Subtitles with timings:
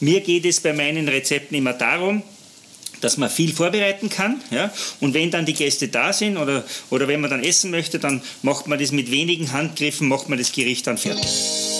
[0.00, 2.22] mir geht es bei meinen Rezepten immer darum,
[3.00, 4.40] dass man viel vorbereiten kann.
[4.50, 4.72] Ja?
[5.00, 8.22] Und wenn dann die Gäste da sind oder, oder wenn man dann essen möchte, dann
[8.42, 11.77] macht man das mit wenigen Handgriffen, macht man das Gericht dann fertig.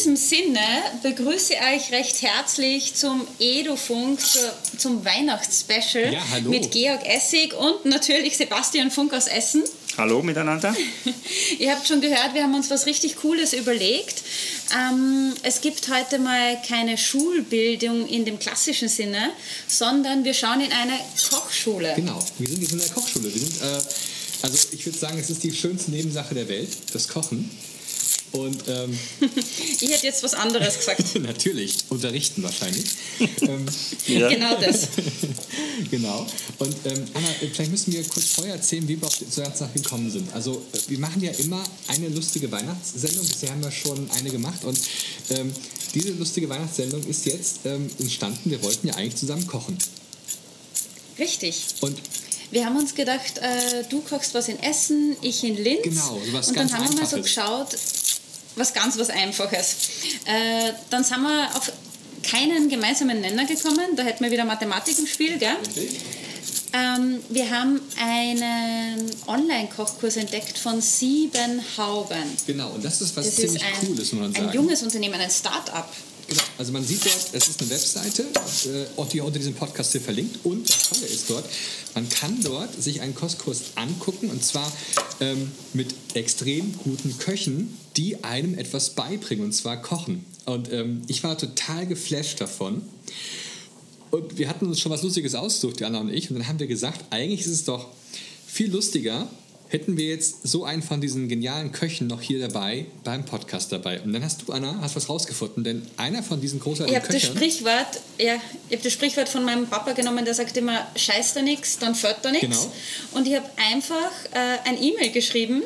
[0.00, 0.60] Diesem Sinne
[1.02, 4.18] begrüße ich euch recht herzlich zum Edufunk,
[4.78, 6.48] zum Weihnachtsspecial Ja, hallo.
[6.48, 9.62] mit Georg Essig und natürlich Sebastian Funk aus Essen.
[9.98, 10.74] Hallo miteinander.
[11.58, 14.22] Ihr habt schon gehört, wir haben uns was richtig Cooles überlegt.
[14.74, 19.30] Ähm, es gibt heute mal keine Schulbildung in dem klassischen Sinne,
[19.66, 20.92] sondern wir schauen in eine
[21.28, 21.92] Kochschule.
[21.96, 23.34] Genau, wir sind jetzt in der Kochschule.
[23.34, 23.80] Wir sind, äh,
[24.42, 27.50] also ich würde sagen, es ist die schönste Nebensache der Welt, das Kochen.
[28.32, 28.98] Und ähm,
[29.80, 31.14] Ich hätte jetzt was anderes gesagt.
[31.20, 32.84] natürlich, unterrichten wahrscheinlich.
[33.42, 33.66] ähm,
[34.06, 34.28] Ja.
[34.28, 34.88] Genau das.
[35.90, 36.26] genau.
[36.58, 40.10] Und ähm, Anna, vielleicht müssen wir kurz vorher erzählen, wie wir auf zur Sache gekommen
[40.10, 40.32] sind.
[40.32, 43.26] Also äh, wir machen ja immer eine lustige Weihnachtssendung.
[43.26, 44.64] Bisher haben wir schon eine gemacht.
[44.64, 44.78] Und
[45.30, 45.52] ähm,
[45.94, 48.50] diese lustige Weihnachtssendung ist jetzt ähm, entstanden.
[48.50, 49.76] Wir wollten ja eigentlich zusammen kochen.
[51.18, 51.64] Richtig.
[51.80, 51.98] Und
[52.52, 55.82] Wir haben uns gedacht, äh, du kochst was in Essen, ich in Linz.
[55.82, 57.76] Genau, so was Und dann ganz haben wir mal so geschaut,
[58.56, 59.76] was ganz was Einfaches.
[60.26, 61.72] Äh, dann sind wir auf
[62.22, 63.96] keinen gemeinsamen Nenner gekommen.
[63.96, 65.56] Da hätten wir wieder Mathematik im Spiel, gell?
[66.72, 72.22] Ähm, wir haben einen Online-Kochkurs entdeckt von sieben Hauben.
[72.46, 74.48] genau, und das ist was Das ziemlich ist ein, Cooles, muss man sagen.
[74.48, 75.92] ein junges Unternehmen, ein Start-up.
[76.30, 76.42] Genau.
[76.58, 80.44] Also man sieht dort, es ist eine Webseite, äh, die unter diesem Podcast hier verlinkt.
[80.44, 81.44] Und das Tolle ist dort,
[81.96, 84.72] man kann dort sich einen Kostkurs angucken und zwar
[85.18, 90.24] ähm, mit extrem guten Köchen, die einem etwas beibringen und zwar kochen.
[90.46, 92.82] Und ähm, ich war total geflasht davon.
[94.12, 96.30] Und wir hatten uns schon was Lustiges ausgesucht, die Anna und ich.
[96.30, 97.88] Und dann haben wir gesagt, eigentlich ist es doch
[98.46, 99.28] viel lustiger,
[99.70, 104.00] hätten wir jetzt so einen von diesen genialen Köchen noch hier dabei, beim Podcast dabei.
[104.00, 105.62] Und dann hast du, Anna, hast was rausgefunden.
[105.62, 107.36] Denn einer von diesen Ich großartigen habe das Köchern...
[107.36, 108.34] Sprichwort, ja,
[108.68, 111.94] ich habe das Sprichwort von meinem Papa genommen, der sagt immer, scheiß da nichts, dann
[111.94, 112.62] fällt da nichts.
[112.62, 112.72] Genau.
[113.12, 115.62] Und ich habe einfach äh, ein E-Mail geschrieben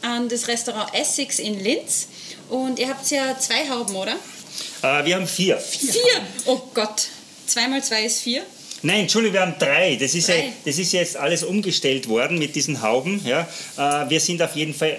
[0.00, 2.08] an das Restaurant Essex in Linz.
[2.48, 4.16] Und ihr habt ja zwei Hauben, oder?
[4.82, 5.58] Äh, wir haben vier.
[5.58, 6.00] Vier!
[6.46, 7.08] Oh Gott,
[7.46, 8.42] zwei mal zwei ist vier.
[8.82, 9.96] Nein, Entschuldigung, wir haben drei.
[9.96, 10.52] Das ist, ja, Drei.
[10.64, 13.20] das ist jetzt alles umgestellt worden mit diesen Hauben.
[13.24, 13.48] Ja.
[13.76, 14.96] Äh, wir sind auf jeden Fall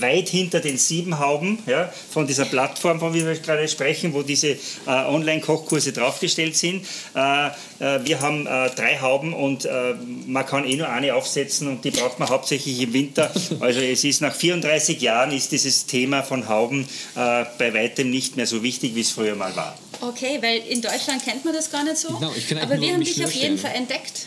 [0.00, 4.22] weit hinter den sieben Hauben ja, von dieser Plattform, von der wir gerade sprechen, wo
[4.22, 6.84] diese äh, Online-Kochkurse draufgestellt sind.
[7.14, 9.94] Äh, äh, wir haben äh, drei Hauben und äh,
[10.26, 13.32] man kann eh nur eine aufsetzen und die braucht man hauptsächlich im Winter.
[13.60, 18.46] Also es ist nach 34 Jahren ist dieses Thema von Hauben bei weitem nicht mehr
[18.46, 19.76] so wichtig, wie es früher mal war.
[20.00, 22.08] Okay, weil in Deutschland kennt man das gar nicht so.
[22.08, 23.58] Genau, ich kenne Aber wir haben dich auf jeden.
[23.58, 24.26] Fall entdeckt.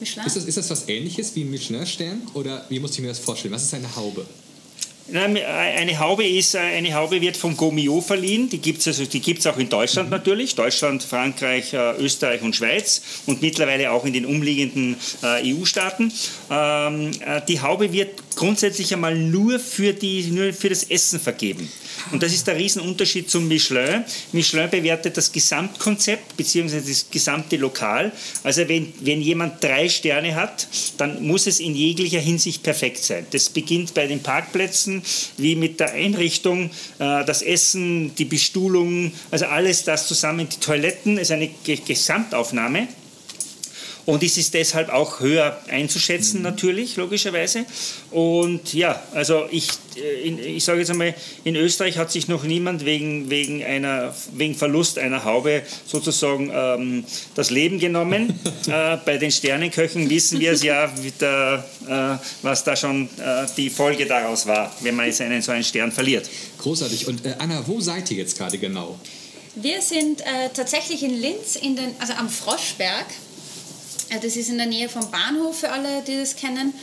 [0.00, 0.26] Michelin?
[0.26, 2.22] Ist das, ist das was ähnliches wie ein Michelin-Stern?
[2.34, 3.54] Oder wie muss ich mir das vorstellen?
[3.54, 4.26] Was ist eine Haube?
[5.08, 8.48] Nein, Eine Haube ist, äh, eine Haube wird vom Gomio verliehen.
[8.48, 9.04] Die gibt es also,
[9.50, 10.56] auch in Deutschland natürlich.
[10.56, 16.12] Deutschland, Frankreich, äh, Österreich und Schweiz und mittlerweile auch in den umliegenden äh, EU-Staaten.
[16.50, 21.68] Ähm, äh, die Haube wird grundsätzlich einmal nur für, die, nur für das Essen vergeben.
[22.12, 24.04] Und das ist der Riesenunterschied zum Michelin.
[24.32, 26.80] Michelin bewertet das Gesamtkonzept bzw.
[26.86, 28.12] das gesamte Lokal.
[28.44, 30.68] Also wenn, wenn jemand drei Sterne hat,
[30.98, 33.26] dann muss es in jeglicher Hinsicht perfekt sein.
[33.30, 34.95] Das beginnt bei den Parkplätzen,
[35.36, 41.18] wie mit der Einrichtung, äh, das Essen, die Bestuhlung, also alles das zusammen, die Toiletten,
[41.18, 42.88] ist eine Ge- Gesamtaufnahme.
[44.06, 47.66] Und es ist deshalb auch höher einzuschätzen, natürlich, logischerweise.
[48.12, 52.84] Und ja, also ich, äh, ich sage jetzt einmal, in Österreich hat sich noch niemand
[52.84, 58.38] wegen, wegen, einer, wegen Verlust einer Haube sozusagen ähm, das Leben genommen.
[58.68, 60.88] äh, bei den Sternenköchen wissen wir es ja,
[61.20, 65.50] der, äh, was da schon äh, die Folge daraus war, wenn man jetzt einen so
[65.50, 66.30] einen Stern verliert.
[66.58, 67.08] Großartig.
[67.08, 69.00] Und äh, Anna, wo seid ihr jetzt gerade genau?
[69.56, 73.06] Wir sind äh, tatsächlich in Linz, in den, also am Froschberg.
[74.10, 76.74] Äh, Das ist in der Nähe vom Bahnhof für alle, die das kennen.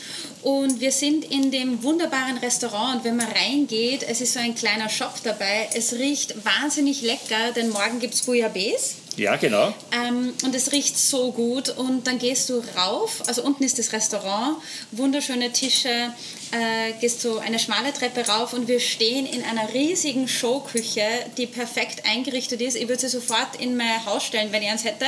[0.42, 2.98] Und wir sind in dem wunderbaren Restaurant.
[2.98, 5.70] Und wenn man reingeht, es ist so ein kleiner Shop dabei.
[5.74, 8.96] Es riecht wahnsinnig lecker, denn morgen gibt es Bouillabaisse.
[9.16, 9.74] Ja, genau.
[9.92, 11.70] Ähm, und es riecht so gut.
[11.70, 14.58] Und dann gehst du rauf, also unten ist das Restaurant,
[14.92, 16.12] wunderschöne Tische,
[16.52, 21.06] äh, gehst so eine schmale Treppe rauf und wir stehen in einer riesigen Showküche,
[21.38, 22.76] die perfekt eingerichtet ist.
[22.76, 25.06] Ich würde sie sofort in mein Haus stellen, wenn ich eins hätte.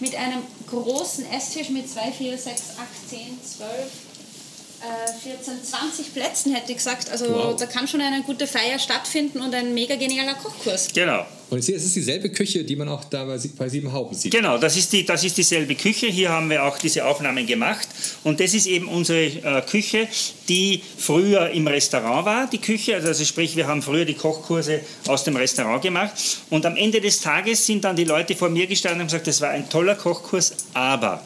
[0.00, 3.70] Mit einem großen Esstisch mit 2, 4, 6, 8, 10, 12,
[5.22, 7.10] 14, 20 Plätzen, hätte ich gesagt.
[7.10, 7.56] Also Wow.
[7.56, 10.88] da kann schon eine gute Feier stattfinden und ein mega genialer Kochkurs.
[10.94, 11.26] Genau.
[11.50, 14.32] Und ich sehe, es ist dieselbe Küche, die man auch da bei, bei Siebenhauben sieht.
[14.32, 16.06] Genau, das ist, die, das ist dieselbe Küche.
[16.06, 17.88] Hier haben wir auch diese Aufnahmen gemacht.
[18.22, 20.06] Und das ist eben unsere äh, Küche,
[20.48, 22.94] die früher im Restaurant war, die Küche.
[22.94, 26.12] Also, also sprich, wir haben früher die Kochkurse aus dem Restaurant gemacht.
[26.50, 29.26] Und am Ende des Tages sind dann die Leute vor mir gestanden und haben gesagt,
[29.26, 31.20] das war ein toller Kochkurs, aber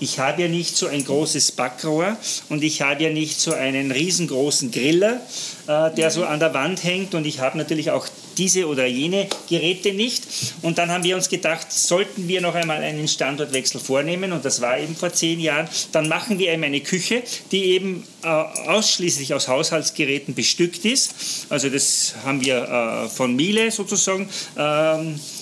[0.00, 2.16] ich habe ja nicht so ein großes Backrohr
[2.48, 5.20] und ich habe ja nicht so einen riesengroßen Griller,
[5.66, 8.08] äh, der so an der Wand hängt und ich habe natürlich auch
[8.38, 10.24] diese oder jene Geräte nicht.
[10.62, 14.62] Und dann haben wir uns gedacht, sollten wir noch einmal einen Standortwechsel vornehmen und das
[14.62, 17.22] war eben vor zehn Jahren, dann machen wir eben eine Küche,
[17.52, 21.46] die eben äh, ausschließlich aus Haushaltsgeräten bestückt ist.
[21.50, 24.28] Also das haben wir äh, von Miele sozusagen.
[24.56, 25.39] Ähm, äh,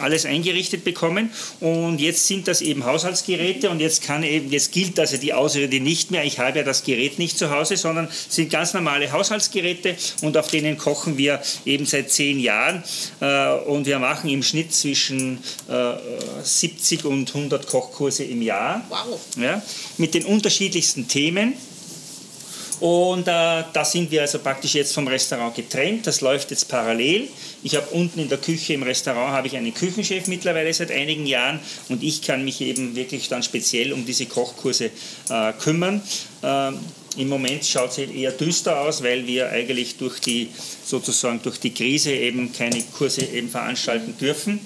[0.00, 1.30] alles eingerichtet bekommen
[1.60, 5.80] und jetzt sind das eben Haushaltsgeräte und jetzt kann eben jetzt gilt also die Ausrede
[5.80, 9.10] nicht mehr ich habe ja das Gerät nicht zu Hause sondern es sind ganz normale
[9.12, 12.82] Haushaltsgeräte und auf denen kochen wir eben seit zehn Jahren
[13.20, 15.94] äh, und wir machen im Schnitt zwischen äh,
[16.42, 19.20] 70 und 100 Kochkurse im Jahr Wow.
[19.36, 19.62] ja,
[19.98, 21.54] mit den unterschiedlichsten Themen.
[22.80, 26.06] Und äh, da sind wir also praktisch jetzt vom Restaurant getrennt.
[26.06, 27.28] Das läuft jetzt parallel.
[27.62, 31.26] Ich habe unten in der Küche im Restaurant habe ich einen Küchenchef mittlerweile seit einigen
[31.26, 31.58] Jahren
[31.88, 34.90] und ich kann mich eben wirklich dann speziell um diese Kochkurse
[35.30, 36.02] äh, kümmern.
[36.42, 36.78] Ähm,
[37.16, 40.50] Im Moment schaut es eher düster aus, weil wir eigentlich durch die
[40.84, 44.60] sozusagen durch die Krise eben keine Kurse eben veranstalten dürfen.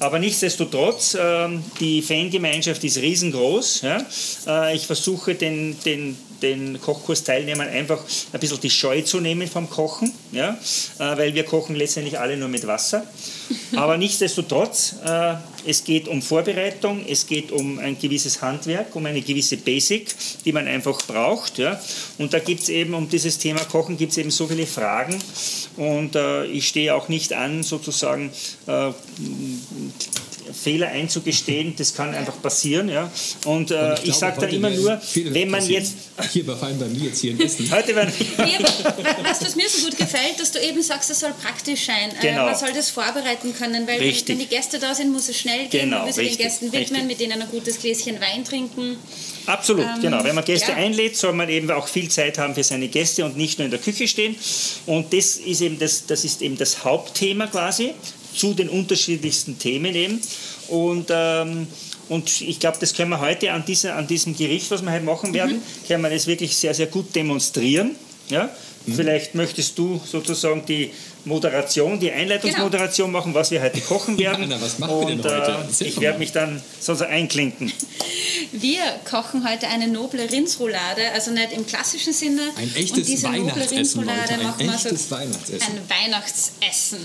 [0.00, 3.82] Aber nichtsdestotrotz, ähm, die Fangemeinschaft ist riesengroß.
[3.82, 4.06] Ja?
[4.46, 8.02] Äh, ich versuche den, den, den Kochkursteilnehmern einfach
[8.32, 10.58] ein bisschen die Scheu zu nehmen vom Kochen, ja?
[10.98, 13.04] Äh, weil wir kochen letztendlich alle nur mit Wasser.
[13.76, 15.34] Aber nichtsdestotrotz, äh,
[15.66, 20.14] es geht um Vorbereitung, es geht um ein gewisses Handwerk, um eine gewisse Basic,
[20.44, 21.58] die man einfach braucht.
[21.58, 21.80] Ja?
[22.18, 25.18] Und da gibt es eben, um dieses Thema Kochen, gibt es eben so viele Fragen.
[25.76, 28.30] Und äh, ich stehe auch nicht an, sozusagen
[30.52, 32.88] Fehler einzugestehen, das kann einfach passieren.
[32.88, 33.10] Ja?
[33.44, 35.84] Und, äh, Und ich, sage da heute immer nur, wenn man passieren.
[35.84, 36.32] jetzt.
[36.32, 37.70] Hier, vor allem bei mir jetzt hier in Essen.
[37.70, 41.32] Heute werden, weißt du, was mir so gut gefällt, dass du eben sagst, es soll
[41.42, 42.10] praktisch sein.
[42.20, 42.44] Äh, Genau.
[42.46, 44.28] Man soll das vorbereiten können, weil Richtig.
[44.28, 45.90] wenn die Gäste da sind, muss es schnell gehen.
[45.90, 47.06] Genau, man will sich den Gästen widmen, richtig.
[47.06, 48.96] mit denen ein gutes Gläschen Wein trinken.
[49.46, 50.22] Absolut, Ähm, genau.
[50.24, 50.76] Wenn man Gäste ja.
[50.76, 53.70] einlädt, soll man eben auch viel Zeit haben für seine Gäste und nicht nur in
[53.70, 54.36] der Küche stehen.
[54.86, 57.94] Und das ist eben das, das, ist eben das Hauptthema quasi
[58.38, 60.20] zu den unterschiedlichsten Themen eben.
[60.68, 61.66] Und, ähm,
[62.08, 65.04] und ich glaube, das können wir heute an, dieser, an diesem Gericht, was wir heute
[65.04, 65.86] machen werden, Mhm.
[65.86, 67.96] können wir das wirklich sehr, sehr gut demonstrieren.
[68.30, 68.48] Ja?
[68.94, 70.90] Vielleicht möchtest du sozusagen die
[71.24, 74.44] Moderation, die Einleitungsmoderation machen, was wir heute kochen werden.
[74.44, 75.84] Anna, was machen wir denn und, heute?
[75.84, 77.70] Äh, ich werde mich dann sozusagen einklinken.
[78.52, 82.42] Wir kochen heute eine noble Rindsroulade, also nicht im klassischen Sinne.
[82.56, 85.72] Ein echtes Und diese noble Weihnachtsessen Rindsroulade heute, ein machen wir so echtes Weihnachtsessen.
[85.72, 86.98] Ein Weihnachtsessen.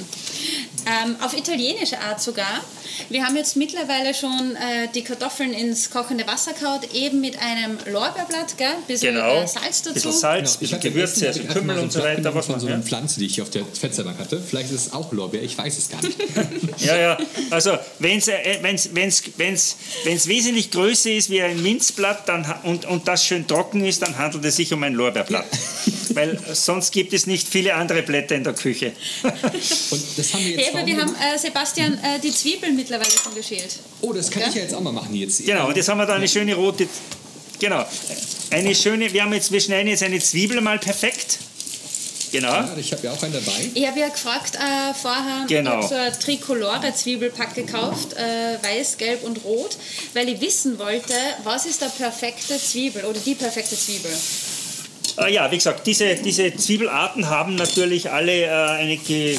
[0.85, 2.61] Ähm, auf italienische Art sogar.
[3.09, 7.77] Wir haben jetzt mittlerweile schon äh, die Kartoffeln ins kochende Wasser kaut, eben mit einem
[7.85, 8.67] Lorbeerblatt, gell?
[8.87, 9.41] bisschen Genau.
[9.41, 9.93] äh, Salz dazu.
[9.93, 12.33] bisschen Salz, Ich bisschen Gewürze, also Kümmel und so weiter.
[12.35, 12.81] Was von so einer ja.
[12.81, 14.41] Pflanze, die ich auf der Fettserbank hatte.
[14.41, 16.17] Vielleicht ist es auch Lorbeer, ich weiß es gar nicht.
[16.79, 17.17] ja, ja.
[17.49, 22.45] Also wenn es äh, wenn's, wenn's, wenn's, wenn's wesentlich größer ist wie ein Minzblatt dann,
[22.63, 25.45] und, und das schön trocken ist, dann handelt es sich um ein Lorbeerblatt.
[26.13, 28.91] Weil sonst gibt es nicht viele andere Blätter in der Küche.
[29.23, 29.33] Und
[30.17, 33.33] das haben wir jetzt Hey, aber wir haben, äh, Sebastian, äh, die Zwiebeln mittlerweile schon
[33.35, 33.79] geschält.
[34.01, 34.49] Oh, das kann Ja?
[34.49, 35.45] ich ja jetzt auch mal machen jetzt.
[35.45, 36.87] genau, und jetzt haben wir da eine schöne rote.
[37.59, 37.85] Genau.
[38.51, 41.39] Eine schöne, wir haben jetzt, wir schneiden jetzt eine Zwiebel mal perfekt.
[42.33, 42.51] Genau.
[42.51, 43.69] Ja, ich habe ja auch einen dabei.
[43.75, 45.69] Ich habe ja gefragt äh, vorher, Genau.
[45.69, 49.77] ich habe so ein Tricolore-Zwiebelpack gekauft, äh, weiß, gelb und rot,
[50.13, 51.13] weil ich wissen wollte,
[51.43, 54.11] was ist der perfekte Zwiebel oder die perfekte Zwiebel.
[55.19, 59.37] Äh, ja, wie gesagt, diese, diese Zwiebelarten haben natürlich alle äh, eine, äh,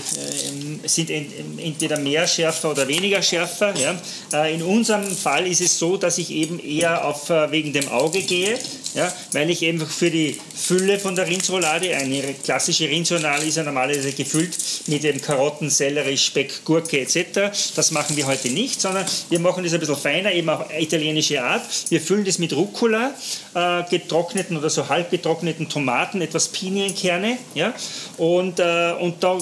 [0.87, 3.75] sind en, entweder mehr schärfer oder weniger schärfer.
[3.77, 3.97] Ja.
[4.33, 7.89] Äh, in unserem Fall ist es so, dass ich eben eher auf, äh, wegen dem
[7.89, 8.57] Auge gehe,
[8.95, 13.65] ja, weil ich eben für die Fülle von der Rindsroulade, eine klassische Rindsroulade ist ja
[13.65, 17.51] normalerweise gefüllt mit dem Karotten, Sellerie, Speck, Gurke etc.
[17.75, 21.43] Das machen wir heute nicht, sondern wir machen das ein bisschen feiner, eben auf italienische
[21.43, 21.63] Art.
[21.91, 23.13] Wir füllen das mit Rucola,
[23.55, 27.75] äh, getrockneten oder so halb getrockneten Tomaten, etwas Pinienkerne, ja,
[28.17, 29.39] und, äh, und da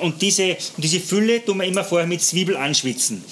[0.00, 3.24] und diese, und diese Fülle tun wir immer vorher mit Zwiebel anschwitzen.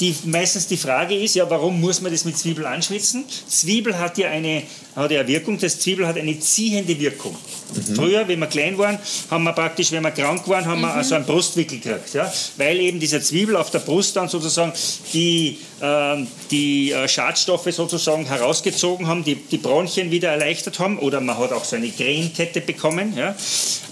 [0.00, 3.24] Die, meistens die Frage ist, ja, warum muss man das mit Zwiebel anschwitzen?
[3.48, 4.62] Zwiebel hat ja eine,
[4.96, 7.36] hat ja eine Wirkung, das Zwiebel hat eine ziehende Wirkung.
[7.94, 8.98] Früher, wenn wir klein waren,
[9.30, 12.32] haben wir praktisch, wenn wir krank waren, haben wir also einen Brustwickel gekriegt, ja?
[12.56, 14.72] weil eben dieser Zwiebel auf der Brust dann sozusagen
[15.12, 21.20] die ähm, die äh, Schadstoffe sozusagen herausgezogen haben, die, die Bronchien wieder erleichtert haben oder
[21.20, 23.14] man hat auch so eine Krähenkette bekommen.
[23.14, 23.36] Ja?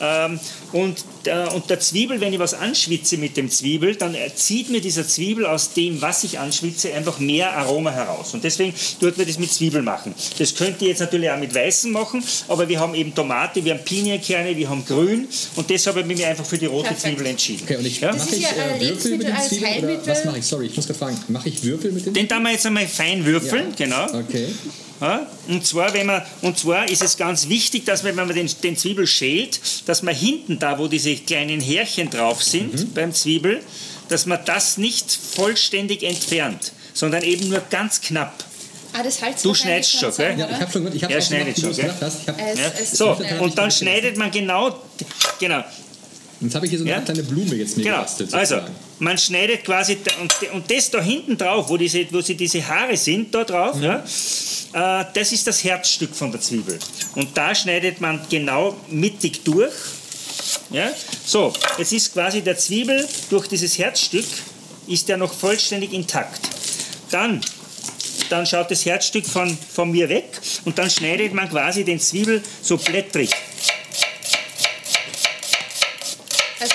[0.01, 0.41] Ähm,
[0.73, 4.81] und, äh, und der Zwiebel, wenn ich was anschwitze mit dem Zwiebel, dann zieht mir
[4.81, 8.33] dieser Zwiebel aus dem, was ich anschwitze, einfach mehr Aroma heraus.
[8.33, 10.15] Und deswegen tut man das mit Zwiebel machen.
[10.39, 13.75] Das könnt ihr jetzt natürlich auch mit Weißen machen, aber wir haben eben Tomate, wir
[13.75, 17.03] haben Pinienkerne, wir haben Grün und deshalb habe ich mich einfach für die rote Perfekt.
[17.03, 17.63] Zwiebel entschieden.
[17.65, 18.13] Okay, und ich, Ja?
[18.13, 20.07] mache ist ich ja, äh, äh, Würfel mit Lebensmittel den als Zwiebeln oder Heilmittel.
[20.07, 20.47] was mache ich?
[20.47, 21.19] Sorry, ich muss gerade fragen.
[21.29, 24.05] Mache ich Würfel mit den Den tun wir jetzt einmal fein würfeln, genau.
[24.15, 24.47] Okay.
[25.01, 28.35] Ja, und, zwar, wenn man, und zwar ist es ganz wichtig, dass man, wenn man
[28.37, 33.13] den, den Zwiebel schält, dass man hinten da, wo diese kleinen Härchen drauf sind beim
[33.13, 33.61] Zwiebel,
[34.09, 38.45] dass man das nicht vollständig entfernt, sondern eben nur ganz knapp.
[38.97, 40.39] Ah, das Hals Du schneidest schon, gell?
[40.39, 41.85] Ja, ich habe schon gehört, ich habe Er schneidet schon, gell?
[41.87, 42.23] gesagt hast.
[42.23, 42.73] Ich hab, Es- Ja?
[42.81, 43.41] es- So, ja.
[43.41, 44.79] und dann schneidet man genau,
[45.41, 45.65] genau,
[46.41, 47.01] jetzt habe ich hier so eine Ja?
[47.01, 48.33] kleine Blume jetzt mir Genau, gebastelt.
[48.33, 48.61] also
[49.01, 52.97] man schneidet quasi und, und das da hinten drauf, wo, diese, wo sie diese Haare
[52.97, 54.05] sind, da drauf, ja,
[55.01, 56.79] äh, das ist das Herzstück von der Zwiebel.
[57.17, 59.73] Und da schneidet man genau mittig durch.
[60.71, 60.91] Ja.
[61.27, 64.25] So, jetzt ist quasi der Zwiebel durch dieses Herzstück,
[64.87, 66.41] ist der noch vollständig intakt.
[67.11, 67.41] Dann,
[68.35, 70.25] dann schaut das Herzstück von, von mir weg
[70.65, 73.31] und dann schneidet man quasi den Zwiebel so blättrig.
[76.59, 76.75] Also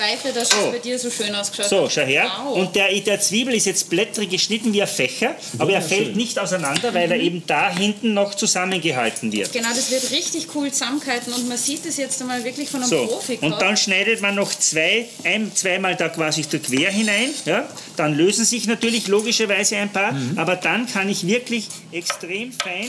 [0.00, 0.56] Bezweifle, dass So.
[0.66, 1.92] es bei dir so schön ausgeschaut So, hat.
[1.92, 2.30] schau her.
[2.44, 2.56] Wow.
[2.56, 6.38] Und der, der Zwiebel ist jetzt blättrig geschnitten wie ein Fächer, aber er fällt nicht
[6.38, 9.52] auseinander, weil er eben da hinten noch zusammengehalten wird.
[9.52, 12.88] Genau, das wird richtig cool zusammengehalten und man sieht es jetzt einmal wirklich von einem
[12.90, 13.38] So, Profi.
[13.42, 17.30] und dann schneidet man noch zwei, ein, zweimal da quasi da quer hinein.
[17.44, 17.68] Ja?
[17.96, 20.38] Dann lösen sich natürlich logischerweise ein paar, Mhm.
[20.38, 22.86] aber dann kann ich wirklich extrem fein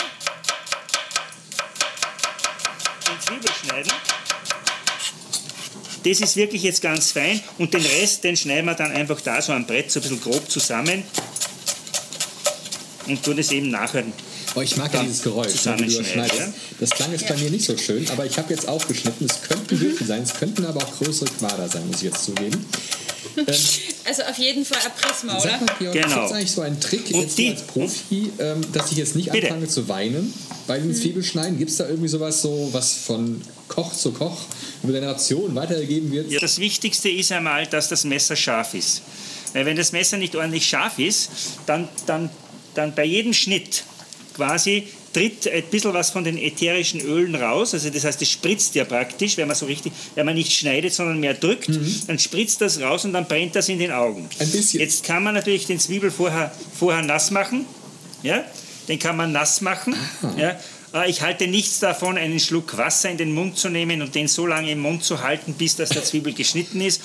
[3.08, 3.91] den Zwiebel schneiden.
[6.03, 9.41] Das ist wirklich jetzt ganz fein und den Rest, den schneiden wir dann einfach da
[9.41, 11.03] so am Brett so ein bisschen grob zusammen
[13.08, 14.03] und tun das eben nachher.
[14.55, 16.39] Oh, ich mag ja dieses Geräusch, wenn du überschneidest.
[16.39, 16.53] ja?
[16.79, 19.27] Das klang jetzt bei mir nicht so schön, aber ich habe jetzt aufgeschnitten.
[19.29, 22.65] Es könnten Würfel sein, es könnten aber auch größere Quader sein, muss ich jetzt zugeben.
[24.03, 25.41] Also auf jeden Fall ein Prisma, oder?
[25.51, 26.25] Sag mal, Georg, Genau.
[26.25, 29.31] es eigentlich so einen Trick Und jetzt die- als Profi, ähm, dass ich jetzt nicht
[29.31, 29.48] Bitte.
[29.48, 30.34] anfange zu weinen
[30.67, 31.58] bei den Zwiebelschneiden?
[31.58, 34.38] Gibt es da irgendwie sowas, so, was von Koch zu Koch
[34.83, 36.31] über Generationen weitergegeben wird?
[36.31, 39.01] Ja, das Wichtigste ist einmal, dass das Messer scharf ist.
[39.53, 41.29] Weil wenn das Messer nicht ordentlich scharf ist,
[41.65, 42.29] dann, dann,
[42.73, 43.83] dann bei jedem Schnitt
[44.33, 47.73] quasi tritt ein bisschen was von den ätherischen Ölen raus.
[47.73, 50.93] Also das heißt, es spritzt ja praktisch, wenn man so richtig, wenn man nicht schneidet,
[50.93, 51.69] sondern mehr drückt,
[52.07, 54.29] dann spritzt das raus und dann brennt das in den Augen.
[54.39, 54.79] Ein bisschen.
[54.79, 57.65] Jetzt kann man natürlich den Zwiebel vorher, vorher nass machen.
[58.23, 58.43] Ja?
[58.88, 59.95] Den kann man nass machen.
[60.38, 60.59] Ja?
[60.93, 64.27] Äh, Ich halte nichts davon, einen Schluck Wasser in den Mund zu nehmen und den
[64.27, 67.01] so lange im Mund zu halten, bis das der Zwiebel geschnitten ist.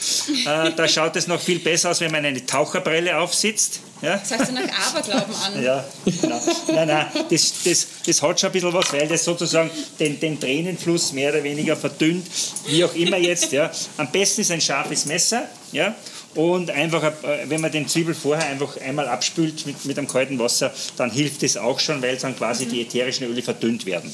[0.46, 3.80] Äh, Da schaut es noch viel besser aus, wenn man eine Taucherbrille aufsitzt.
[4.02, 4.16] Ja?
[4.18, 5.62] Das heißt du nach Aberglauben an.
[5.62, 6.40] Ja, genau.
[6.68, 10.38] Nein, nein, das, das, das hat schon ein bisschen was, weil das sozusagen den, den
[10.38, 12.26] Tränenfluss mehr oder weniger verdünnt,
[12.66, 13.52] wie auch immer jetzt.
[13.52, 13.70] Ja.
[13.96, 15.48] Am besten ist ein scharfes Messer.
[15.72, 15.94] Ja.
[16.36, 20.38] Und einfach, äh, wenn man den Zwiebel vorher einfach einmal abspült mit, mit einem kalten
[20.38, 24.12] Wasser, dann hilft das auch schon, weil dann quasi die ätherischen Öle verdünnt werden.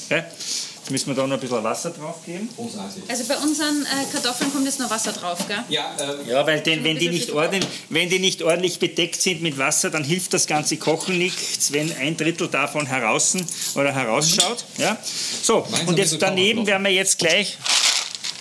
[0.82, 2.48] Jetzt müssen wir da noch ein bisschen Wasser drauf geben.
[3.06, 5.58] Also bei unseren äh, Kartoffeln kommt jetzt noch Wasser drauf, gell?
[5.68, 9.42] Ja, äh, Ja, weil denn, wenn, die nicht ordentlich, wenn die nicht ordentlich bedeckt sind
[9.42, 13.36] mit Wasser, dann hilft das ganze Kochen nichts, wenn ein Drittel davon heraus
[13.76, 14.64] oder herausschaut.
[14.78, 14.98] Ja?
[15.42, 17.58] So, und jetzt daneben werden wir jetzt gleich.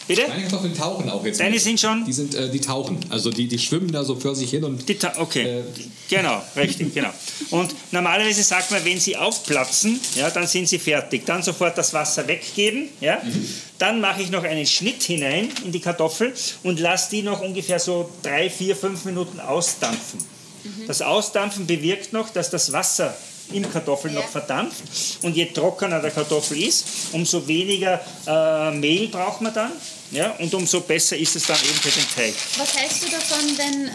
[0.07, 0.27] Bitte?
[0.27, 1.39] meine Kartoffeln tauchen auch jetzt.
[1.39, 1.61] Deine mit.
[1.61, 2.05] sind schon?
[2.05, 2.97] Die, sind, äh, die tauchen.
[3.09, 5.63] Also die, die schwimmen da so für sich hin und Die Ta okay, Äh,
[6.09, 7.09] genau, richtig, genau.
[7.51, 11.25] Und normalerweise sagt man, wenn sie aufplatzen, ja, dann sind sie fertig.
[11.25, 13.21] Dann sofort das Wasser weggeben, ja.
[13.77, 17.79] Dann mache ich noch einen Schnitt hinein in die Kartoffel und lasse die noch ungefähr
[17.79, 20.19] so drei, vier, fünf Minuten ausdampfen.
[20.87, 23.15] Das Ausdampfen bewirkt noch, dass das Wasser
[23.53, 24.27] im Kartoffel noch Ja.
[24.27, 24.83] verdampft.
[25.21, 29.71] Und je trockener der Kartoffel ist, umso weniger äh, Mehl braucht man dann.
[30.11, 32.33] Ja, und umso besser ist es dann eben für den Teig.
[32.57, 33.91] Was hältst du davon, wenn, äh,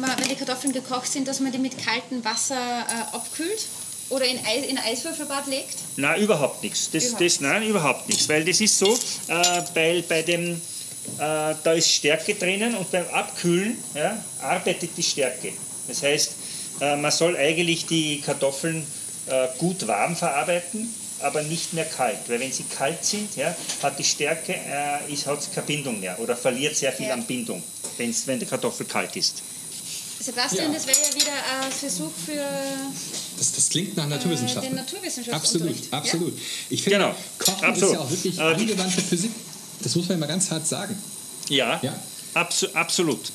[0.00, 3.66] man, wenn die Kartoffeln gekocht sind, dass man die mit kaltem Wasser äh, abkühlt?
[4.10, 5.76] Oder in, Eis, in ein Eiswürfelbad legt?
[5.96, 6.90] Nein, überhaupt nichts.
[6.92, 8.28] Das, Überhaupt das, nein, überhaupt nichts.
[8.28, 8.92] Weil das ist so,
[9.28, 10.58] äh, weil bei dem, äh,
[11.18, 15.52] da ist Stärke drinnen und beim Abkühlen ja, arbeitet die Stärke.
[15.88, 16.32] Das heißt,
[16.80, 18.86] äh, man soll eigentlich die Kartoffeln
[19.26, 22.18] äh, gut warm verarbeiten, aber nicht mehr kalt.
[22.28, 26.18] Weil wenn sie kalt sind, ja, hat die Stärke äh, ist, hat keine Bindung mehr
[26.20, 27.14] oder verliert sehr viel Ja.
[27.14, 27.62] an Bindung,
[27.96, 29.42] wenn's, wenn die Kartoffel kalt ist.
[30.20, 30.78] Sebastian, Ja.
[30.78, 32.42] das wäre ja wieder ein Versuch für
[33.36, 34.70] das, das klingt nach äh, Naturwissenschaften.
[34.70, 35.92] den Naturwissenschaftsunterricht.
[35.92, 36.38] Absolut, absolut.
[36.70, 37.14] Ich finde, Genau.
[37.38, 37.90] Kochen Absolut.
[37.90, 39.30] ist ja auch wirklich die- angewandte Physik.
[39.82, 40.96] Das muss man immer ganz hart sagen.
[41.50, 41.94] Ja, Ja.
[42.34, 43.30] Absu absolut.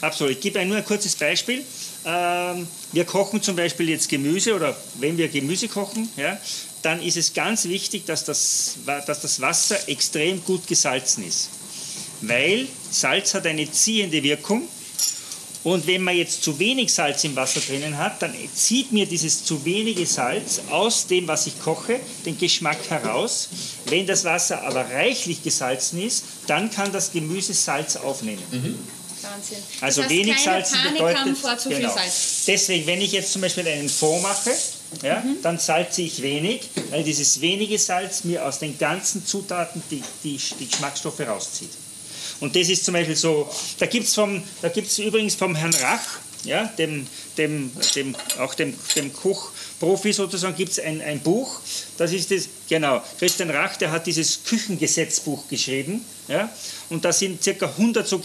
[0.00, 0.32] absolut.
[0.32, 1.62] Ich gebe Ihnen nur ein kurzes Beispiel.
[2.04, 6.38] Ähm, wir kochen zum Beispiel jetzt Gemüse oder wenn wir Gemüse kochen, ja,
[6.82, 11.50] dann ist es ganz wichtig, dass das, dass das Wasser extrem gut gesalzen ist.
[12.22, 14.66] Weil Salz hat eine ziehende Wirkung
[15.62, 19.44] und wenn man jetzt zu wenig Salz im Wasser drinnen hat, dann zieht mir dieses
[19.44, 23.50] zu wenige Salz aus dem, was ich koche, den Geschmack heraus.
[23.86, 28.42] Wenn das Wasser aber reichlich gesalzen ist, dann kann das Gemüse Salz aufnehmen.
[28.50, 28.78] Mhm.
[29.22, 29.58] Wahnsinn.
[29.80, 31.38] Also das heißt, wenig Salz bedeutet.
[31.38, 31.80] Vor zu genau.
[31.80, 32.44] viel Salz.
[32.46, 34.50] Deswegen, wenn ich jetzt zum Beispiel einen Fond mache,
[35.02, 35.42] ja, mhm.
[35.42, 40.40] dann salze ich wenig, weil dieses wenige Salz mir aus den ganzen Zutaten die, die,
[40.58, 41.70] die Geschmacksstoffe rauszieht.
[42.40, 43.48] Und das ist zum Beispiel so,
[43.78, 50.12] da gibt es übrigens vom Herrn Rach, ja, dem, dem, dem, auch dem, dem Kochprofi
[50.12, 51.60] sozusagen, gibt es ein, ein Buch,
[51.98, 56.50] das ist das, genau, Christian Rach, der hat dieses Küchengesetzbuch geschrieben, ja,
[56.88, 57.66] und da sind ca.
[57.66, 58.18] 100 so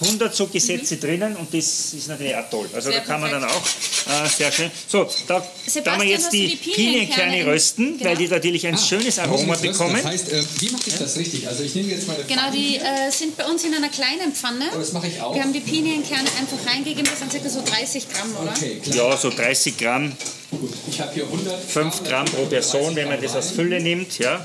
[0.00, 1.00] 100 so Gesetze mhm.
[1.00, 2.68] drinnen und das ist natürlich auch toll.
[2.74, 3.40] Also sehr da kann perfekt.
[3.40, 4.70] man dann auch äh, sehr schön.
[4.88, 5.46] So, da,
[5.84, 8.10] da wir jetzt die, die Pinienkerne rösten, genau.
[8.10, 9.94] weil die natürlich ein ah, schönes Aroma bekommen.
[9.94, 11.46] Das heißt, äh, wie mache ich das richtig?
[11.46, 14.64] Also ich nehme jetzt meine Genau, die äh, sind bei uns in einer kleinen Pfanne.
[14.74, 15.34] Oh, das mache ich auch.
[15.34, 17.48] Wir haben die Pinienkerne einfach reingegeben, das sind ca.
[17.48, 18.52] so 30 Gramm, oder?
[18.52, 19.10] Okay, klar.
[19.10, 20.12] Ja, so 30 Gramm.
[20.50, 24.18] Gut, ich habe hier 100 5 Gramm pro Person, wenn man das als Fülle nimmt,
[24.18, 24.44] ja.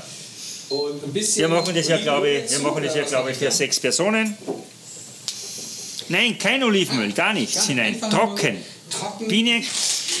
[0.68, 3.36] Und ein bisschen wir machen das ja, glaube ich, wir machen das ja, glaube ich,
[3.36, 4.38] für sechs Personen.
[6.10, 8.00] Nein, kein Olivenöl, gar nichts Ganz hinein.
[8.00, 8.56] Trocken.
[8.90, 9.28] Trocken.
[9.28, 9.62] Biene,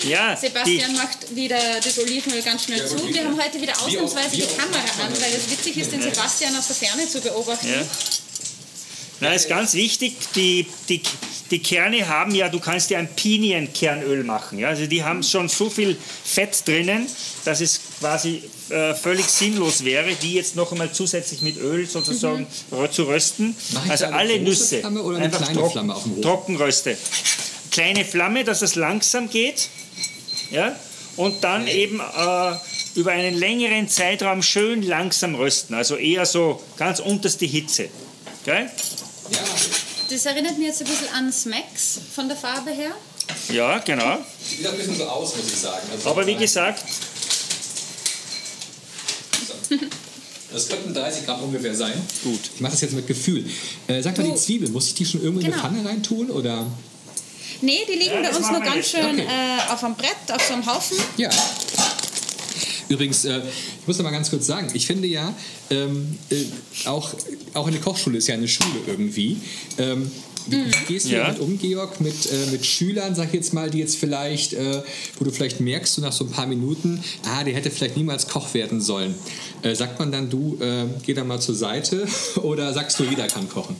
[0.08, 3.12] ja, Sebastian macht wieder das Olivenöl ganz schnell ja, zu.
[3.12, 6.68] Wir haben heute wieder ausnahmsweise die Kamera an, weil es witzig ist, den Sebastian aus
[6.68, 7.68] der Ferne zu beobachten.
[7.68, 7.82] Ja.
[9.20, 11.02] Na, ist ganz wichtig, die, die,
[11.50, 14.58] die Kerne haben ja, du kannst ja ein Pinienkernöl machen.
[14.58, 14.68] Ja?
[14.68, 17.06] Also die haben schon so viel Fett drinnen,
[17.44, 22.46] dass es quasi äh, völlig sinnlos wäre, die jetzt noch einmal zusätzlich mit Öl sozusagen
[22.70, 22.92] mhm.
[22.92, 23.54] zu rösten.
[23.88, 26.96] Also alle Nüsse einfach trocken, Trockenröste.
[27.70, 29.68] Kleine Flamme, dass es langsam geht.
[30.50, 30.74] Ja?
[31.16, 31.82] Und dann okay.
[31.82, 32.52] eben äh,
[32.94, 35.74] über einen längeren Zeitraum schön langsam rösten.
[35.74, 37.88] Also eher so ganz unterste Hitze.
[38.44, 38.70] Gell?
[39.30, 39.38] Ja.
[40.08, 42.92] Das erinnert mich jetzt ein bisschen an Smacks von der Farbe her.
[43.48, 44.18] Ja, genau.
[44.44, 45.86] Sieht ein bisschen so aus, muss ich sagen.
[45.92, 46.84] Also Aber wie gesagt.
[50.52, 51.92] Das könnten 30 Gramm ungefähr sein.
[52.24, 52.40] Gut.
[52.54, 53.48] Ich mache das jetzt mit Gefühl.
[53.86, 55.56] Äh, sag mal, die Zwiebel, muss ich die schon irgendwo genau.
[55.56, 55.74] in eine.
[55.76, 56.30] Pfanne reintun?
[56.30, 56.66] Oder?
[57.60, 59.26] Nee, die liegen ja, bei uns nur ganz schön okay.
[59.28, 60.96] äh, auf einem Brett, auf so einem Haufen.
[61.16, 61.30] Ja.
[62.90, 63.38] Übrigens, äh,
[63.80, 65.32] ich muss noch mal ganz kurz sagen, ich finde ja,
[65.70, 66.44] ähm, äh,
[66.86, 67.14] auch,
[67.54, 69.36] auch eine Kochschule ist ja eine Schule irgendwie.
[69.78, 70.10] Ähm,
[70.46, 70.70] wie mhm.
[70.88, 71.26] gehst du ja.
[71.26, 74.82] damit um, Georg, mit, äh, mit Schülern, sag ich jetzt mal, die jetzt vielleicht, äh,
[75.18, 78.26] wo du vielleicht merkst, du nach so ein paar Minuten, ah, der hätte vielleicht niemals
[78.26, 79.14] Koch werden sollen.
[79.62, 82.08] Äh, sagt man dann, du, äh, geh da mal zur Seite
[82.42, 83.76] oder sagst du, jeder kann kochen?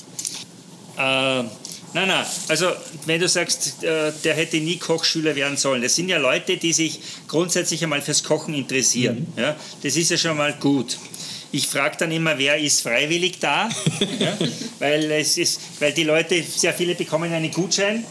[1.92, 2.24] Nein, nein.
[2.48, 2.70] Also,
[3.06, 6.72] wenn du sagst, äh, der hätte nie Kochschüler werden sollen, das sind ja Leute, die
[6.72, 9.26] sich grundsätzlich einmal fürs Kochen interessieren.
[9.34, 9.42] Mhm.
[9.42, 10.98] Ja, das ist ja schon mal gut.
[11.52, 13.68] Ich frage dann immer, wer ist freiwillig da?
[14.18, 14.38] ja,
[14.78, 18.04] weil, es ist, weil die Leute, sehr viele bekommen einen Gutschein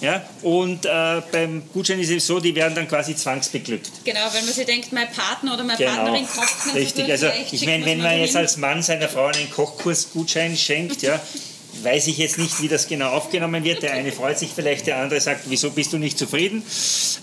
[0.00, 0.22] ja?
[0.42, 3.90] Und äh, beim Gutschein ist es so, die werden dann quasi zwangsbeglückt.
[4.04, 5.94] Genau, wenn man sich denkt, mein Partner oder meine genau.
[5.94, 6.74] Partnerin kocht.
[6.74, 11.20] Richtig, also ich meine, wenn man jetzt als Mann seiner Frau einen Kochkursgutschein schenkt, ja,
[11.82, 13.82] weiß ich jetzt nicht, wie das genau aufgenommen wird.
[13.82, 16.62] Der eine freut sich vielleicht, der andere sagt, wieso bist du nicht zufrieden?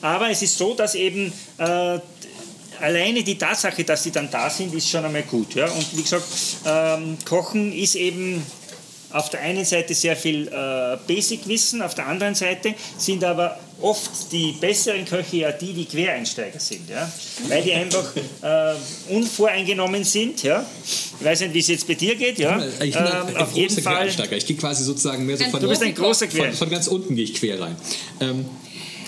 [0.01, 1.99] Aber es ist so, dass eben äh,
[2.79, 5.55] alleine die Tatsache, dass sie dann da sind, ist schon einmal gut.
[5.55, 5.69] Ja?
[5.69, 6.25] Und wie gesagt,
[6.65, 8.43] ähm, Kochen ist eben
[9.11, 14.31] auf der einen Seite sehr viel äh, Basic-Wissen, auf der anderen Seite sind aber oft
[14.31, 17.09] die besseren Köche ja die, die Quereinsteiger sind, ja?
[17.47, 18.73] weil die einfach äh,
[19.13, 20.43] unvoreingenommen sind.
[20.43, 20.65] Ja?
[20.83, 22.39] Ich weiß nicht, wie es jetzt bei dir geht.
[22.39, 22.59] Ja?
[22.81, 24.07] Ich bin ein, ähm, auf jeden Fall.
[24.07, 26.45] Ich gehe quasi sozusagen mehr so von, du bist ein großer Quer.
[26.45, 27.75] Von, von ganz unten gehe ich quer rein.
[28.19, 28.45] Ähm,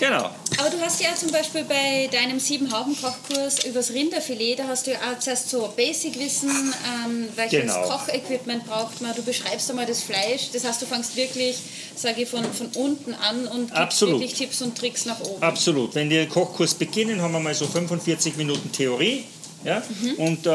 [0.00, 0.30] Genau.
[0.56, 4.98] Aber du hast ja zum Beispiel bei deinem Sieben-Hauben-Kochkurs übers Rinderfilet, da hast du ja
[4.98, 7.82] auch zuerst so Basic-Wissen, ähm, welches genau.
[7.86, 9.14] Kochequipment braucht man.
[9.14, 10.50] Du beschreibst einmal das Fleisch.
[10.54, 11.58] Das heißt, du fängst wirklich,
[11.94, 14.20] sage ich, von, von unten an und gibst Absolut.
[14.20, 15.42] wirklich Tipps und Tricks nach oben.
[15.42, 15.94] Absolut.
[15.94, 19.26] Wenn wir den Kochkurs beginnen, haben wir mal so 45 Minuten Theorie.
[19.64, 19.82] Ja?
[20.02, 20.14] Mhm.
[20.14, 20.50] Und äh,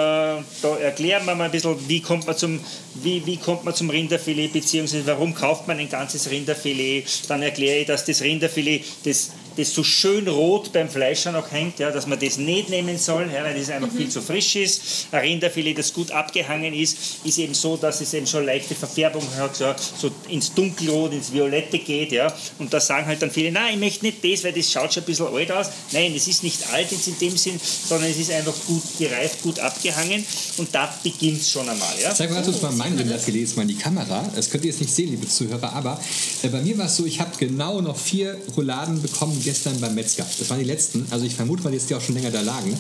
[0.62, 2.60] da erklären wir mal ein bisschen, wie kommt man zum,
[2.96, 7.06] wie, wie kommt man zum Rinderfilet, beziehungsweise warum kauft man ein ganzes Rinderfilet.
[7.28, 11.52] Dann erkläre ich, dass das Rinderfilet, das das so schön rot beim Fleisch schon noch
[11.52, 14.56] hängt, ja, dass man das nicht nehmen soll, ja, weil das einfach viel zu frisch
[14.56, 15.08] ist.
[15.12, 19.24] Ein Rinderfilet, das gut abgehangen ist, ist eben so, dass es eben schon leichte Verfärbung
[19.38, 22.12] hat, ja, so ins Dunkelrot, ins Violette geht.
[22.12, 22.34] Ja.
[22.60, 25.04] Und da sagen halt dann viele, nein, ich möchte nicht das, weil das schaut schon
[25.04, 25.68] ein bisschen alt aus.
[25.92, 29.42] Nein, es ist nicht alt jetzt in dem Sinn, sondern es ist einfach gut gereift,
[29.42, 30.26] gut abgehangen
[30.58, 31.94] und da beginnt es schon einmal.
[32.02, 32.14] Ja.
[32.14, 34.30] Zeig mal ganz kurz mal mein Rinderfilet jetzt mal in die Kamera.
[34.36, 36.00] Das könnt ihr jetzt nicht sehen, liebe Zuhörer, aber
[36.44, 39.96] äh, bei mir war es so, ich habe genau noch vier Rouladen bekommen gestern beim
[39.96, 40.26] Metzger.
[40.38, 41.08] Das waren die letzten.
[41.12, 42.78] Also ich vermute weil jetzt die auch schon länger da lagen.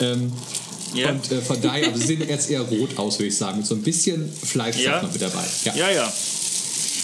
[0.00, 0.32] Ähm,
[0.94, 1.08] Ja.
[1.10, 3.58] Und äh, von daher, also sie sehen jetzt eher rot aus, würde ich sagen.
[3.58, 5.00] Mit so ein bisschen Fleisch Ja.
[5.02, 5.42] noch mit dabei.
[5.64, 5.74] Ja.
[5.74, 6.12] Ja, ja.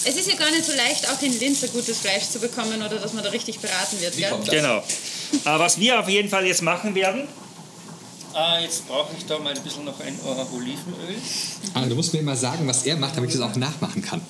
[0.05, 2.81] Es ist ja gar nicht so leicht, auch in Linz ein gutes Fleisch zu bekommen
[2.81, 4.15] oder dass man da richtig beraten wird.
[4.51, 4.79] Genau.
[4.79, 4.83] Äh,
[5.59, 7.23] was wir auf jeden Fall jetzt machen werden,
[8.35, 10.19] äh, jetzt brauche ich da mal ein bisschen noch ein
[10.55, 11.17] Olivenöl.
[11.75, 14.21] Ah, du musst mir immer sagen, was er macht, damit ich das auch nachmachen kann.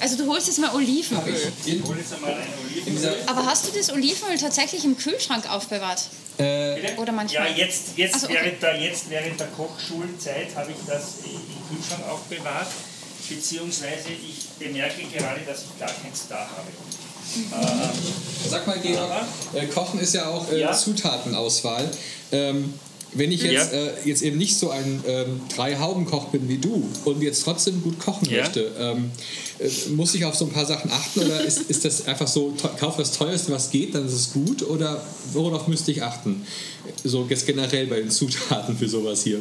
[0.00, 1.52] Also du holst jetzt mal Olivenöl.
[1.64, 3.16] Ich hole jetzt einmal ein Olivenöl.
[3.26, 6.02] Aber hast du das Olivenöl tatsächlich im Kühlschrank aufbewahrt?
[6.36, 6.94] Bitte?
[6.98, 7.50] Oder manchmal?
[7.50, 8.36] Ja, jetzt, jetzt, so, okay.
[8.42, 12.68] während der, jetzt während der Kochschulzeit habe ich das im Kühlschrank aufbewahrt,
[13.28, 16.68] beziehungsweise ich bemerke gerade, dass ich gar keins da habe.
[18.48, 19.10] Sag mal, Georg,
[19.54, 20.72] äh, Kochen ist ja auch äh, Ja.
[20.72, 21.90] Zutatenauswahl.
[22.32, 22.78] Ähm,
[23.18, 23.78] wenn ich jetzt, Ja.
[23.78, 27.98] äh, jetzt eben nicht so ein ähm, Drei-Hauben-Koch bin wie du und jetzt trotzdem gut
[27.98, 28.42] kochen Ja.
[28.42, 29.10] möchte, ähm,
[29.58, 32.54] äh, muss ich auf so ein paar Sachen achten oder ist, ist das einfach so,
[32.78, 35.02] kauf das teuerste, was geht, dann ist es gut oder
[35.32, 36.46] worauf müsste ich achten?
[37.04, 39.40] So jetzt generell bei den Zutaten für sowas hier.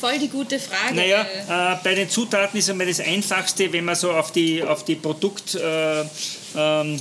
[0.00, 0.96] Voll die gute Frage.
[0.96, 4.84] Naja, äh, bei den Zutaten ist einmal das Einfachste, wenn man so auf die, auf
[4.84, 5.54] die Produkt...
[5.54, 6.04] Äh,
[6.56, 6.98] ähm,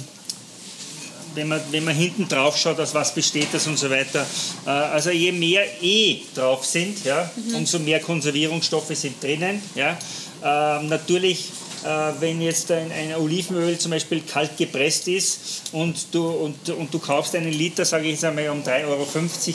[1.36, 4.26] wenn man, wenn man hinten drauf schaut, aus was besteht das und so weiter.
[4.66, 9.62] Äh, Also je mehr E drauf sind, ja, umso mehr Konservierungsstoffe sind drinnen.
[9.76, 9.98] Ja.
[10.44, 11.50] Ähm, natürlich,
[11.84, 11.88] äh,
[12.20, 17.00] wenn jetzt ein, ein Olivenöl zum Beispiel kalt gepresst ist und du, und, und du
[17.00, 19.08] kaufst einen Liter, sage ich jetzt einmal, um 3,50 Euro,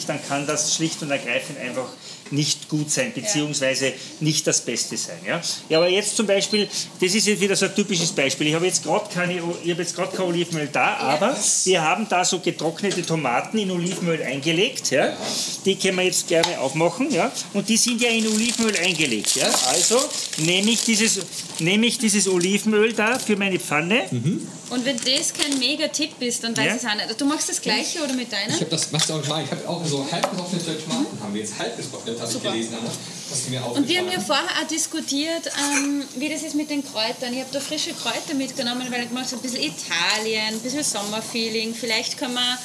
[0.06, 1.88] dann kann das schlicht und ergreifend einfach
[2.30, 5.18] nicht gut sein, beziehungsweise nicht das Beste sein.
[5.26, 5.40] Ja?
[5.68, 6.68] ja, aber jetzt zum Beispiel,
[7.00, 8.48] das ist jetzt wieder so ein typisches Beispiel.
[8.48, 12.06] Ich habe jetzt gerade keine, ich habe jetzt gerade kein Olivenöl da, aber wir haben
[12.08, 14.90] da so getrocknete Tomaten in Olivenöl eingelegt.
[14.90, 15.16] Ja?
[15.64, 17.10] Die können wir jetzt gerne aufmachen.
[17.12, 17.30] Ja?
[17.54, 19.36] Und die sind ja in Olivenöl eingelegt.
[19.36, 19.48] Ja?
[19.68, 20.00] Also
[20.38, 21.20] nehme ich, dieses,
[21.58, 24.04] nehme ich dieses Olivenöl da für meine Pfanne.
[24.68, 26.74] Und wenn das kein Mega-Tipp ist, dann weiß Ja.
[26.74, 27.20] ich es auch nicht.
[27.20, 28.52] Du machst das Gleiche oder mit deiner?
[28.54, 31.32] Ich habe das, machst du auch mal, ich habe auch so halb getrocknete Tomaten, haben
[31.34, 31.76] wir jetzt halb
[32.18, 33.66] getrocknet, habe ich gelesen, Anna.
[33.74, 37.32] Und wir haben ja vorher auch diskutiert, ähm, wie das ist mit den Kräutern.
[37.32, 40.84] Ich habe da frische Kräuter mitgenommen, weil ich mache so ein bisschen Italien, ein bisschen
[40.84, 41.74] Sommerfeeling.
[41.74, 42.58] Vielleicht können wir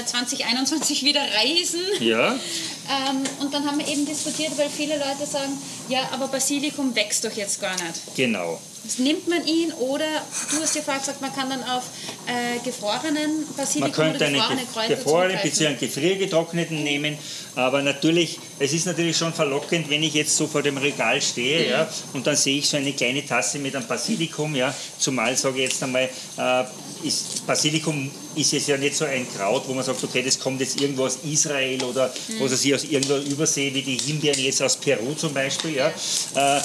[0.00, 1.80] äh, 2021 wieder reisen.
[2.00, 2.34] Ja,
[2.90, 5.52] Ähm, und dann haben wir eben diskutiert, weil viele Leute sagen,
[5.88, 8.16] ja, aber Basilikum wächst doch jetzt gar nicht.
[8.16, 8.60] genau.
[8.82, 10.06] Das nimmt man ihn oder,
[10.50, 11.84] du hast ja vorher gesagt, man kann dann auf
[12.26, 15.66] äh, gefrorenen Basilikum Man könnte oder einen gefrorene ge- Kräuter gefrorenen bzw.
[15.66, 17.18] einen gefriergetrockneten nehmen.
[17.60, 21.68] Aber natürlich, es ist natürlich schon verlockend, wenn ich jetzt so vor dem Regal stehe
[21.68, 24.54] ja, und dann sehe ich so eine kleine Tasse mit einem Basilikum.
[24.54, 26.64] Ja, zumal sage ich jetzt einmal, äh,
[27.06, 30.60] ist, Basilikum ist jetzt ja nicht so ein Kraut, wo man sagt, okay, das kommt
[30.60, 34.62] jetzt irgendwo aus Israel oder was weiß ich, aus irgendwo Übersee, wie die Himbeeren jetzt
[34.62, 35.76] aus Peru zum Beispiel.
[35.76, 35.88] Ja.
[35.88, 36.60] Äh,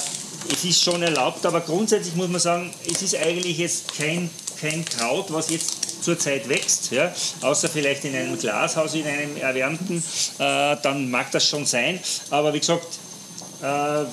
[0.52, 4.30] es ist schon erlaubt, aber grundsätzlich muss man sagen, es ist eigentlich jetzt kein,
[4.60, 10.02] kein Kraut, was jetzt zurzeit wächst, ja, außer vielleicht in einem Glashaus, in einem erwärmten,
[10.38, 12.00] äh, dann mag das schon sein.
[12.30, 12.86] Aber wie gesagt,
[13.62, 14.04] äh,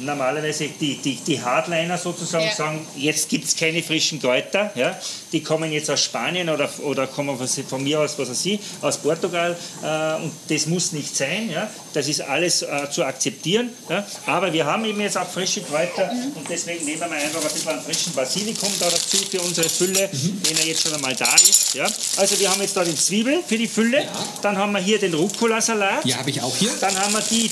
[0.00, 2.54] normalerweise die, die, die Hardliner sozusagen Ja.
[2.54, 4.98] sagen, jetzt gibt es keine frischen Kräuter, ja,
[5.32, 8.60] die kommen jetzt aus Spanien oder, oder kommen von, von mir aus, was weiß ich,
[8.82, 13.70] aus Portugal äh, und das muss nicht sein, ja, das ist alles äh, zu akzeptieren,
[13.88, 17.52] ja, aber wir haben eben jetzt auch frische Kräuter und deswegen nehmen wir einfach ein
[17.52, 21.32] bisschen einen frischen Basilikum da dazu für unsere Fülle, wenn er jetzt schon einmal da
[21.34, 21.84] ist, ja.
[22.16, 24.06] Also wir haben jetzt da den Zwiebel für die Fülle,
[24.42, 26.70] dann haben wir hier den Rucola-Salat, Ja, habe ich auch hier.
[26.80, 27.50] dann haben wir die,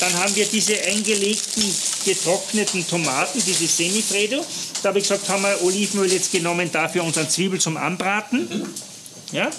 [0.00, 1.64] dann haben wir diese eingelegten,
[2.04, 4.44] getrockneten Tomaten, diese Semifredo.
[4.82, 8.48] Da habe ich gesagt, haben wir Olivenöl jetzt genommen, dafür unseren Zwiebel zum Anbraten.
[9.32, 9.50] Ja?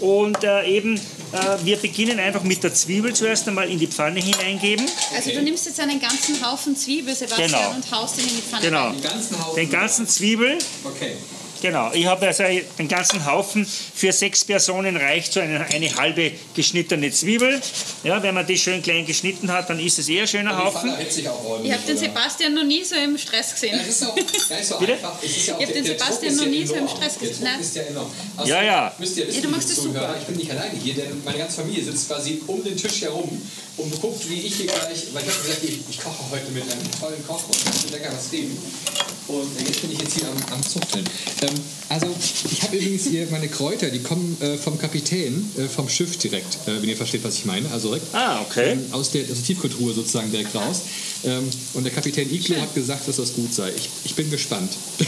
[0.00, 4.20] Und äh, eben, äh, wir beginnen einfach mit der Zwiebel zuerst einmal in die Pfanne
[4.20, 4.84] hineingeben.
[5.14, 7.70] Also du nimmst jetzt einen ganzen Haufen Zwiebel, Sebastian, Genau.
[7.70, 8.86] und haust ihn in die Pfanne Genau.
[8.88, 9.00] rein.
[9.00, 9.56] Den ganzen Haufen.
[9.56, 11.12] Den ganzen Zwiebel, Okay.
[11.60, 11.90] Genau.
[11.92, 12.44] Ich habe also
[12.78, 13.66] den ganzen Haufen.
[13.66, 17.60] Für sechs Personen reicht so eine, eine halbe geschnittene Zwiebel.
[18.04, 20.90] Ja, wenn man die schön klein geschnitten hat, dann ist es eher ein schöner Haufen.
[21.10, 21.72] sich auch ordentlich.
[21.72, 21.96] Ich habe den?
[21.98, 23.72] Sebastian noch nie so im Stress gesehen.
[23.72, 24.22] Ja, das ist auch gar
[24.56, 24.92] nicht so Bitte?
[25.02, 26.88] ja Ich hab der- den Sebastian noch ja nie so im.
[26.88, 27.34] Stress gesehen.
[27.36, 27.60] Druck Nein.
[27.60, 28.10] ist ja enorm.
[28.36, 28.94] Also, Ja, ja.
[28.98, 30.16] Müsst ihr wissen, Ja, du machst das super.
[30.20, 33.40] ich bin nicht alleine hier, denn meine ganze Familie sitzt quasi um den Tisch herum
[33.76, 36.62] und guckt, wie ich hier gleich, weil ich habe gesagt, ich, ich koche heute mit
[36.62, 38.56] einem tollen Koch und möchte lecker was geben.
[39.28, 41.04] Und jetzt bin ich jetzt hier am, am Zuchteln.
[41.42, 41.54] Ähm,
[41.88, 42.06] also,
[42.50, 46.54] ich habe übrigens hier meine Kräuter, die kommen äh, vom Kapitän, äh, vom Schiff direkt,
[46.68, 47.70] äh, wenn ihr versteht, was ich meine.
[47.72, 48.72] Also direkt Ah, okay.
[48.72, 50.82] ähm, aus, der, aus der Tiefkultur sozusagen direkt raus.
[51.24, 53.72] Ähm, und der Kapitän Iglo hat gesagt, dass das gut sei.
[53.76, 54.72] Ich, ich bin gespannt.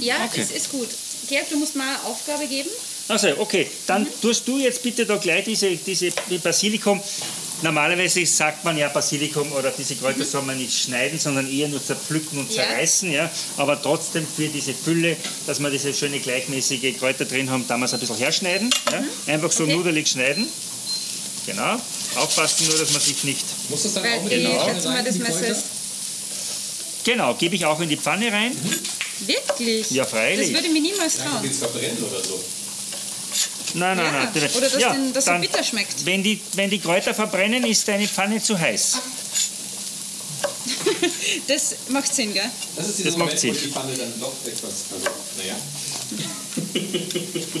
[0.00, 0.40] Ja, Okay.
[0.40, 0.88] es ist gut.
[1.28, 2.70] Georg, du musst mal eine Aufgabe geben.
[3.08, 6.10] Also, okay, dann tust du jetzt bitte da gleich diese, diese
[6.42, 6.98] Basilikum.
[7.62, 11.84] Normalerweise sagt man ja Basilikum oder diese Kräuter soll man nicht schneiden, sondern eher nur
[11.84, 12.62] zerpflücken und Ja.
[12.62, 13.12] zerreißen.
[13.12, 13.30] Ja?
[13.58, 17.84] Aber trotzdem für diese Fülle, dass wir diese schöne gleichmäßige Kräuter drin haben, da wir
[17.84, 18.70] es ein bisschen herschneiden.
[18.90, 19.04] Ja?
[19.34, 19.74] Einfach so Okay.
[19.76, 20.46] nudelig schneiden.
[21.46, 21.80] Genau.
[22.16, 23.44] Aufpassen nur, dass man sich nicht.
[23.68, 25.56] Muss das dann Weil auch mit mal, rein, das Messer
[27.04, 28.52] Genau, gebe ich auch in die Pfanne rein.
[29.20, 29.90] wirklich.
[29.90, 30.52] Ja, freilich.
[30.52, 31.50] Das würde mir niemals trauen.
[31.50, 32.42] Verbrennen oder so?
[33.74, 34.50] Nein, nein, Ja, nein.
[34.56, 36.04] oder dass ja, den- das so dann, bitter schmeckt.
[36.04, 38.96] Wenn die, wenn die Kräuter verbrennen, ist deine Pfanne zu heiß.
[41.46, 42.50] Das macht Sinn, gell?
[42.76, 43.54] Das ist Das macht Sinn.
[43.54, 45.06] wo die Pfanne dann doch etwas, also,
[45.38, 45.56] naja.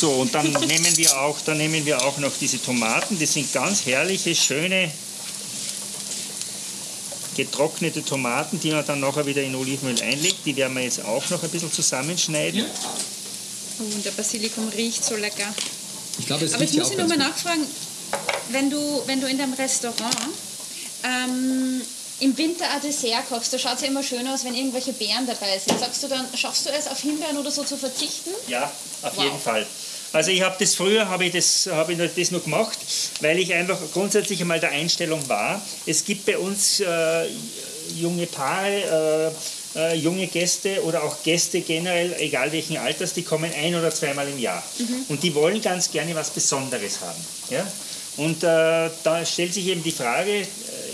[0.00, 3.18] So, und dann nehmen wir auch, dann nehmen wir auch noch diese Tomaten.
[3.18, 4.90] Das sind ganz herrliche, schöne,
[7.36, 10.44] getrocknete Tomaten, die man dann nachher wieder in Olivenöl einlegt.
[10.44, 12.64] Die werden wir jetzt auch noch ein bisschen zusammenschneiden.
[12.66, 12.98] Oh,
[13.78, 15.52] und der Basilikum riecht so lecker.
[16.18, 17.66] Ich glaube, es Aber ich muss ganz nochmal nachfragen,
[18.50, 20.16] wenn du, wenn du in deinem Restaurant
[21.04, 21.80] ähm,
[22.20, 25.26] im Winter ein Dessert kochst, da schaut es ja immer schön aus, wenn irgendwelche Beeren
[25.26, 25.78] dabei sind.
[25.78, 28.30] Sagst du dann, schaffst du es auf Himbeeren oder so zu verzichten?
[28.48, 28.70] Ja,
[29.02, 29.24] auf Wow.
[29.24, 29.66] jeden Fall.
[30.12, 32.78] Also ich habe das früher habe ich das habe ich nur- das nur gemacht,
[33.20, 35.60] weil ich einfach grundsätzlich einmal der Einstellung war.
[35.84, 37.26] Es gibt bei uns äh,
[37.96, 43.50] junge Paare, äh, äh, junge Gäste oder auch Gäste generell, egal welchen Alters, die kommen
[43.52, 44.62] ein oder zweimal im Jahr
[45.08, 47.24] und die wollen ganz gerne was Besonderes haben.
[47.50, 47.66] Ja?
[48.16, 50.46] Und äh, da stellt sich eben die Frage, äh,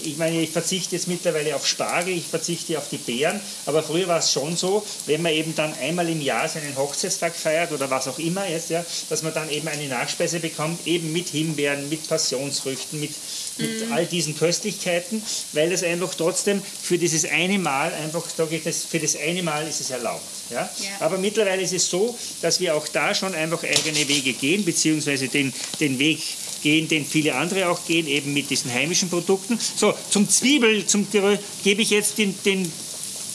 [0.03, 4.09] ich meine, ich verzichte jetzt mittlerweile auf Spargel, ich verzichte auf die Beeren, aber früher
[4.09, 7.88] war es schon so, wenn man eben dann einmal im Jahr seinen Hochzeitstag feiert oder
[7.90, 11.88] was auch immer jetzt, ja, dass man dann eben eine Nachspeise bekommt, eben mit Himbeeren,
[11.88, 13.12] mit Passionsfrüchten, mit,
[13.59, 18.62] mit all diesen Köstlichkeiten, weil das einfach trotzdem für dieses eine Mal einfach, sage ich
[18.65, 20.23] das, für das eine Mal ist es erlaubt.
[20.51, 20.71] Ja?
[20.81, 20.88] Ja.
[21.01, 25.29] Aber mittlerweile ist es so, dass wir auch da schon einfach eigene Wege gehen, beziehungsweise
[25.29, 26.21] den, den Weg
[26.62, 29.59] gehen, den viele andere auch gehen, eben mit diesen heimischen Produkten.
[29.77, 32.71] So, zum Zwiebel, zum gebe ich jetzt den, den,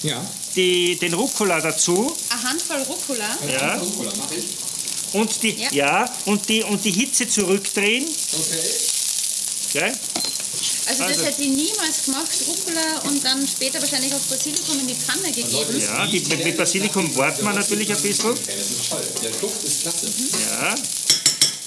[0.04, 0.24] Ja.
[0.56, 3.38] die, den Rucola dazu Eine Handvoll Rucola.
[3.52, 3.76] Ja.
[3.78, 4.46] Rucola mache ich.
[5.14, 5.70] und die, Ja.
[5.72, 6.14] ja.
[6.26, 8.06] und die, und die Hitze zurückdrehen.
[8.06, 8.60] Okay.
[9.74, 9.92] Gell?
[10.88, 14.88] Also, Also- das hätte ich niemals gemacht, Rucola und dann später wahrscheinlich auch Basilikum in
[14.88, 15.82] die Pfanne gegeben.
[15.82, 18.32] Ja, die, mit Basilikum wartet man natürlich ein bisschen.
[18.32, 19.02] Okay, das ist toll.
[19.22, 20.08] Der Duft ist klasse.
[20.08, 20.76] Ja.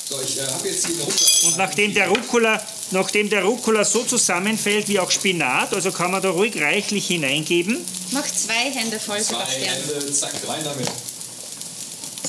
[0.09, 1.49] So, ich äh, habe jetzt hier Rucola.
[1.49, 6.21] Und nachdem der Rucola, nachdem der Rucola so zusammenfällt wie auch Spinat, also kann man
[6.21, 7.79] da ruhig reichlich hineingeben.
[8.11, 9.77] Mach zwei Hände voll, Zwei Sebastian.
[9.77, 10.89] Hände, zack, rein damit.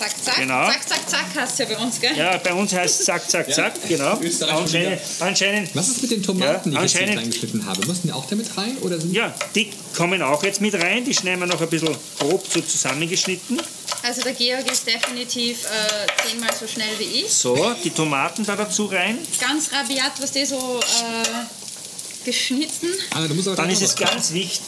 [0.01, 0.65] Zack, zack, Genau.
[0.65, 2.17] zack, zack, zack, hast du ja bei uns, gell?
[2.17, 4.19] Ja, bei uns heißt es zack, zack, zack, genau.
[4.19, 7.85] Österreich Anscheinend, anscheinend, Was ist mit den Tomaten, Ja, die ich jetzt reingeschnitten habe?
[7.85, 8.77] Müssen die auch damit rein?
[8.79, 11.05] Oder sind ja, die kommen auch jetzt mit rein.
[11.05, 13.61] Die schneiden wir noch ein bisschen grob so zusammengeschnitten.
[14.01, 17.31] Also der Georg ist definitiv äh, zehnmal so schnell wie ich.
[17.31, 19.19] So, die Tomaten da dazu rein.
[19.39, 22.87] Ganz rabiat, was die so äh, geschnitten.
[23.11, 24.61] Ah, du musst aber Dann ist es ganz wichtig,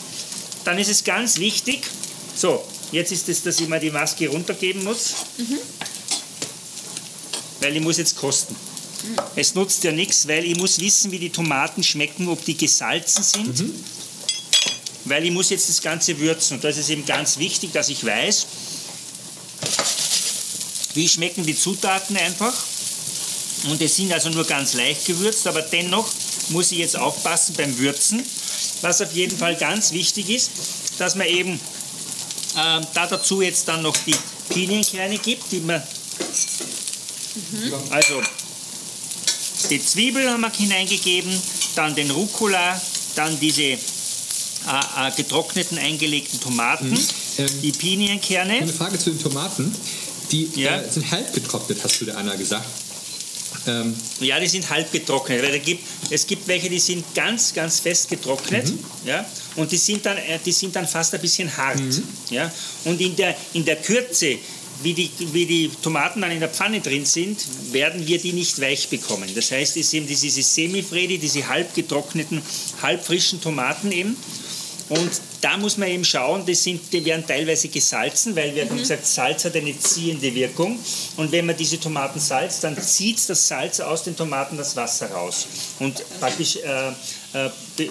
[0.64, 1.82] dann ist es ganz wichtig,
[2.36, 5.14] so, jetzt ist es, dass ich mal die Maske runtergeben muss.
[7.60, 8.56] Weil ich muss jetzt kosten.
[9.36, 13.24] Es nutzt ja nichts, weil ich muss wissen, wie die Tomaten schmecken, ob die gesalzen
[13.24, 13.64] sind.
[15.06, 16.56] Weil ich muss jetzt das Ganze würzen.
[16.56, 18.48] Und da ist eben ganz wichtig, dass ich weiß,
[20.94, 22.54] wie schmecken die Zutaten einfach.
[23.66, 26.08] Und es sind also nur ganz leicht gewürzt, aber dennoch
[26.50, 28.24] muss ich jetzt aufpassen beim Würzen.
[28.82, 30.52] Was auf jeden Fall ganz wichtig ist,
[30.98, 31.60] dass man eben
[32.58, 34.16] ähm, da dazu jetzt dann noch die
[34.50, 35.82] Pinienkerne gibt, die man
[37.90, 38.22] also
[39.70, 41.32] die Zwiebel haben wir hineingegeben,
[41.76, 42.80] dann den Rucola,
[43.16, 46.98] dann diese äh, äh, getrockneten eingelegten Tomaten,
[47.38, 48.54] Ähm, die Pinienkerne.
[48.54, 49.74] Eine Frage zu den Tomaten.
[50.32, 50.82] Die Ja.
[50.82, 52.66] äh, sind halb getrocknet, hast du der Anna gesagt.
[53.66, 57.54] Ähm, Ja, die sind halb getrocknet, weil da gibt, es gibt welche, die sind ganz,
[57.54, 58.72] ganz fest getrocknet,
[59.06, 61.80] ja, und die sind, dann, äh, die sind dann fast ein bisschen hart,
[62.30, 62.52] ja,
[62.86, 64.38] und in der, in der Kürze,
[64.82, 68.60] wie die, wie die Tomaten dann in der Pfanne drin sind, werden wir die nicht
[68.60, 69.30] weich bekommen.
[69.34, 72.42] Das heißt, es sind diese Semifredi, diese halb getrockneten,
[72.82, 74.18] halb frischen Tomaten eben,
[74.94, 78.78] Und da muss man eben schauen, die, sind, die werden teilweise gesalzen, weil wir haben
[78.78, 80.78] gesagt, Salz hat eine ziehende Wirkung.
[81.18, 85.10] Und wenn man diese Tomaten salzt, dann zieht das Salz aus den Tomaten das Wasser
[85.12, 85.48] raus.
[85.80, 86.92] Und praktisch äh,
[87.34, 87.90] äh, be, äh,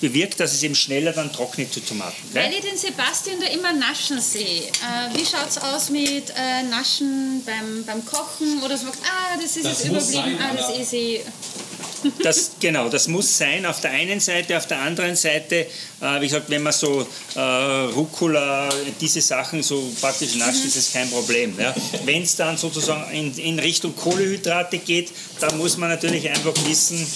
[0.00, 2.16] bewirkt, dass es eben schneller dann trocknet zu Tomaten.
[2.32, 2.44] gell?
[2.44, 4.62] Weil ich den Sebastian da immer naschen sehe.
[4.62, 8.62] Äh, wie schaut es aus mit äh, Naschen beim, beim Kochen?
[8.62, 11.20] Oder so, ah, das ist Das jetzt überblieben, sein, ah, das ist eh.
[12.22, 15.66] Das, genau, das muss sein auf der einen Seite, auf der anderen Seite,
[16.00, 18.68] äh, wie gesagt, wenn man so äh, Rucola,
[19.00, 21.58] diese Sachen so praktisch nascht, ist es kein Problem.
[21.58, 21.74] Ja.
[22.04, 27.06] Wenn es dann sozusagen in, in Richtung Kohlehydrate geht, dann muss man natürlich einfach wissen,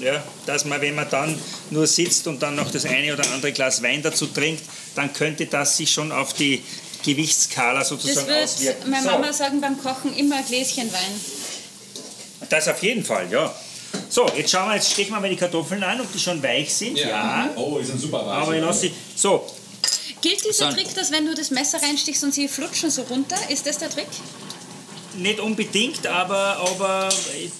[0.00, 1.38] ja, dass man, wenn man dann
[1.70, 4.62] nur sitzt und dann noch das eine oder andere Glas Wein dazu trinkt,
[4.94, 6.62] dann könnte das sich schon auf die
[7.04, 8.90] Gewichtsskala Das sozusagen wird auswirken.
[8.90, 9.10] meine So.
[9.10, 11.20] Mama sagen beim Kochen immer ein Gläschen Wein.
[12.48, 13.54] Das auf jeden Fall, ja.
[14.08, 16.72] So, jetzt schauen wir, jetzt stechen wir mal die Kartoffeln an, ob die schon weich
[16.74, 16.98] sind.
[16.98, 17.50] ja.
[17.56, 18.42] Oh, die sind super weich.
[18.42, 18.92] Aber ich lasse sie.
[19.16, 19.46] So,
[20.20, 20.76] Gilt dieser So.
[20.76, 23.36] Trick, dass wenn du das Messer reinstichst und sie flutschen so runter?
[23.48, 24.08] Ist das der Trick?
[25.16, 27.08] nicht unbedingt, aber, aber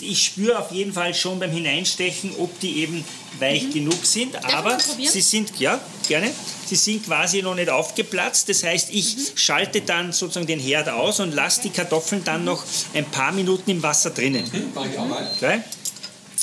[0.00, 3.04] ich spüre auf jeden Fall schon beim Hineinstechen, ob die eben
[3.38, 4.34] weich genug sind.
[4.36, 6.30] ich aber sie sind, ja, gerne,
[6.66, 8.48] sie sind quasi noch nicht aufgeplatzt.
[8.48, 12.62] Das heißt, ich schalte dann sozusagen den Herd aus und lasse die Kartoffeln dann noch
[12.94, 14.44] ein paar Minuten im Wasser drinnen.
[14.50, 14.72] Hm,
[15.08, 15.30] mal.
[15.36, 15.60] Okay?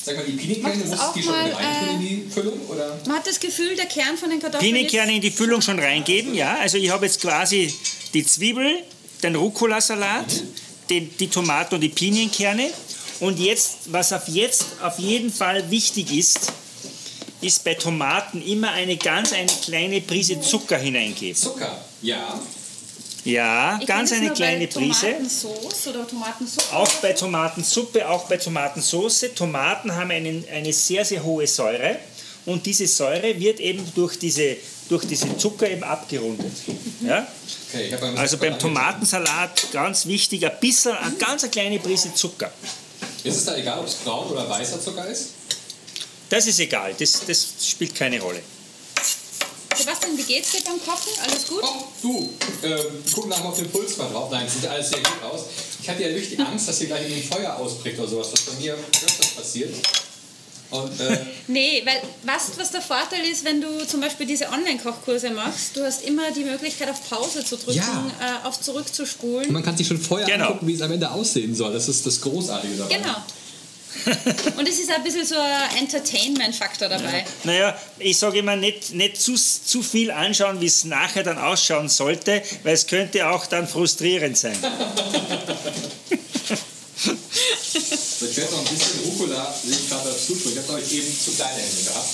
[0.07, 2.61] Sag mal, die Pinienkerne, muss auch die schon mal, reintun äh, in die Füllung?
[2.69, 2.97] Oder?
[3.05, 6.33] Man hat das Gefühl, der Kern von den Kartoffeln Pinienkerne in die Füllung schon reingeben,
[6.33, 6.55] ja.
[6.61, 7.73] Also ich habe jetzt quasi
[8.13, 8.83] die Zwiebel,
[9.21, 10.43] den Rucola-Salat,
[10.89, 12.69] den, die Tomate und die Pinienkerne.
[13.19, 16.53] Und jetzt, was auf jetzt auf jeden Fall wichtig ist,
[17.41, 21.35] ist bei Tomaten immer eine ganz eine kleine Prise Zucker hineingeben.
[21.35, 21.83] Zucker.
[22.01, 22.39] Ja.
[23.27, 25.07] Ja, Ich ganz eine kleine bei Prise.
[25.07, 26.73] Tomatensauce oder Tomatensuppe.
[26.73, 29.25] Auch bei Tomatensuppe, auch bei Tomatensauce.
[29.35, 31.99] Tomaten haben einen, eine sehr, sehr hohe Säure
[32.45, 34.55] und diese Säure wird eben durch diese,
[34.87, 36.53] durch diese Zucker eben abgerundet.
[37.01, 37.27] Ja?
[37.69, 42.49] Okay, beim Also beim Tomatensalat ganz wichtig, ein bisschen, eine ganz eine kleine Prise Zucker.
[43.25, 45.31] Ist es da egal, ob es braun oder weißer Zucker ist?
[46.29, 48.41] Das ist egal, das, das spielt keine Rolle.
[49.87, 51.13] Sebastian, wie geht's dir beim Kochen?
[51.25, 51.63] Alles gut?
[51.63, 52.29] Oh, du,
[52.63, 52.77] ähm,
[53.13, 54.29] guck nach mal auf den Puls mal drauf.
[54.29, 55.45] Nein, sieht alles sehr gut aus.
[55.81, 58.41] Ich hatte ja wirklich die Angst, dass hier gleich ein Feuer ausbricht oder sowas, was
[58.41, 59.73] bei mir öfters passiert.
[60.71, 65.29] Und äh, Nee, weil was, was der Vorteil ist, wenn du zum Beispiel diese Online-Kochkurse
[65.29, 68.11] machst, du hast immer die Möglichkeit, auf Pause zu drücken, Ja.
[68.43, 69.53] äh, auf zurückzuspulen.
[69.53, 70.47] man kann sich schon vorher Genau.
[70.47, 71.71] angucken, wie es am Ende aussehen soll.
[71.71, 72.97] Das ist das Großartige dabei.
[72.97, 73.15] Genau.
[74.57, 77.25] Und es ist ein bisschen so ein Entertainment-Faktor dabei.
[77.43, 81.89] Naja, ich sage immer, nicht, nicht zu, zu viel anschauen, wie es nachher dann ausschauen
[81.89, 84.57] sollte, weil es könnte auch dann frustrierend sein.
[88.19, 90.33] So, ich werde noch ein bisschen Rucola, sehe ich gerade dazu.
[90.33, 92.09] Ich habe glaube ich eben zu kleine Hände gehabt.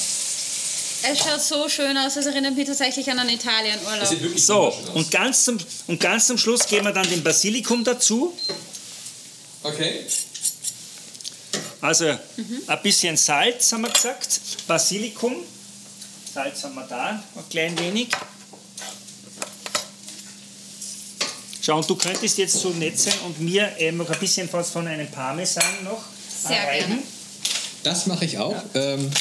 [1.05, 4.39] Es schaut so schön aus, es erinnert mich tatsächlich an einen Italien-Urlaub.
[4.39, 5.57] So, und ganz, zum,
[5.87, 8.33] und ganz zum Schluss geben wir dann den Basilikum dazu.
[9.63, 10.05] Okay.
[11.83, 15.35] Also ein bisschen Salz haben wir gesagt, Basilikum,
[16.33, 18.07] Salz haben wir da, ein klein wenig.
[21.61, 24.69] Schau, und du könntest jetzt so nett sein und mir ähm, noch ein bisschen was
[24.69, 26.01] von einem Parmesan noch
[26.47, 26.87] Sehr erreichen.
[26.87, 27.03] gerne.
[27.83, 28.55] Das mache ich auch.
[28.75, 29.11] Ähm,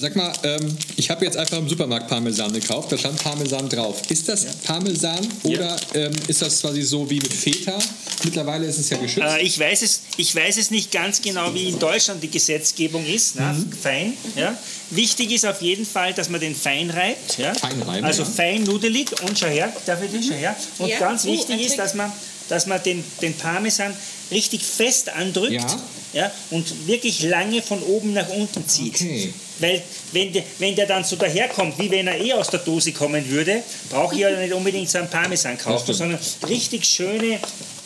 [0.00, 2.90] sag mal, ähm, ich habe jetzt einfach im Supermarkt Parmesan gekauft.
[2.90, 4.00] Da stand Parmesan drauf.
[4.08, 7.78] Ist das Parmesan oder ähm, ist das quasi so wie mit Feta?
[8.24, 9.26] Mittlerweile ist es ja geschützt.
[9.26, 13.04] Äh, ich, weiß es, ich weiß es nicht ganz genau, wie in Deutschland die Gesetzgebung
[13.06, 13.72] ist, na, Mhm.
[13.72, 14.12] fein.
[14.36, 14.56] Ja.
[14.90, 17.38] Wichtig ist auf jeden Fall, dass man den fein reibt.
[17.38, 17.52] Ja.
[17.54, 18.28] Fein reiben, also ja.
[18.28, 20.56] fein nudelig und schau her, darf ich den schau her.
[20.78, 20.98] Und Ja.
[20.98, 22.10] ganz Oh, wichtig ist, dass man,
[22.48, 23.94] dass man den, den Parmesan
[24.30, 25.66] richtig fest andrückt Ja.
[26.12, 28.94] Ja, und wirklich lange von oben nach unten zieht.
[28.96, 29.32] Okay.
[29.60, 32.92] Weil wenn der, wenn der dann so daherkommt, wie wenn er eh aus der Dose
[32.92, 36.18] kommen würde, brauche ich ja nicht unbedingt so einen Parmesan kaufen, sondern
[36.48, 37.38] richtig schöne,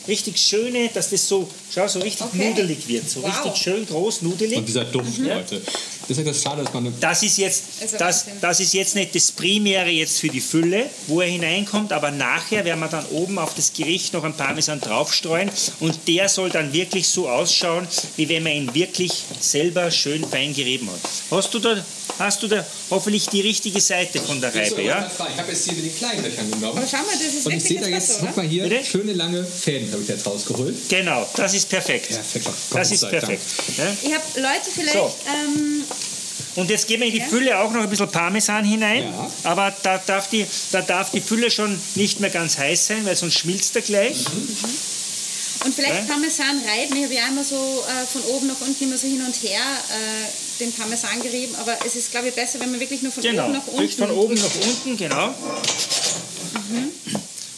[0.08, 2.48] richtig schöne, dass das so, schau, so richtig Okay.
[2.50, 3.08] nudelig wird.
[3.10, 3.30] So Wow.
[3.44, 4.56] richtig schön groß, nudelig.
[4.58, 5.60] Und dieser Duft, Leute.
[6.06, 8.94] Das ist ja das Schade, dass man Das ist, jetzt, Also das, das ist jetzt
[8.94, 13.06] nicht das Primäre jetzt für die Fülle, wo er hineinkommt, aber nachher werden wir dann
[13.06, 17.88] oben auf das Gericht noch einen Parmesan draufstreuen und der soll dann wirklich so ausschauen,
[18.16, 21.00] wie wenn man ihn wirklich selber schön fein gerieben hat.
[21.30, 21.82] Hast du da,
[22.18, 25.10] hast du da hoffentlich die richtige Seite von der Reibe, ja?
[25.10, 26.78] Ich habe jetzt hier die kleinen Löchern genommen.
[26.78, 28.84] Aber schau mal, das ist Und ich sehe da jetzt, guck mal hier, Bitte?
[28.84, 30.74] schöne lange Fäden habe ich jetzt rausgeholt.
[30.88, 32.08] Genau, das ist perfekt.
[32.10, 32.44] Perfekt.
[32.44, 33.42] Gott Das ist perfekt.
[33.78, 33.84] Ja?
[34.02, 35.14] Ich habe Leute vielleicht, So.
[35.26, 35.84] ähm,
[36.56, 37.26] Und jetzt geben wir in die Ja.
[37.26, 39.02] Fülle auch noch ein bisschen Parmesan hinein.
[39.04, 39.30] Ja.
[39.44, 43.16] Aber da darf, die, da darf die Fülle schon nicht mehr ganz heiß sein, weil
[43.16, 44.24] sonst schmilzt er gleich.
[45.64, 46.12] Und vielleicht Ja?
[46.14, 46.96] Parmesan reiben.
[46.96, 49.60] Ich habe ja immer so äh, von oben nach unten immer so hin und her
[49.60, 51.54] äh, den Parmesan gerieben.
[51.60, 53.78] Aber es ist, glaube ich, besser, wenn man wirklich nur von Genau, oben nach unten.
[53.78, 55.34] kriegst von oben nach unten, genau.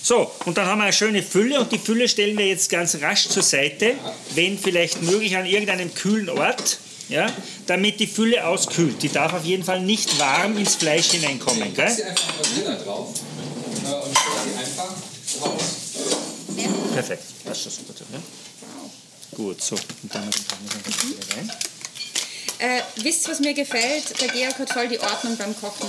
[0.02, 2.94] So, und dann haben wir eine schöne Fülle und die Fülle stellen wir jetzt ganz
[3.02, 3.94] rasch zur Seite,
[4.36, 7.26] wenn vielleicht möglich an irgendeinem kühlen Ort, ja,
[7.66, 9.02] damit die Fülle auskühlt.
[9.02, 11.68] Die darf auf jeden Fall nicht warm ins Fleisch hineinkommen.
[11.68, 12.10] Ich pack sie Gell?
[12.10, 13.14] einfach Griller drauf
[13.84, 14.94] äh, und stelle sie einfach
[15.42, 15.62] raus.
[16.94, 17.94] Perfekt, passt schon super.
[18.12, 18.18] Ja?
[19.36, 20.80] Gut, so, und dann noch den Parmesan
[21.10, 21.52] wieder rein.
[22.58, 24.20] Äh, wisst ihr, was mir gefällt?
[24.20, 25.88] Der Georg hat voll die Ordnung beim Kochen.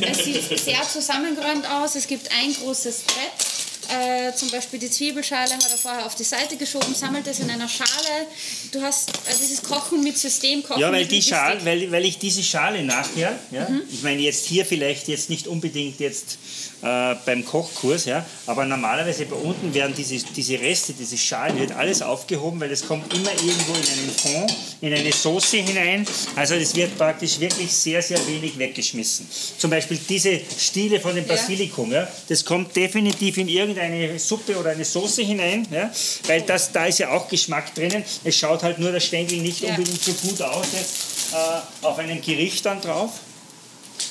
[0.00, 1.94] Es sieht sehr zusammengeräumt aus.
[1.94, 3.55] Es gibt ein großes Brett.
[3.88, 7.50] Äh, zum Beispiel die Zwiebelschale hat er vorher auf die Seite geschoben, sammelt es in
[7.50, 8.26] einer Schale.
[8.72, 11.22] Du hast äh, dieses Kochen mit System, Kochen Ja, weil, mit die.
[11.22, 15.46] Schale, weil, weil ich diese Schale nachher, ja, ich meine jetzt hier vielleicht jetzt nicht
[15.46, 16.38] unbedingt jetzt
[16.82, 21.72] äh, beim Kochkurs, ja, aber normalerweise bei unten werden diese, diese Reste, diese Schalen, wird
[21.72, 26.06] alles aufgehoben, weil es kommt immer irgendwo in einen Fond, in eine Soße hinein.
[26.34, 29.28] Also es wird praktisch wirklich sehr, sehr wenig weggeschmissen.
[29.58, 31.34] Zum Beispiel diese Stiele von dem Ja.
[31.34, 35.90] Basilikum, ja, das kommt definitiv in irgendeine Suppe oder eine Soße hinein, ja,
[36.26, 38.02] weil das, da ist ja auch Geschmack drinnen.
[38.24, 39.70] Es schaut halt nur der Stängel nicht Ja.
[39.70, 40.94] unbedingt so gut aus jetzt
[41.32, 43.10] äh, auf einem Gericht dann drauf.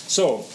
[0.07, 0.45] So,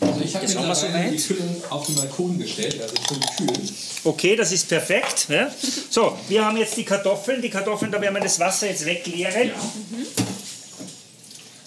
[0.00, 1.12] Also ich habe wir mittlerweile soweit.
[1.12, 3.68] die Füllung auf den Balkon gestellt, also schon kühl.
[4.04, 5.26] okay, das ist perfekt.
[5.28, 5.50] Ja.
[5.90, 7.40] So, wir haben jetzt die Kartoffeln.
[7.42, 9.50] Die Kartoffeln, da werden wir das Wasser jetzt wegleeren.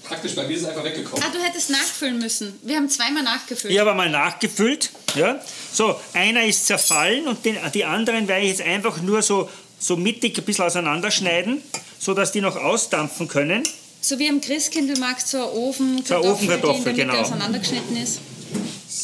[0.04, 1.24] Praktisch, bei mir ist es einfach weggekommen.
[1.26, 2.60] Ah, du hättest nachfüllen müssen.
[2.64, 3.74] Wir haben zweimal nachgefüllt.
[3.74, 4.91] Ich habe mal nachgefüllt.
[5.16, 5.39] Ja.
[5.72, 9.49] So, einer ist zerfallen und den, die anderen werde ich jetzt einfach nur so,
[9.80, 11.62] so mittig ein bisschen auseinanderschneiden,
[11.99, 13.64] sodass die noch ausdampfen können.
[14.01, 17.20] So wie am Christkindlmarkt so ein Ofen, So Ofenkartoffel, die in der Mitte genau.
[17.22, 18.20] auseinandergeschnitten ist.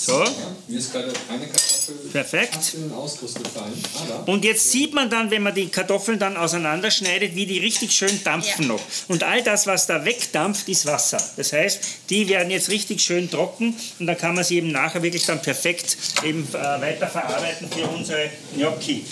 [0.09, 0.25] So,
[0.67, 2.55] Mir ist gerade eine Kartoffel Perfekt.
[2.55, 3.73] fast in den Ausguss gefallen.
[3.95, 7.91] Aber Und jetzt sieht man dann, wenn man die Kartoffeln dann auseinanderschneidet, wie die richtig
[7.91, 8.67] schön dampfen Ja.
[8.69, 8.81] noch.
[9.07, 11.21] Und all das, was da wegdampft, ist Wasser.
[11.37, 11.79] Das heißt,
[12.09, 15.41] die werden jetzt richtig schön trocken und dann kann man sie eben nachher wirklich dann
[15.41, 19.05] perfekt eben äh, weiterverarbeiten für unsere Gnocchi.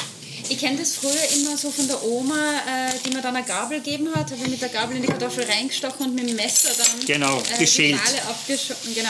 [0.50, 3.80] Ich kenne das früher immer so von der Oma, äh, die mir dann eine Gabel
[3.80, 4.32] gegeben hat.
[4.32, 7.40] Habe ich mit der Gabel in die Kartoffel reingestochen und mit dem Messer dann Genau,
[7.40, 7.96] äh, geschält.
[7.96, 8.96] die Schale abgeschossen.
[8.96, 9.10] Genau.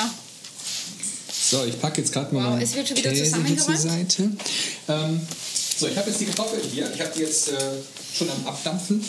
[1.49, 3.77] So, ich packe jetzt gerade mal Wow, meinen es wird schon wieder Käse hier zur.
[3.77, 4.31] Seite.
[4.89, 5.21] Ähm,
[5.77, 6.91] so, ich habe jetzt die Kartoffeln hier.
[6.93, 7.53] Ich habe die jetzt äh,
[8.13, 9.01] schon am Abdampfen.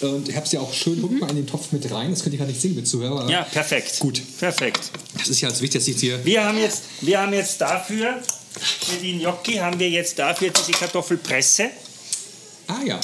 [0.00, 2.10] Und ich habe sie auch schön, mal in den Topf mit rein.
[2.10, 3.28] Das könnt ihr gar nicht sehen mit Zuhörer.
[3.28, 3.98] Ja, perfekt.
[3.98, 4.22] Gut.
[4.38, 4.92] Perfekt.
[5.18, 6.24] Das ist ja als wichtig, dass ich hier...
[6.24, 8.22] Wir haben jetzt, wir haben jetzt dafür,
[8.86, 11.70] für die Gnocchi haben wir jetzt dafür diese Kartoffelpresse.
[12.68, 13.00] Ah ja.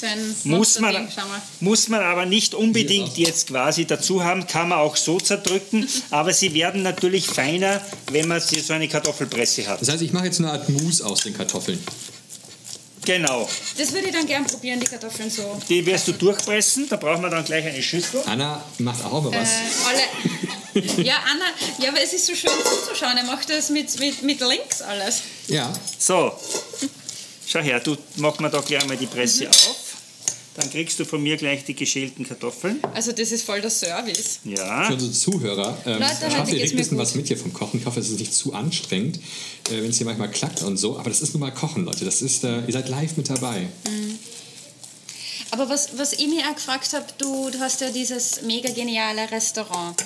[0.00, 1.42] So ein Muss man, Monsterding, schau mal.
[1.60, 6.32] muss man aber nicht unbedingt jetzt quasi dazu haben, kann man auch so zerdrücken, aber
[6.32, 7.80] sie werden natürlich feiner,
[8.10, 9.80] wenn man so eine Kartoffelpresse hat.
[9.82, 11.78] Das heißt, ich mache jetzt eine Art Mousse aus den Kartoffeln.
[13.04, 13.48] Genau,
[13.78, 15.58] Das würde ich dann gern probieren, die Kartoffeln so.
[15.68, 18.22] die wirst du durchpressen, da brauchen wir dann gleich eine Schüssel.
[18.26, 19.48] Anna macht auch mal was.
[19.48, 20.00] Äh, alle.
[21.04, 21.46] Ja, Anna,
[21.84, 23.16] ja, aber es ist so schön zuzuschauen.
[23.16, 25.22] Er macht das mit, mit, mit links alles.
[25.48, 25.72] Ja.
[25.98, 26.32] So,
[27.44, 29.89] schau her, du mach mir da gleich mal die Presse auf.
[30.56, 32.80] Dann kriegst du von mir gleich die geschälten Kartoffeln.
[32.92, 34.40] Also das ist voll der Service.
[34.44, 37.06] Ja, Für unsere Zuhörer, ähm, Leute, ich hoffe, ihr kriegt ein bisschen gut.
[37.06, 37.78] was mit hier vom Kochen.
[37.80, 39.18] Ich hoffe, es ist nicht zu anstrengend,
[39.68, 40.98] äh, wenn es hier manchmal klackt und so.
[40.98, 42.04] Aber das ist nun mal Kochen, Leute.
[42.04, 43.68] Das ist, äh, ihr seid live mit dabei.
[45.52, 49.30] Aber was, was ich mich auch gefragt habe, du, du hast ja dieses mega geniale
[49.30, 50.02] Restaurant.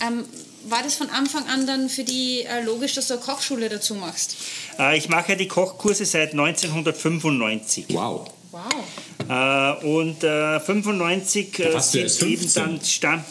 [0.00, 0.24] Ähm,
[0.68, 3.94] war das von Anfang an dann für die äh, logisch, dass du eine Kochschule dazu
[3.94, 4.36] machst?
[4.78, 7.86] äh, ich mache ja die Kochkurse seit 1995.
[7.90, 8.28] Wow.
[8.58, 9.80] Wow.
[9.82, 12.62] Äh, und äh, 95 äh, du sind eben 15.
[12.62, 13.24] dann Stamm.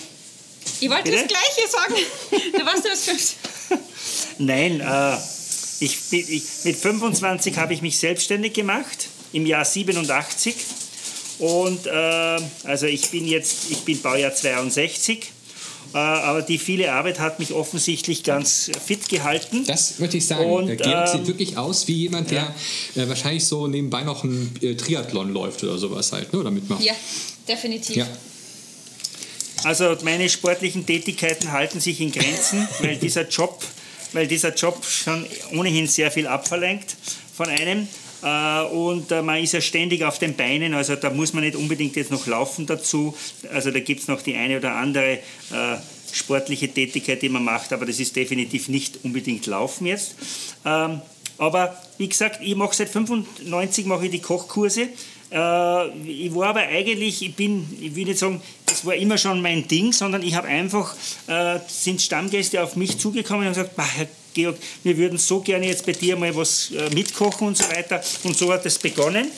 [0.80, 1.18] Ich wollte Bitte?
[1.18, 1.96] das Gleiche sagen.
[2.58, 3.38] Du warst erst 15.
[4.40, 5.18] Nein, äh,
[5.80, 10.56] ich, bin- ich, mit 25 habe ich mich selbstständig gemacht, im Jahr 87.
[11.40, 11.90] Und äh,
[12.64, 15.32] also ich bin jetzt, ich bin Baujahr 62.
[15.94, 19.64] Äh, aber die viele Arbeit hat mich offensichtlich ganz fit gehalten.
[19.66, 20.50] Das möchte ich sagen.
[20.50, 22.54] Und, der Georg ähm, sieht wirklich aus wie jemand, der
[22.96, 26.40] äh, wahrscheinlich so nebenbei noch ein äh, Triathlon läuft oder sowas halt, ne?
[26.40, 26.82] oder mitmacht.
[26.84, 26.94] Ja,
[27.48, 27.96] definitiv.
[27.96, 28.08] Ja.
[29.64, 33.64] Also meine sportlichen Tätigkeiten halten sich in Grenzen, weil dieser Job,
[34.14, 36.96] weil dieser Job schon ohnehin sehr viel abverlangt
[37.36, 37.88] von einem.
[38.24, 41.56] Äh, Und äh, man ist ja ständig auf den Beinen, also da muss man nicht
[41.56, 43.16] unbedingt jetzt noch laufen dazu.
[43.54, 45.78] Also da gibt es noch die eine oder andere äh,
[46.12, 50.16] sportliche Tätigkeit, die man macht, aber das ist definitiv nicht unbedingt Laufen jetzt.
[50.66, 51.02] Ähm,
[51.40, 54.88] Aber wie gesagt, ich mache seit 95 mache ich die Kochkurse.
[55.30, 59.68] Ich war aber eigentlich, ich bin, ich will nicht sagen, das war immer schon mein
[59.68, 60.96] Ding, sondern ich habe einfach,
[61.68, 64.08] sind Stammgäste auf mich zugekommen und gesagt, "Bah, Herr
[64.38, 68.02] Georg, wir würden so gerne jetzt bei dir mal was äh, mitkochen und so weiter.
[68.24, 69.32] Und so hat es begonnen.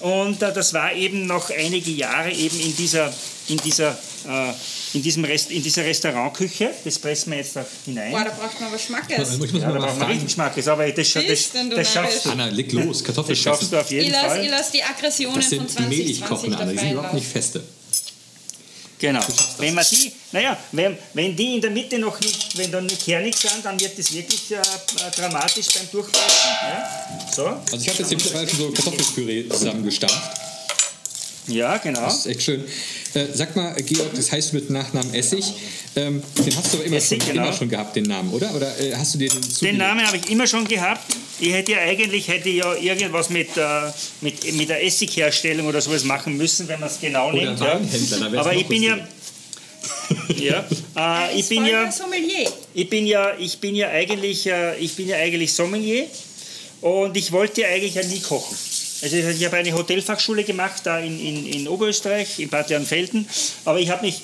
[0.00, 3.12] Und äh, das war eben noch einige Jahre eben in dieser,
[3.48, 3.90] in dieser,
[4.28, 4.52] äh,
[4.92, 6.70] in diesem Rest, in dieser Restaurantküche.
[6.84, 8.10] Das pressen wir jetzt da hinein.
[8.12, 9.34] Boah, da braucht man was Schmackes.
[9.34, 10.12] Ich muss Ja, mal da brauchen wir fragen.
[10.12, 12.30] richtig Schmackes, aber das, scha- das, du das schaffst du.
[12.30, 14.48] Anna, leg los, Das Kartoffeln schaffst du auf jeden Ich lasse Fall.
[14.50, 17.62] lass die Aggressionen Das von sind 2020 mehlig kochen, Anna, die sind überhaupt nicht feste.
[19.04, 19.20] Genau.
[19.58, 23.04] Wenn man die, naja, wenn, wenn die in der Mitte noch nicht, wenn dann nicht
[23.04, 24.62] kernig sind, dann wird das wirklich äh,
[25.14, 26.50] dramatisch beim Durchbrechen.
[26.62, 26.90] Ja?
[27.30, 27.46] So.
[27.48, 30.40] Also ich habe jetzt hier mittlerweile schon so Kartoffelpüree zusammengestampft.
[31.46, 32.00] Ja, genau.
[32.00, 32.64] Das ist echt schön.
[33.14, 35.44] Äh, sag mal, Georg, das heißt mit Nachnamen Essig.
[35.94, 37.46] Ähm, den hast du aber immer, Essig, schon, genau.
[37.48, 38.54] immer schon gehabt, den Namen, oder?
[38.54, 39.76] Oder äh, hast du dir den Den?
[39.76, 41.14] Namen habe ich immer schon gehabt.
[41.38, 43.62] Ich hätte ja eigentlich hätte ja irgendwas mit, äh,
[44.20, 47.60] mit, mit der Essigherstellung oder sowas machen müssen, wenn man es genau Oder nimmt.
[47.60, 48.98] Wär's Aber ich bin ja,
[50.36, 50.64] ja,
[51.28, 51.90] äh, ich bin ja,
[52.74, 56.06] ich bin ja, ich bin ja eigentlich, äh, ich bin ja eigentlich Sommelier
[56.80, 58.56] und ich wollte ja eigentlich ja nie kochen.
[59.04, 63.28] Also ich habe eine Hotelfachschule gemacht da in, in, in Oberösterreich, in Bad Leonfelden,
[63.66, 64.22] aber ich habe mich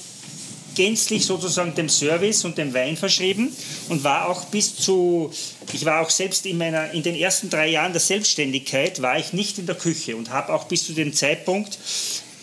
[0.75, 3.55] gänzlich sozusagen dem Service und dem Wein verschrieben
[3.91, 5.31] und war auch bis zu,
[5.75, 9.35] ich war auch selbst in meiner, in den ersten drei Jahren der Selbstständigkeit war ich
[9.35, 11.79] nicht in der Küche und habe auch bis zu dem Zeitpunkt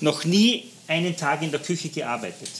[0.01, 2.51] noch nie einen Tag in der Küche gearbeitet.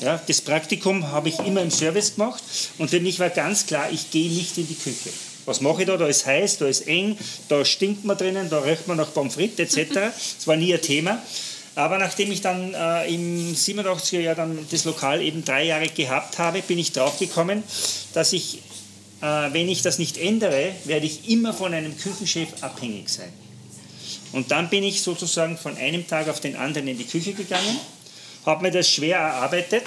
[0.00, 2.42] Ja, das Praktikum habe ich immer im Service gemacht
[2.78, 5.10] und für mich war ganz klar, ich gehe nicht in die Küche.
[5.46, 5.96] Was mache ich da?
[5.96, 7.18] Da ist heiß, da ist eng,
[7.48, 9.92] da stinkt man drinnen, da riecht man nach Pommes frites etc.
[10.38, 11.22] Das war nie ein Thema.
[11.76, 16.38] Aber nachdem ich dann äh, im 87er Jahr dann das Lokal eben drei Jahre gehabt
[16.38, 17.64] habe, bin ich draufgekommen,
[18.12, 18.58] dass ich,
[19.20, 23.32] äh, wenn ich das nicht ändere, werde ich immer von einem Küchenchef abhängig sein.
[24.32, 27.78] Und dann bin ich sozusagen von einem Tag auf den anderen in die Küche gegangen,
[28.46, 29.84] habe mir das schwer erarbeitet,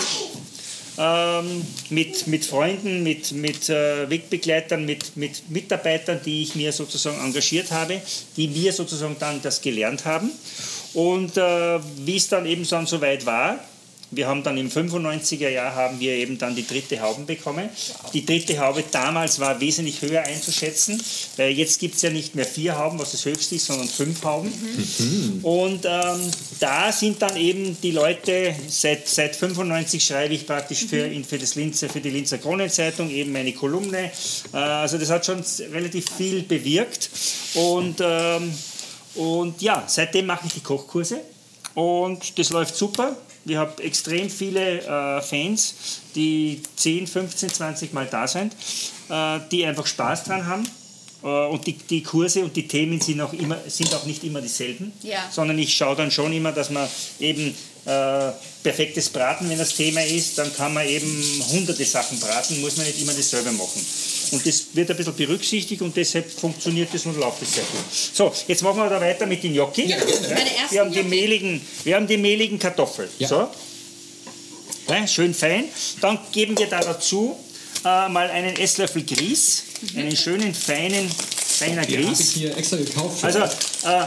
[0.97, 7.19] ähm, mit, mit Freunden, mit, mit äh, Wegbegleitern, mit, mit Mitarbeitern, die ich mir sozusagen
[7.23, 8.01] engagiert habe,
[8.35, 10.31] die mir sozusagen dann das gelernt haben.
[10.93, 13.59] Und äh, wie es dann eben dann soweit war,
[14.11, 17.69] wir haben dann im 95er Jahr haben wir eben dann die dritte Haube bekommen.
[18.13, 21.01] Die dritte Haube damals war wesentlich höher einzuschätzen,
[21.35, 24.23] weil jetzt gibt es ja nicht mehr vier Hauben, was das höchste ist, sondern fünf
[24.23, 24.51] Hauben.
[25.43, 31.05] Und ähm, da sind dann eben die Leute, seit, seit 95 schreibe ich praktisch für,
[31.05, 34.11] in, für, das Linzer, für die Linzer Kronenzeitung eben eine Kolumne.
[34.53, 37.09] Äh, also das hat schon relativ viel bewirkt.
[37.55, 38.53] Und, ähm,
[39.15, 41.19] und ja, seitdem mache ich die Kochkurse.
[41.73, 43.15] Und das läuft super.
[43.47, 48.53] Wir haben extrem viele äh, Fans, die 10, 15, 20 Mal da sind,
[49.09, 50.67] äh, die einfach Spaß dran haben.
[51.28, 54.41] Äh, und die, die Kurse und die Themen sind auch, immer, sind auch nicht immer
[54.41, 55.30] dieselben, Ja.
[55.32, 56.88] sondern ich schaue dann schon immer, dass man
[57.19, 57.53] eben
[57.86, 58.32] äh,
[58.63, 62.86] perfektes Braten, wenn das Thema ist, dann kann man eben hunderte Sachen braten, muss man
[62.86, 63.86] nicht immer dasselbe machen.
[64.32, 67.84] Und das wird ein bisschen berücksichtigt und deshalb funktioniert das und läuft es sehr gut.
[68.13, 69.89] So, jetzt machen wir da weiter mit den Gnocchi.
[69.91, 70.30] Ersten
[70.71, 71.03] wir, haben die Gnocchi.
[71.09, 73.09] mehligen, wir haben die mehligen Kartoffeln.
[73.19, 73.28] Ja.
[73.30, 73.47] So.
[74.89, 75.65] Ja, schön fein.
[76.01, 77.38] Dann geben wir da dazu
[77.86, 79.63] äh, mal einen Esslöffel Grieß,
[79.95, 82.32] einen schönen feinen, feiner Die habe ich Grieß.
[82.34, 83.23] hier extra gekauft.
[83.23, 84.05] Also, äh,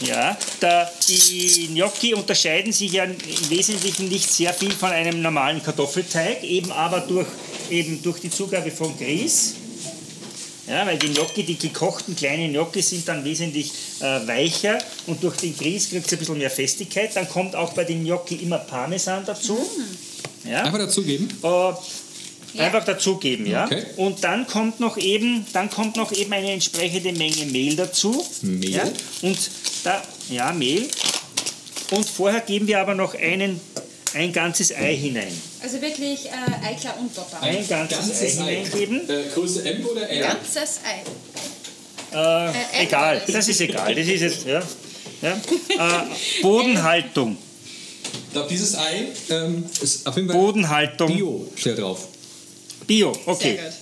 [0.00, 3.16] ja, da, die Gnocchi unterscheiden sich ja im
[3.48, 7.26] Wesentlichen nicht sehr viel von einem normalen Kartoffelteig, eben aber durch,
[7.70, 9.54] eben durch die Zugabe von Grieß.
[10.68, 13.70] Ja, weil die Gnocchi, die gekochten kleinen Gnocchi sind dann wesentlich
[14.00, 17.14] äh, weicher und durch den Grieß kriegt es ein bisschen mehr Festigkeit.
[17.14, 19.64] Dann kommt auch bei den Gnocchi immer Parmesan dazu.
[20.44, 20.64] Ja.
[20.64, 21.28] Einfach dazugeben.
[21.42, 21.72] Äh,
[22.60, 23.64] Einfach dazugeben, ja.
[23.64, 23.84] Okay.
[23.96, 28.24] Und dann kommt noch eben, dann kommt noch eben eine entsprechende Menge Mehl dazu.
[28.42, 28.70] Mehl?
[28.70, 28.84] Ja?
[29.22, 29.38] Und
[29.84, 30.88] da, ja, Mehl.
[31.90, 33.60] Und vorher geben wir aber noch einen,
[34.14, 35.32] ein ganzes Ei hinein.
[35.62, 37.40] Also wirklich äh, Eiklar und Butter.
[37.40, 39.08] Ein ganzes, Ei hineingeben.
[39.08, 40.20] Äh, Größe M oder L?
[40.20, 41.02] Ganzes Ei.
[42.16, 43.32] Äh, Äh, egal, Ei.
[43.32, 43.94] das ist egal.
[43.94, 44.62] Das ist jetzt, ja.
[45.22, 45.36] ja.
[45.68, 47.36] Äh, Bodenhaltung.
[48.28, 51.08] Ich glaube, dieses Ei ähm, ist auf jeden Fall Bodenhaltung.
[51.14, 52.08] Bio steht drauf.
[52.86, 53.56] Bio, okay.
[53.56, 53.72] Sehr gut.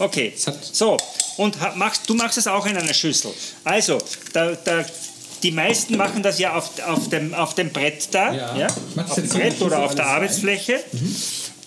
[0.00, 0.32] Okay,
[0.72, 0.96] so,
[1.36, 3.32] und machst, du machst es auch in einer Schüssel.
[3.62, 3.98] Also,
[4.32, 4.84] da, da,
[5.42, 8.56] die meisten machen das ja auf, auf, dem, auf dem Brett da, Ja.
[8.56, 8.66] ja.
[8.96, 10.06] Auf dem Brett der oder auf der.
[10.06, 10.80] Arbeitsfläche.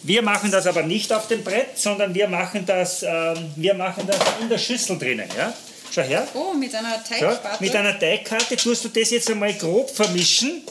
[0.03, 4.03] Wir machen das aber nicht auf dem Brett, sondern wir machen das, ähm, wir machen
[4.07, 5.27] das in der Schüssel drinnen.
[5.37, 5.53] Ja?
[5.91, 6.27] Schau her.
[6.33, 7.63] Oh, mit einer So, Teigsparte.
[7.63, 10.61] mit einer Teigkarte tust du das jetzt einmal grob vermischen.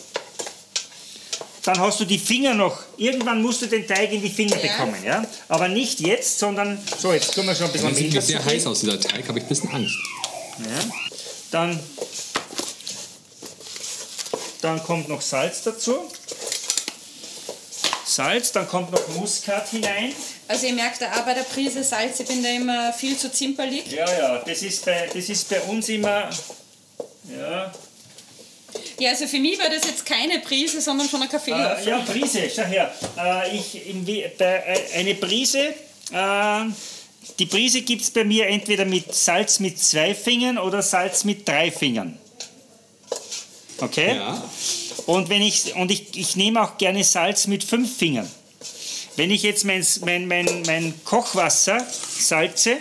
[1.69, 2.79] Dann hast du die Finger noch.
[2.97, 4.63] Irgendwann musst du den Teig in die Finger Ja.
[4.73, 5.05] bekommen.
[5.05, 5.23] Ja?
[5.49, 6.81] Aber nicht jetzt, sondern.
[6.99, 9.29] So, jetzt tun wir schon ein bisschen Das sieht mir sehr heiß aus, dieser Teig.
[9.29, 9.95] Habe ich ein bisschen Angst.
[10.61, 10.91] Ja.
[11.51, 11.79] Dann,
[14.63, 16.11] dann kommt noch Salz dazu.
[18.07, 20.15] Salz, dann kommt noch Muskat hinein.
[20.49, 23.93] Also ihr merkt auch bei der Prise Salz, ich bin da immer viel zu zimperlich.
[23.93, 26.31] Ja, ja, das ist bei, das ist bei uns immer.
[27.39, 27.71] Ja,
[28.99, 31.89] Ja, also für mich war das jetzt keine Prise, sondern schon ein äh, Kaffeelöffel.
[31.89, 32.93] ja Prise, schau her.
[33.17, 33.77] Äh, ich,
[34.09, 34.31] äh,
[34.95, 35.75] eine Prise.
[36.13, 36.65] Äh,
[37.39, 41.47] die Prise gibt es bei mir entweder mit Salz mit zwei Fingern oder Salz mit
[41.47, 42.19] drei Fingern.
[43.79, 44.17] Okay?
[44.17, 44.43] Ja.
[45.07, 48.29] Und, wenn ich, und ich, ich nehme auch gerne Salz mit fünf Fingern.
[49.17, 51.85] Wenn ich jetzt mein, mein, mein, mein Kochwasser
[52.19, 52.77] salze,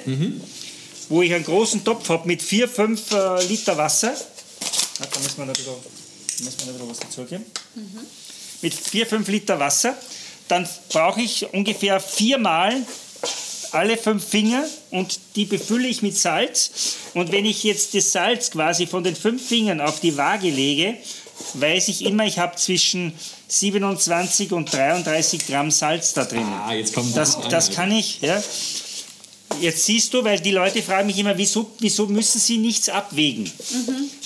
[1.10, 4.14] wo ich einen großen Topf habe mit vier, fünf äh, Liter Wasser,
[5.00, 5.97] da müssen wir noch ein bisschen,
[6.40, 7.46] wir noch ein bisschen was dazugeben,
[8.62, 9.96] mit vier, fünf Liter Wasser,
[10.48, 12.86] dann brauche ich ungefähr viermal
[13.72, 16.96] alle fünf Finger und die befülle ich mit Salz.
[17.14, 20.96] Und wenn ich jetzt das Salz quasi von den fünf Fingern auf die Waage lege,
[21.56, 23.14] weiß ich immer, ich habe zwischen
[23.48, 26.46] 27 und 33 Gramm Salz da drin.
[26.46, 28.42] Ah, jetzt kommt Das, das kann ich, ja.
[29.62, 33.52] Jetzt siehst du, weil die Leute fragen mich immer, wieso, wieso müssen sie nichts abwägen?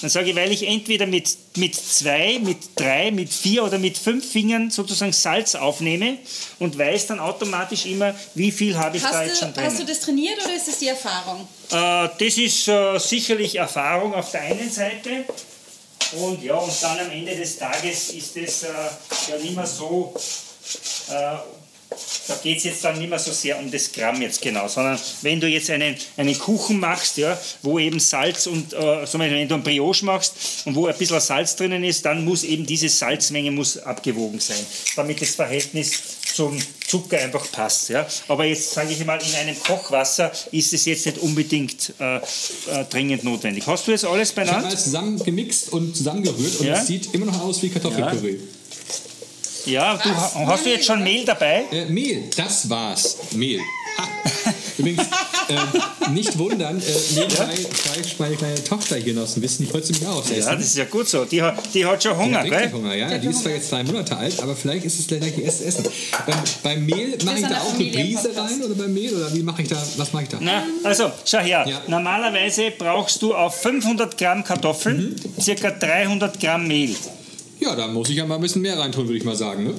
[0.02, 3.98] Dann sage ich, weil ich entweder mit, mit zwei, mit drei, mit vier oder mit
[3.98, 6.18] fünf Fingern sozusagen Salz aufnehme
[6.60, 9.74] und weiß dann automatisch immer, wie viel habe ich da jetzt Hast schon du, hast
[9.74, 9.88] du drin.
[9.88, 11.48] das trainiert oder ist das die Erfahrung?
[11.72, 15.26] Äh, das ist äh, sicherlich Erfahrung auf der einen Seite.
[16.14, 18.68] Und ja, und dann am Ende des Tages ist es äh,
[19.30, 20.14] ja nicht mehr so,
[21.10, 21.14] äh,
[22.28, 24.98] da geht es jetzt dann nicht mehr so sehr um das Gramm jetzt genau, sondern
[25.22, 29.56] wenn du jetzt einen, einen Kuchen machst, ja, wo eben Salz und, äh, wenn du
[29.56, 30.34] einen Brioche machst
[30.66, 34.66] und wo ein bisschen Salz drinnen ist, dann muss eben diese Salzmenge muss abgewogen sein,
[34.96, 35.92] damit das Verhältnis
[36.34, 37.90] zum Zucker einfach passt.
[37.90, 38.08] Ja.
[38.28, 42.22] Aber jetzt sage ich mal, in einem Kochwasser ist es jetzt nicht unbedingt äh, äh,
[42.90, 43.68] dringend notwendig.
[43.68, 46.76] Hast du jetzt alles Ich habe alles zusammen gemixt und zusammengerührt und Ja.
[46.76, 48.36] es sieht immer noch aus wie Kartoffelpüree.
[48.36, 48.61] Ja,
[49.66, 50.36] du, Was?
[50.36, 51.66] ha- hast du jetzt schon Mehl dabei?
[51.72, 53.18] Äh, Mehl, das war's.
[53.36, 53.60] Mehl.
[54.78, 55.04] Übrigens,
[55.50, 56.84] äh, nicht wundern, äh,
[57.16, 60.24] nebenbei greift meine kleine Tochter hier noch so ein bisschen, die freut sich mich auch.
[60.30, 61.26] Ja, das ist ja gut so.
[61.26, 62.72] Die, hat- die hat schon Die Hunger, hat richtig gell?
[62.72, 63.18] Hunger, ja.
[63.18, 65.86] Die ist zwar jetzt zwei Monate alt, aber vielleicht ist es gleich ihr erstes Essen.
[66.26, 68.38] Beim, beim Mehl mache ich da auch eine Prise Familienpodcast.
[68.38, 70.38] rein oder beim Mehl oder wie mache ich da, was mache ich da?
[70.40, 71.66] Na, also, schau her.
[71.68, 71.82] Ja.
[71.88, 76.96] Normalerweise brauchst du auf 500 Gramm Kartoffeln circa 300 Gramm Mehl.
[77.62, 79.64] Ja, da muss ich ja mal ein bisschen mehr reintun, würde ich mal sagen.
[79.66, 79.74] Ne?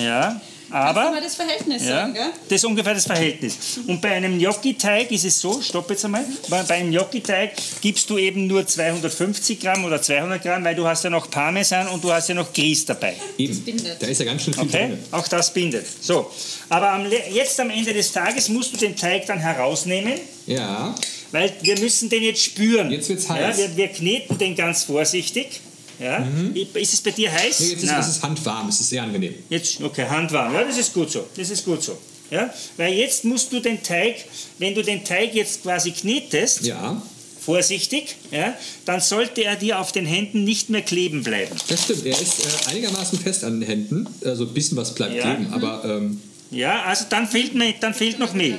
[0.00, 2.30] Ja, Kannst du aber mal das Verhältnis ja, sagen, gell?
[2.48, 3.56] das ist ungefähr das Verhältnis.
[3.86, 8.18] Und bei einem Gnocchi-Teig ist es so, stopp jetzt einmal, bei, einem Gnocchi-Teig gibst du
[8.18, 12.12] eben nur 250 Gramm oder 200 Gramm, weil du hast ja noch Parmesan und du
[12.12, 13.14] hast ja noch Grieß dabei.
[13.38, 13.60] Eben.
[13.62, 14.02] bindet.
[14.02, 14.98] Da ist ja ganz schön viel Okay, drin.
[15.12, 15.86] auch das bindet.
[16.00, 16.30] So,
[16.68, 20.14] aber am, jetzt am Ende des Tages musst du den Teig dann herausnehmen,
[20.46, 20.94] Ja,
[21.30, 22.90] weil wir müssen den jetzt spüren.
[22.90, 23.58] Jetzt wird's Ja, heiß.
[23.58, 25.60] wir, wir kneten den ganz vorsichtig.
[26.00, 26.26] Ja.
[26.74, 27.60] Ist es bei dir heiß?
[27.60, 29.34] nee, jetzt ist, es ist handwarm, es ist sehr angenehm.
[29.48, 30.52] Jetzt, okay, handwarm.
[30.54, 31.26] Ja, das ist gut so.
[31.36, 31.96] Das ist gut so.
[32.30, 32.52] Ja?
[32.76, 34.16] Weil jetzt musst du den Teig,
[34.58, 37.00] wenn du den Teig jetzt quasi knetest, Ja,
[37.40, 38.54] vorsichtig, ja,
[38.86, 41.54] dann sollte er dir auf den Händen nicht mehr kleben bleiben.
[41.68, 42.06] das stimmt.
[42.06, 44.06] Er ist äh, einigermaßen fest an den Händen.
[44.24, 45.34] Also ein bisschen was bleibt Ja.
[45.34, 46.20] kleben, aber ähm,
[46.50, 48.58] Ja, also dann fehlt, mir, dann fehlt noch Mehl.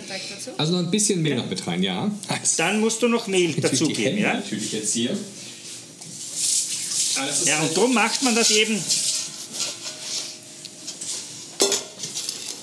[0.58, 2.12] Also noch ein bisschen Mehl noch mit rein, ja.
[2.58, 4.20] Dann musst du noch Mehl dazugeben.
[4.20, 4.36] Ja?
[4.36, 5.18] natürlich jetzt hier.
[7.46, 8.82] Ja, und darum macht man das eben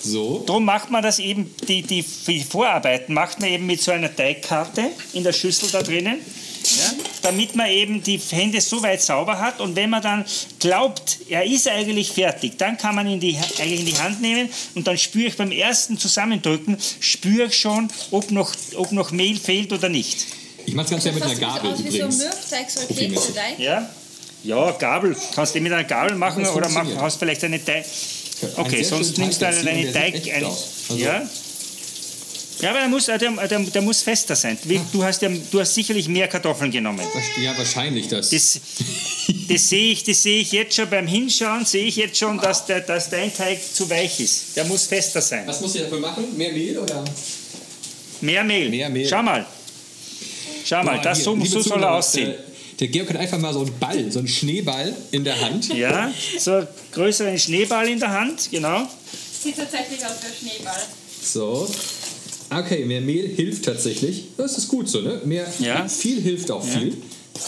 [0.02, 0.42] so.
[0.46, 4.14] Darum macht man das eben, die, die, die Vorarbeiten macht man eben mit so einer
[4.14, 6.92] Teigkarte in der Schüssel da drinnen, ja,
[7.22, 10.24] damit man eben die Hände so weit sauber hat und wenn man dann
[10.58, 14.48] glaubt, er ist eigentlich fertig, dann kann man ihn die, eigentlich in die Hand nehmen
[14.74, 19.38] und dann spüre ich beim ersten Zusammendrücken, spüre ich schon, ob noch, ob noch Mehl
[19.38, 20.26] fehlt oder nicht.
[20.66, 22.18] Ich mache es ganz gerne mit einer ein Gabel aus wie übrigens.
[22.18, 22.88] so ein Mürbeteig, so ein.
[22.88, 23.58] Kekseteig.
[23.58, 23.90] Ja?
[24.44, 25.16] Ja, Gabel.
[25.34, 27.84] Kannst du mit einer Gabel machen Das oder mach, hast vielleicht eine Teig...
[27.84, 30.44] Ein Okay, sehr sonst nimmst du Teig eine, Teig...
[30.44, 30.66] aus.
[30.88, 31.22] Also- ja?
[32.60, 34.56] Ja, aber der muss, der, der, der muss fester sein.
[34.92, 37.04] Du hast, ja, du hast sicherlich mehr Kartoffeln genommen.
[37.42, 38.30] Ja, wahrscheinlich das.
[38.30, 38.60] Das,
[39.48, 42.64] das sehe ich, das sehe ich jetzt schon beim Hinschauen, sehe ich jetzt schon, dass,
[42.66, 44.56] der, dass dein Teig zu weich ist.
[44.56, 45.42] Der muss fester sein.
[45.46, 46.36] Was muss ich dafür machen?
[46.36, 47.04] Mehr Mehl oder?
[48.20, 48.70] Mehr Mehl.
[48.70, 49.08] Mehr Mehl.
[49.08, 49.44] Schau mal.
[50.64, 52.34] Schau mal, Boah, das, so, so soll er aussehen.
[52.82, 55.72] Der Georg hat einfach mal so einen Ball, so einen Schneeball in der Hand.
[55.72, 58.88] Ja, so einen größeren Schneeball in der Hand, genau.
[59.40, 60.82] Sieht tatsächlich aus wie ein Schneeball.
[61.22, 61.68] So.
[62.50, 64.24] Okay, mehr Mehl hilft tatsächlich.
[64.36, 65.20] Das ist gut so, ne?
[65.24, 65.86] Mehr, Ja.
[65.86, 66.96] Viel hilft auch viel.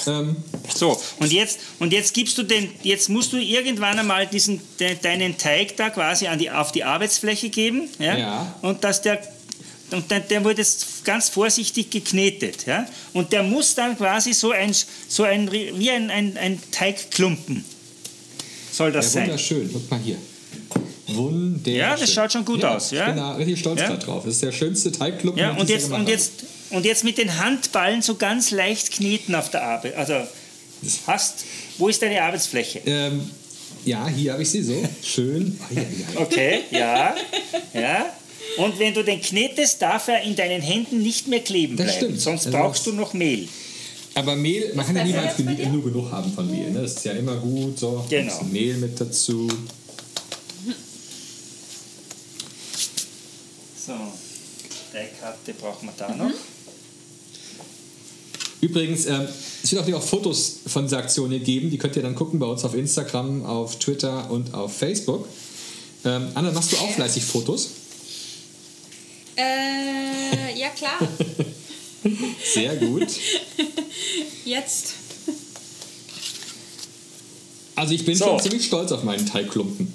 [0.06, 0.36] Ähm,
[0.72, 4.94] So, und jetzt, und jetzt gibst du den, jetzt musst du irgendwann einmal diesen, de,
[5.02, 7.88] deinen Teig da quasi an die, auf die Arbeitsfläche geben.
[7.98, 8.16] Ja?
[8.16, 8.54] Ja.
[8.62, 9.20] Und dass der,
[9.90, 12.66] und der, der wird jetzt ganz vorsichtig geknetet.
[12.66, 12.86] Ja?
[13.12, 14.74] Und der muss dann quasi so ein,
[15.08, 17.64] so ein wie ein, ein, ein Teigklumpen
[18.72, 19.22] soll das ja, sein.
[19.24, 19.70] wunderschön.
[19.72, 20.16] Guck mal hier.
[21.06, 21.74] Wunderschön.
[21.76, 23.02] Ja, das schaut schon gut aus, ja.
[23.02, 23.96] Ich bin da richtig stolz Ja.
[23.96, 24.24] drauf.
[24.24, 26.10] Das ist der schönste Teigklumpen, Ja, und jetzt, und, habe.
[26.10, 26.32] jetzt,
[26.70, 29.94] und jetzt mit den Handballen so ganz leicht kneten auf der Arbeit.
[29.96, 30.14] Also
[31.06, 31.44] hast,
[31.78, 32.80] wo ist deine Arbeitsfläche?
[32.86, 33.30] Ähm,
[33.84, 34.82] ja, hier habe ich sie so.
[35.02, 35.58] Schön.
[35.70, 36.20] Ja, ja, ja.
[36.20, 37.14] Okay, ja,
[37.74, 38.06] ja.
[38.58, 41.98] Und wenn du den knetest, darf er in deinen Händen nicht mehr kleben Das bleiben.
[42.04, 42.20] stimmt.
[42.20, 43.48] Sonst Also brauchst das- du noch Mehl.
[44.16, 46.70] Aber Mehl, man kann ja niemals nur genug haben von Mehl.
[46.70, 46.82] Ne?
[46.82, 47.78] Das ist ja immer gut.
[47.78, 48.04] So.
[48.08, 48.42] Genau.
[48.44, 49.48] Mehl mit dazu.
[53.86, 53.92] So,
[54.92, 56.30] Teigkarte brauchen wir da noch.
[58.60, 59.28] Übrigens, ähm,
[59.62, 61.70] es wird auch auch Fotos von dieser Aktion hier geben.
[61.70, 65.28] Die könnt ihr dann gucken bei uns auf Instagram, auf Twitter und auf Facebook.
[66.06, 67.68] Ähm, Anna, machst du auch fleißig Fotos?
[69.36, 70.98] Äh, ja klar.
[72.54, 73.08] Sehr gut.
[74.44, 74.92] Jetzt.
[77.76, 78.26] Also ich bin So.
[78.26, 79.92] schon ziemlich stolz auf meinen Teigklumpen.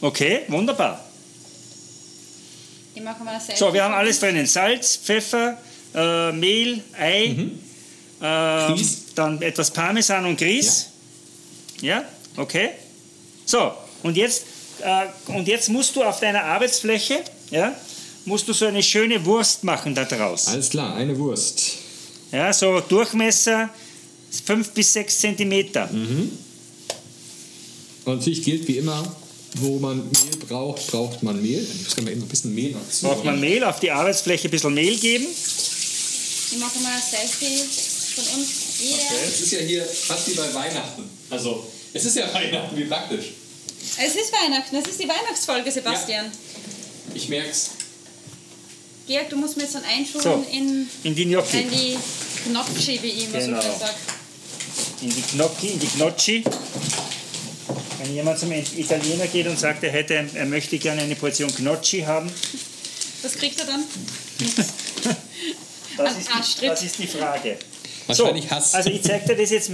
[0.00, 1.04] Okay, wunderbar.
[2.94, 4.46] Ich mache mal das So, wir haben alles drinnen.
[4.46, 5.58] Salz, Pfeffer,
[5.94, 7.36] äh, Mehl, Ei,
[8.22, 8.98] ähm, Grieß.
[9.14, 10.86] dann etwas Parmesan und Grieß.
[11.80, 12.04] Ja,
[12.36, 12.70] okay.
[13.46, 13.72] So,
[14.02, 14.44] und jetzt,
[14.80, 17.74] äh, und jetzt musst du auf deiner Arbeitsfläche, ja,
[18.24, 20.48] musst du so eine schöne Wurst machen da draus.
[20.48, 21.74] Alles klar, eine Wurst.
[22.32, 23.70] Ja, so Durchmesser
[24.44, 25.88] 5 bis 6 Zentimeter.
[28.04, 29.14] Und natürlich gilt wie immer,
[29.54, 31.62] wo man Mehl braucht, braucht man Mehl.
[31.62, 33.06] Ich muss mal eben ein bisschen Mehl noch zu.
[33.06, 35.26] Braucht man Mehl, auf die Arbeitsfläche ein bisschen Mehl geben.
[35.26, 37.62] Ich mache mal ein Selfie
[38.14, 38.48] von uns.
[38.80, 39.28] Jeder.
[39.28, 41.04] Es ist ja hier fast wie bei Weihnachten.
[41.30, 43.26] Also, es ist ja Weihnachten, wie praktisch.
[43.96, 46.26] Es ist Weihnachten, es ist die Weihnachtsfolge, Sebastian.
[47.14, 47.70] Ich merk's.
[49.06, 51.60] Georg, du musst mir jetzt dann einschulen So, in, In die Gnocchi.
[51.60, 51.96] in die
[52.48, 53.60] Gnocchi, wie ich immer Genau.
[53.60, 53.94] so schön sage.
[55.02, 56.44] in die Gnocchi, in die Gnocchi.
[58.02, 62.00] Wenn jemand zum Italiener geht und sagt, er, hätte, er möchte gerne eine Portion Gnocchi
[62.02, 62.30] haben,
[63.22, 63.84] Was kriegt er dann?
[65.96, 66.28] das ist,
[66.62, 67.58] die, das ist die Frage.
[68.06, 68.74] Wahrscheinlich Hass.
[68.74, 69.70] Also ich zeige dir das jetzt,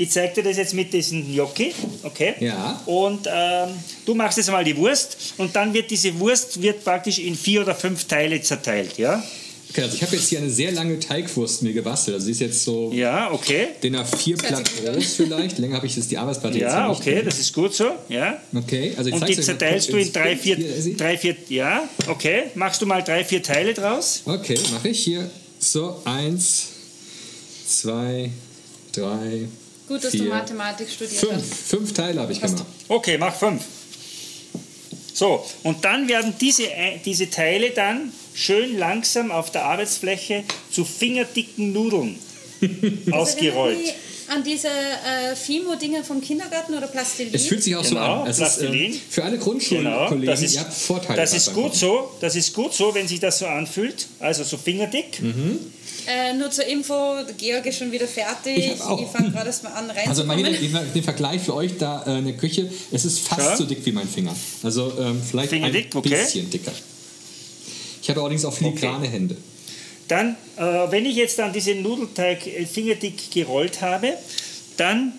[0.00, 1.74] ich zeig dir das jetzt mit diesem Gnocchi,
[2.04, 2.34] okay?
[2.40, 2.80] Ja.
[2.86, 3.68] Und ähm,
[4.06, 7.60] du machst jetzt mal die Wurst und dann wird diese Wurst wird praktisch in vier
[7.62, 9.22] oder fünf Teile zerteilt, ja?
[9.68, 12.14] Okay, also ich habe jetzt hier eine sehr lange Teigwurst mir gebastelt.
[12.14, 13.68] Also sie ist jetzt so Ja, okay.
[13.82, 14.94] den A4 Blatt gut an.
[14.94, 15.58] groß vielleicht.
[15.58, 16.98] Länger habe ich jetzt die Arbeitsplatte jetzt Ja, nicht.
[17.00, 18.40] okay, das ist gut so, ja.
[18.52, 20.56] Okay, also ich Und die euch mal zerteilst kurz du in drei, vier,
[20.96, 22.44] drei, vier, ja, okay.
[22.56, 24.22] Machst du mal drei, vier Teile draus?
[24.24, 25.30] Okay, mache ich hier.
[25.60, 26.64] So, eins,
[27.68, 28.30] zwei,
[28.92, 29.42] drei,
[29.90, 31.32] Gut, dass vier, du Mathematik studiert fünf.
[31.34, 31.52] hast.
[31.68, 32.68] Fünf Teile habe ich Hast gemacht.
[32.86, 33.64] Okay, mach fünf.
[35.12, 40.84] So, und dann werden diese, äh, diese Teile dann schön langsam auf der Arbeitsfläche zu
[40.84, 42.16] fingerdicken Nudeln
[43.10, 43.76] ausgerollt.
[43.76, 47.34] Erinnert mich An diese äh, Fimo-Dinger vom Kindergarten oder Plastilin?
[47.34, 48.26] Es fühlt sich auch Genau, so an.
[48.28, 48.92] Es ist, Plastilin.
[48.92, 51.16] ähm, für alle Genau, Grundschulkollegen, das ist, ihr habt Vorteile.
[51.20, 54.56] das ist gut so, das ist gut so, wenn sich das so anfühlt, also so
[54.56, 55.20] fingerdick.
[56.10, 56.94] Äh, nur zur Info,
[57.38, 58.56] Georg ist schon wieder fertig.
[58.58, 58.72] Ich.
[58.72, 60.58] Ich fange gerade erst mal an Also mal reinzukommen.
[60.58, 62.68] hier den, Vergleich für euch da äh, in der Küche.
[62.90, 63.56] Es ist fast Ja.
[63.56, 64.34] so dick wie mein Finger.
[64.64, 66.08] Also ähm, vielleicht Fingerdick, ein okay.
[66.08, 66.72] bisschen dicker.
[68.02, 69.36] Ich habe allerdings auch filigrane Hände.
[70.08, 74.14] Dann, äh, wenn ich jetzt dann diesen Nudelteig äh, fingerdick gerollt habe,
[74.76, 75.12] dann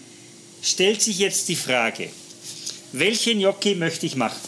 [0.61, 2.09] stellt sich jetzt die Frage,
[2.91, 4.39] welche Gnocchi möchte ich machen?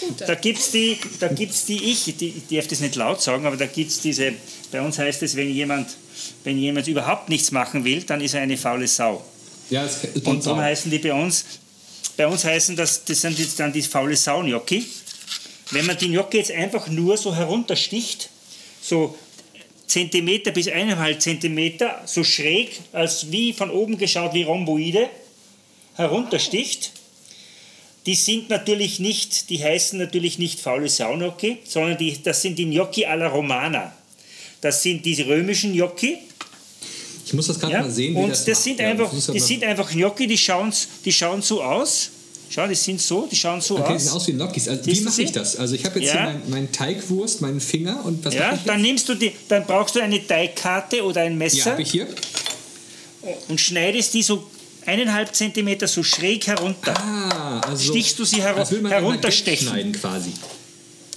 [0.00, 0.24] Gute.
[0.24, 3.44] Da gibt es die, da gibt's die ich, die, ich darf das nicht laut sagen,
[3.44, 4.32] aber da gibt es diese,
[4.70, 5.88] bei uns heißt es, wenn jemand,
[6.44, 9.24] wenn jemand überhaupt nichts machen will, dann ist er eine faule Sau.
[9.70, 11.44] Ja, es ist Und darum heißen die bei uns,
[12.16, 14.84] bei uns heißen das, das sind jetzt dann die faule Sau-Gnocchi.
[15.70, 18.30] Wenn man die Gnocchi jetzt einfach nur so heruntersticht,
[18.82, 19.16] so
[19.86, 25.08] Zentimeter bis eineinhalb Zentimeter, so schräg, als wie von oben geschaut wie Rhomboide,
[25.94, 26.92] heruntersticht,
[28.06, 32.66] die sind natürlich nicht, die heißen natürlich nicht faule Sau-Gnocchi, sondern die, das sind die
[32.66, 33.92] Gnocchi alla Romana.
[34.60, 36.18] Das sind die römischen Gnocchi,
[37.26, 37.80] Ich muss das gerade ja?
[37.82, 38.64] mal sehen, wie und das das, macht.
[38.64, 40.72] sind Ja, einfach, das die sind einfach Gnocchi, die schauen,
[41.04, 42.10] die schauen so aus.
[42.52, 44.02] Schau, die sind so, die schauen so Okay, die aus.
[44.04, 44.68] sehen aus wie Gnocchis.
[44.68, 45.54] Also, wie mache ich das?
[45.56, 46.22] Also ich habe jetzt Ja.
[46.24, 49.32] hier meinen mein Teigwurst, meinen Finger und was Ja, mache ich dann nimmst du die,
[49.48, 52.08] dann brauchst du eine Teigkarte oder ein Ja, Messer habe ich hier.
[53.48, 54.50] und schneidest die so
[54.84, 56.94] eineinhalb Zentimeter so schräg herunter.
[56.98, 59.68] Ah, also Stichst du sie heru- herunterstechen.
[59.68, 60.32] Schneiden quasi.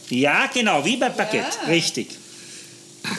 [0.09, 1.69] Ja, genau, wie bei Baguette, Ja.
[1.69, 2.09] richtig.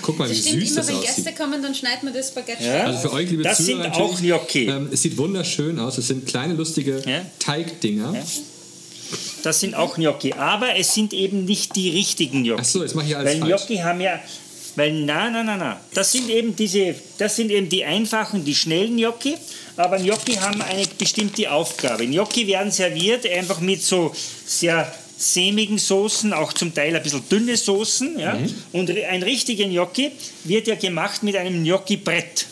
[0.03, 1.15] Guck mal, wie Das stimmt, süß immer das wenn aussieht.
[1.17, 2.85] Gäste kommen, dann schneidet man das Baguette Ja.
[2.87, 4.67] Also für euch, liebe Das Zuhörer, sind auch Gnocchi.
[4.67, 5.99] Ähm, es sieht wunderschön aus.
[5.99, 7.21] Es sind kleine, lustige Ja.
[7.39, 8.15] Teigdinger.
[8.15, 8.23] Ja.
[9.43, 12.61] Das sind auch Gnocchi, aber es sind eben nicht die richtigen Gnocchi.
[12.63, 13.67] Ach so, jetzt mache ich alles Weil falsch.
[13.67, 14.19] Gnocchi haben ja,
[14.77, 15.81] Weil, na, na, na, na.
[15.93, 19.37] Das sind eben diese, das sind eben die einfachen, die schnellen Gnocchi.
[19.77, 22.07] Aber Gnocchi haben eine bestimmte Aufgabe.
[22.07, 24.13] Gnocchi werden serviert einfach mit so
[24.47, 28.19] sehr sämigen Soßen, auch zum Teil ein bisschen dünne Soßen.
[28.19, 28.39] Ja?
[28.73, 30.11] Und ein richtiger Gnocchi
[30.45, 32.47] wird ja gemacht mit einem Gnocchi-Brett.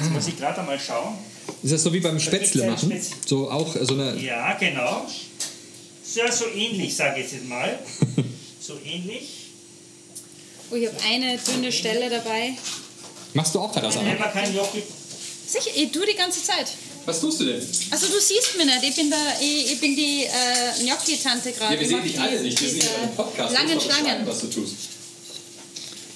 [0.00, 1.16] Jetzt muss ich gerade einmal schauen.
[1.62, 2.90] Ist das so wie beim Spätzle machen?
[2.90, 3.16] Spätzle.
[3.26, 4.16] So auch so eine.
[4.18, 5.06] Ja, genau.
[6.14, 7.78] Ja, so ähnlich, sage ich jetzt mal.
[8.60, 9.50] So ähnlich.
[10.70, 12.52] Oh, ich habe eine dünne Stelle dabei.
[13.34, 14.18] Machst du auch gerade das, Wenn Anna?
[14.18, 14.82] man kein Gnocchi
[15.46, 16.66] Sicher, ich tue die ganze Zeit.
[17.06, 17.62] Was tust du denn?
[17.90, 21.74] Also du siehst mich nicht, ich bin, da, ich, ich bin die äh, Gnocchi-Tante gerade.
[21.74, 22.60] Ja, wir sehen dich die- alle nicht.
[22.60, 23.54] Wir sind ja im Podcast.
[23.54, 24.26] Langen Schlangen.
[24.26, 24.74] was du tust.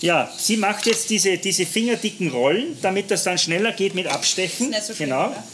[0.00, 4.72] Ja, sie macht jetzt diese, diese fingerdicken Rollen, damit das dann schneller geht mit Abstechen.
[4.72, 5.26] Ist nicht so genau.
[5.28, 5.44] oder?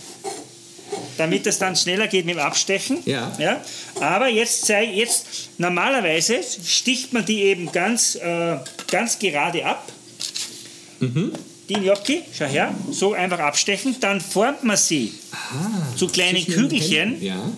[1.18, 3.02] Damit das dann schneller geht mit dem Abstechen.
[3.06, 3.34] Ja.
[3.38, 3.60] ja.
[4.00, 5.26] Aber jetzt, sei, jetzt
[5.58, 8.58] normalerweise sticht man die eben ganz, äh,
[8.90, 9.90] ganz gerade ab.
[11.00, 11.32] Mhm.
[11.68, 13.96] Die Gnocchi, schau her, so einfach abstechen.
[14.00, 17.22] Dann formt man sie Ah, zu kleinen Kügelchen.
[17.22, 17.50] Ja,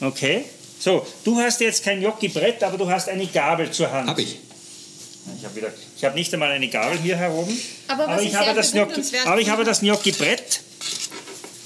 [0.00, 0.44] Okay.
[0.78, 4.08] So, du hast jetzt kein Gnocchi-Brett, aber du hast eine Gabel zur Hand.
[4.08, 4.38] hab ich.
[5.38, 7.48] Ich habe wieder, ich habe nicht einmal eine Gabel hier herum.
[7.88, 10.60] Aber was ich habe das Gnocchi, aber ich habe das Gnocchi-Brett.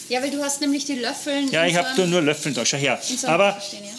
[0.09, 1.51] Ja, weil du hast nämlich die Löffel.
[1.51, 2.65] Ja, ich so habe nur Löffel da.
[2.65, 3.01] Schau her.
[3.25, 3.91] Aber stehen, ja.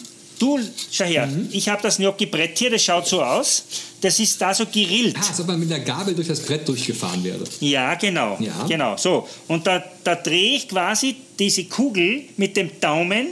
[0.42, 0.60] Du,
[0.92, 1.30] schau her.
[1.52, 2.72] Ich habe das Gnocchi-Brett hier.
[2.72, 3.64] Das schaut so aus.
[4.02, 5.16] Das ist da so gerillt.
[5.18, 7.44] Ah, als ob man mit einer Gabel durch das Brett durchgefahren wäre.
[7.60, 8.38] Ja, genau.
[8.40, 8.66] Ja.
[8.68, 8.98] Genau.
[8.98, 9.28] So.
[9.48, 13.28] Und da, da drehe ich quasi diese Kugel mit dem Daumen,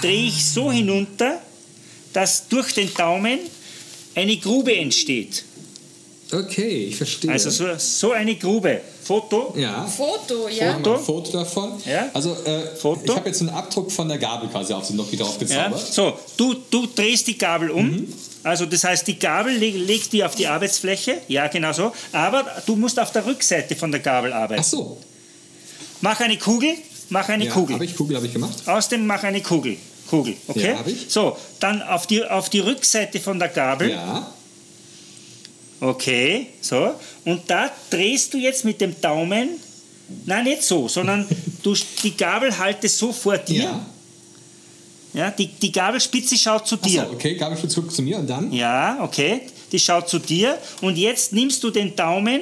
[0.00, 1.40] drehe ich so hinunter,
[2.12, 3.38] dass durch den Daumen
[4.14, 5.44] eine Grube entsteht.
[6.32, 7.32] Okay, ich verstehe.
[7.32, 8.80] Also so, so eine Grube.
[9.10, 9.52] Foto.
[9.56, 9.84] ja.
[9.86, 10.76] Foto, ja.
[10.76, 11.72] Ein Foto davon?
[11.84, 12.08] Ja.
[12.14, 13.02] Also, äh, Foto.
[13.06, 15.38] ich habe jetzt einen Abdruck von der Gabel quasi auf den Gnocchi drauf Ja.
[15.68, 15.92] gezaubert.
[15.92, 17.90] So, du, du drehst die Gabel um.
[17.90, 18.12] Mhm.
[18.44, 21.22] Also das heißt, die Gabel leg, legst die auf die Arbeitsfläche.
[21.26, 21.92] Ja, genau so.
[22.12, 24.62] Aber du musst auf der Rückseite von der Gabel arbeiten.
[24.64, 24.96] Ach so.
[26.02, 26.74] Mach eine Kugel.
[27.08, 27.74] Mach eine Ja, Kugel.
[27.74, 28.62] habe ich Kugel habe ich gemacht.
[28.68, 29.76] Aus dem mach eine Kugel.
[30.08, 30.68] Kugel, okay?
[30.70, 31.06] Ja, hab ich.
[31.08, 33.90] So, dann auf die, auf die Rückseite von der Gabel.
[33.90, 34.32] Ja.
[35.80, 36.92] Okay, so.
[37.24, 39.50] Und da drehst du jetzt mit dem Daumen,
[40.26, 41.26] nein, nicht so, sondern
[41.62, 43.62] du die Gabel haltest so vor dir.
[43.64, 43.86] Ja.
[45.12, 47.04] Ja, die, die Gabelspitze schaut zu dir.
[47.08, 48.52] so, okay, Gabel zurück zu mir und dann?
[48.52, 49.40] Ja, okay.
[49.72, 50.56] Die schaut zu dir.
[50.82, 52.40] Und jetzt nimmst du den Daumen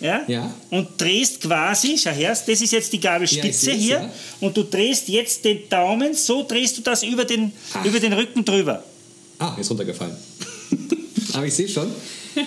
[0.00, 0.50] ja, Ja.
[0.70, 3.96] und drehst quasi, schau her, das ist jetzt die Gabelspitze Ja, hier.
[4.00, 4.10] ja.
[4.40, 7.84] Und du drehst jetzt den Daumen, so drehst du das über den, Ach.
[7.84, 8.82] über den Rücken drüber.
[9.38, 10.16] Ah, ist runtergefallen.
[11.34, 11.92] Aber ich sehe schon.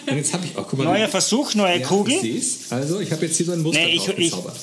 [0.07, 0.85] Und jetzt habe ich auch, guck mal.
[0.85, 2.15] Neuer Versuch, neue ja, Kugel.
[2.69, 4.57] Also, ich habe jetzt hier so ein Muster Nee, ich- ich- gezaubert.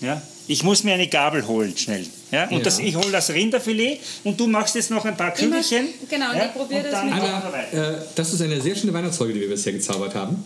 [0.00, 0.22] Ja.
[0.46, 2.06] Ich muss mir eine Gabel holen, schnell.
[2.30, 2.44] Ja?
[2.48, 2.62] Und Ja.
[2.64, 5.88] Das, ich hole das Rinderfilet und du machst jetzt noch ein paar Kügelchen.
[6.08, 6.46] genau, ja?
[6.46, 7.98] ich probier das dann mit- Anna, weiter.
[7.98, 10.44] äh, das ist eine sehr schöne Weihnachtsfolge, die wir bisher gezaubert haben.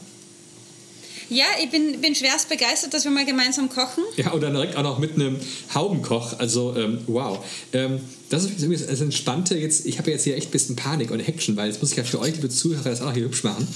[1.29, 4.05] Ja, ich bin, bin schwerst begeistert, dass wir mal gemeinsam kochen.
[4.17, 5.39] Ja, und dann direkt auch noch mit einem
[5.75, 6.39] Haubenkoch.
[6.39, 7.45] Also, ähm, wow.
[7.73, 9.59] Ähm, das ist übrigens das Entspannte.
[9.59, 11.99] Jetzt, ich habe jetzt hier echt ein bisschen Panik und Action, weil jetzt muss ich
[11.99, 13.69] ja für euch, liebe Zuhörer, das auch hier hübsch machen.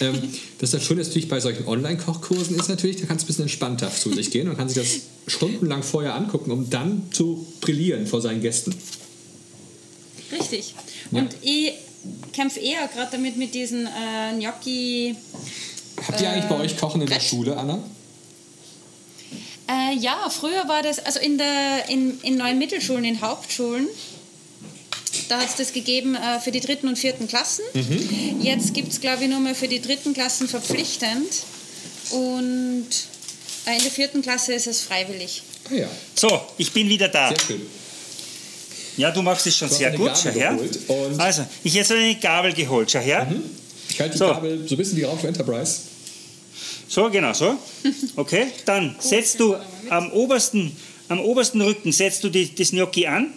[0.00, 0.14] Ähm,
[0.58, 3.42] das das Schöne ist natürlich bei solchen Online-Kochkursen ist natürlich, da kann es ein bisschen
[3.42, 5.00] entspannter zu sich gehen und kann sich das
[5.32, 8.74] stundenlang vorher angucken, um dann zu brillieren vor seinen Gästen.
[10.32, 10.74] Richtig.
[11.10, 11.20] Ja.
[11.20, 11.72] Und ich
[12.32, 15.14] kämpfe eher gerade damit mit diesen äh, Gnocchi.
[16.06, 17.20] Habt ihr eigentlich bei euch Kochen in der?
[17.20, 17.78] Schule, Anna?
[19.68, 23.86] Äh, ja, früher war das, also in, der, in, in neuen Mittelschulen, in Hauptschulen,
[25.28, 27.64] da hat es das gegeben äh, für die dritten und vierten Klassen.
[27.74, 28.40] Mhm.
[28.40, 31.28] Jetzt gibt es, glaube ich, nur mehr für die dritten Klassen verpflichtend.
[32.10, 32.86] Und
[33.66, 35.42] äh, in der vierten Klasse ist es freiwillig.
[35.70, 37.28] Ah ja, So, ich bin wieder da.
[37.28, 37.62] sehr schön.
[38.96, 40.10] Ja, du machst es schon Du sehr gut.
[40.20, 40.52] Schau her.
[40.52, 41.20] Mhm.
[41.20, 42.90] Also, ich habe jetzt eine Gabel geholt.
[42.90, 43.26] Schau her.
[43.90, 44.26] Ich halte die So.
[44.26, 45.80] Gabel so ein bisschen wie Raum für Enterprise.
[46.88, 47.56] So, genau so.
[48.16, 49.56] Okay, dann setzt du
[49.90, 50.74] am obersten,
[51.08, 53.32] am obersten Rücken setzt du die, das Gnocchi an.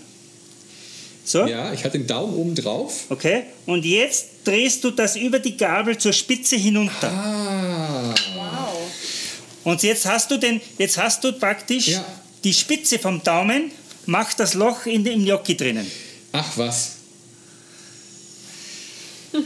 [1.26, 3.06] So, Ja, ich halte den Daumen oben drauf.
[3.10, 3.43] okay.
[3.66, 7.10] Und jetzt drehst du das über die Gabel zur Spitze hinunter.
[7.12, 8.78] Ah, Wow.
[9.64, 12.04] Und jetzt hast du den, jetzt hast du praktisch Ja.
[12.43, 13.72] die Spitze vom Daumen,
[14.06, 15.89] macht das Loch in dem Gnocchi drinnen.
[16.34, 16.91] ach was.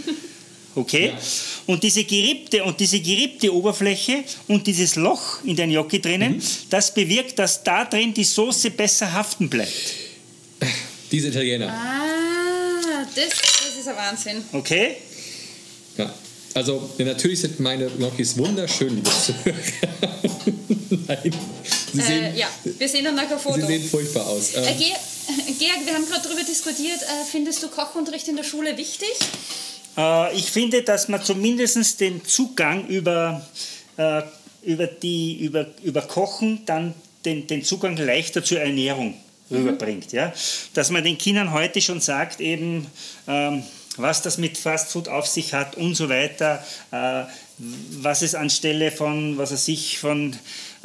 [0.77, 1.07] Okay?
[1.07, 1.17] Ja.
[1.65, 6.41] Und diese gerippte und diese gerippte Oberfläche und dieses Loch in der Gnocchi drinnen, Mhm.
[6.69, 9.93] das bewirkt, dass da drin die Soße besser haften bleibt.
[11.11, 11.69] Diese Italiener.
[11.69, 14.43] Ah, das, das ist ein Wahnsinn.
[14.53, 14.97] Okay?
[15.97, 16.13] Ja.
[16.53, 19.09] Also, natürlich sind meine Gnocchis wunderschön, liebe.
[21.07, 21.31] Nein.
[21.93, 22.47] Sie, sehen, Äh, ja,
[22.77, 23.65] wir sehen dann nachher ein sie Foto.
[23.67, 24.55] sehen furchtbar aus.
[24.55, 28.43] Ähm, Äh, Ge- Georg, wir haben gerade darüber diskutiert, äh, findest du Kochunterricht in der
[28.43, 29.09] Schule wichtig?
[29.97, 33.45] Äh, ich finde, dass man zumindest den Zugang über,
[33.97, 34.21] äh,
[34.63, 36.93] über, die, über, über Kochen dann
[37.25, 39.15] den, den Zugang leichter zur Ernährung
[39.49, 40.11] rüberbringt.
[40.11, 40.33] Ja?
[40.73, 42.87] Dass man den Kindern heute schon sagt, eben,
[43.27, 43.63] ähm,
[43.97, 47.23] was das mit Fastfood auf sich hat und so weiter, äh,
[47.57, 50.35] was es anstelle von, was er sich von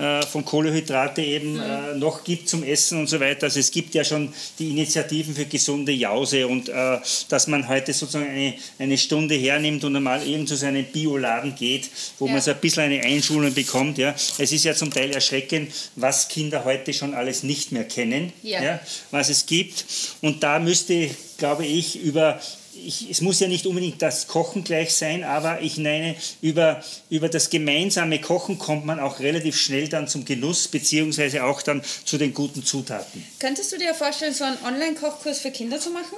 [0.03, 3.45] äh, von Kohlehydrate eben äh, noch gibt zum Essen und so weiter.
[3.45, 6.99] Also es gibt ja schon die Initiativen für gesunde Jause und äh,
[7.29, 11.89] dass man heute sozusagen eine, eine Stunde hernimmt und einmal irgend zu seinem Bioladen geht,
[12.19, 12.33] wo ja.
[12.33, 13.97] man so ein bisschen eine Einschulung bekommt.
[13.97, 14.13] Ja.
[14.39, 18.61] Es ist ja zum Teil erschreckend, was Kinder heute schon alles nicht mehr kennen, ja.
[18.61, 18.81] ja
[19.13, 19.85] was es gibt.
[20.21, 22.41] Und da müsste, glaube ich, über
[22.87, 27.29] ich, es muss ja nicht unbedingt das Kochen gleich sein, aber ich nenne, über, über
[27.29, 32.19] das gemeinsame Kochen kommt man auch relativ schnell dann zum Genuss, beziehungsweise auch dann zu
[32.19, 33.25] den guten Zutaten.
[33.39, 36.17] Könntest du dir vorstellen, so einen Online-Kochkurs für Kinder zu machen?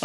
[0.00, 0.04] Äh,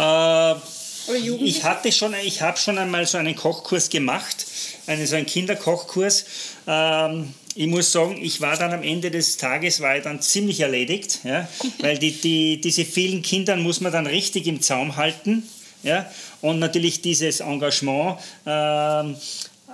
[1.10, 1.58] oder Jugendliche?
[1.58, 4.46] Ich hatte schon, ich habe schon einmal so einen Kochkurs gemacht,
[4.86, 6.24] einen, so einen Kinderkochkurs.
[6.66, 10.60] Ähm, ich muss sagen, ich war dann am Ende des Tages war ich dann ziemlich
[10.60, 11.48] erledigt, ja,
[11.80, 15.42] weil die, die, diese vielen Kindern muss man dann richtig im Zaum halten.
[15.82, 16.10] Ja?
[16.40, 19.16] Und natürlich dieses Engagement ähm,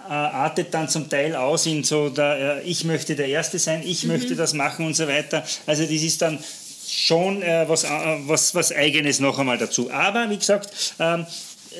[0.08, 3.82] äh, artet dann zum Teil aus in so, der, äh, ich möchte der Erste sein,
[3.84, 4.12] ich mhm.
[4.12, 5.44] möchte das machen und so weiter.
[5.66, 6.38] Also das ist dann
[6.88, 7.88] schon äh, was, äh,
[8.26, 9.90] was, was Eigenes noch einmal dazu.
[9.90, 11.26] Aber wie gesagt, ähm,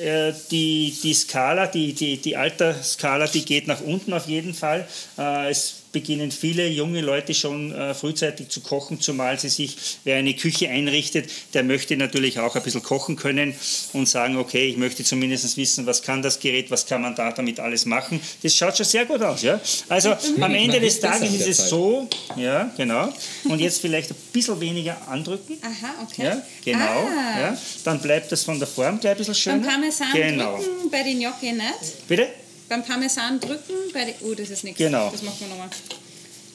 [0.01, 4.87] äh, die, die Skala, die, die, die Altersskala, die geht nach unten auf jeden Fall.
[5.17, 10.17] Äh, es beginnen viele junge Leute schon äh, frühzeitig zu kochen, zumal sie sich, wer
[10.17, 13.53] eine Küche einrichtet, der möchte natürlich auch ein bisschen kochen können
[13.93, 17.31] und sagen, okay, ich möchte zumindest wissen, was kann das Gerät, was kann man da
[17.31, 18.19] damit alles machen.
[18.43, 19.41] Das schaut schon sehr gut aus.
[19.41, 19.59] Ja?
[19.89, 20.43] Also mhm.
[20.43, 23.13] am Ende des Tages ist es so, ja, genau,
[23.45, 25.57] und jetzt vielleicht ein bisschen weniger andrücken.
[25.61, 26.23] Aha, okay.
[26.23, 26.79] Ja, genau.
[26.79, 27.39] Ah.
[27.39, 29.57] Ja, dann bleibt das von der Form gleich ein bisschen schöner.
[29.59, 30.59] Beim Parmesan genau.
[30.91, 32.07] bei den Gnocchi nicht.
[32.07, 32.27] Bitte?
[32.69, 34.77] Beim Parmesan drücken, bei oh, das ist nichts.
[34.77, 35.09] Genau.
[35.09, 35.69] Das machen wir nochmal.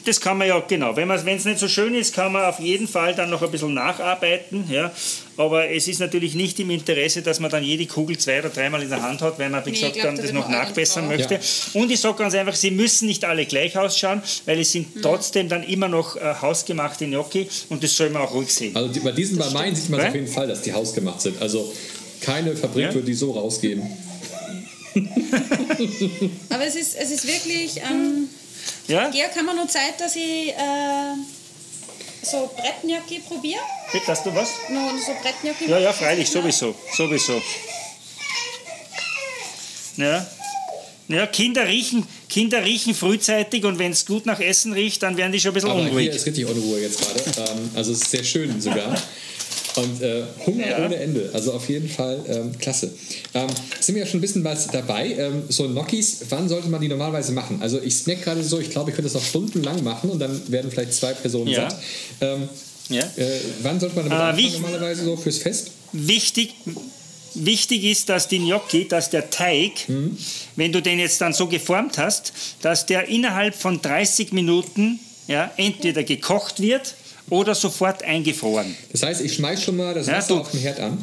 [0.04, 0.96] Das kann man ja, genau.
[0.96, 3.72] Wenn es nicht so schön ist, kann man auf jeden Fall dann noch ein bisschen
[3.72, 4.64] nacharbeiten.
[4.68, 4.90] Ja.
[5.36, 8.82] Aber es ist natürlich nicht im Interesse, dass man dann jede Kugel zwei oder dreimal
[8.82, 11.34] in der Hand hat, weil man, wie nee, gesagt, glaub, dann das noch nachbessern möchte.
[11.34, 11.40] Ja.
[11.80, 15.02] Und ich sage ganz einfach, sie müssen nicht alle gleich ausschauen, weil es sind mhm.
[15.02, 18.74] trotzdem dann immer noch äh, hausgemachte Gnocchi und das soll man auch ruhig sehen.
[18.74, 20.08] Also bei diesen bei meinen sieht man ja?
[20.08, 21.40] auf jeden Fall, dass die hausgemacht sind.
[21.40, 21.72] Also
[22.20, 22.94] keine Fabrik ja?
[22.94, 23.82] würde die so rausgeben.
[26.50, 27.78] Aber es ist, es ist wirklich.
[27.78, 28.28] Ähm,
[28.88, 29.08] ja?
[29.10, 31.14] Georg, haben wir noch Zeit, dass ich äh,
[32.22, 33.60] so Brettgnocchi probiere?
[33.92, 34.48] Bitte, hast du was?
[34.68, 35.70] No, so Brettgnocchi?
[35.70, 36.74] Ja, ja, freilich, sowieso.
[36.96, 37.40] Sowieso.
[39.96, 40.26] Ja.
[41.08, 45.32] Ja, Kinder riechen, Kinder riechen frühzeitig und wenn es gut nach Essen riecht, dann werden
[45.32, 46.04] die schon ein bisschen Aber unruhig.
[46.04, 47.50] Hier ist richtig Unruhe jetzt gerade.
[47.50, 48.96] Ähm, also es ist sehr schön sogar.
[49.76, 50.84] Und äh, Hunger ja.
[50.84, 51.30] ohne Ende.
[51.32, 52.90] Also auf jeden Fall ähm, klasse.
[53.34, 53.48] Ähm,
[53.80, 55.14] sind wir ja schon ein bisschen was dabei.
[55.18, 57.58] Ähm, so Gnocchis, wann sollte man die normalerweise machen?
[57.62, 60.50] Also ich snack gerade so, ich glaube, ich könnte das noch stundenlang machen und dann
[60.50, 61.70] werden vielleicht zwei Personen ja.
[61.70, 61.80] satt.
[62.20, 62.48] Ähm,
[62.88, 63.02] ja.
[63.16, 65.70] Äh, wann sollte man damit äh, anfangen, normalerweise so fürs Fest?
[65.92, 66.54] Wichtig,
[67.34, 70.18] wichtig ist, dass die Gnocchi, dass der Teig, mhm.
[70.56, 75.50] wenn du den jetzt dann so geformt hast, dass der innerhalb von 30 Minuten ja,
[75.56, 76.94] entweder gekocht wird
[77.32, 78.76] oder sofort eingefroren.
[78.92, 81.02] Das heißt, ich schmeiß schon mal das Wasser ja, auf den Herd an?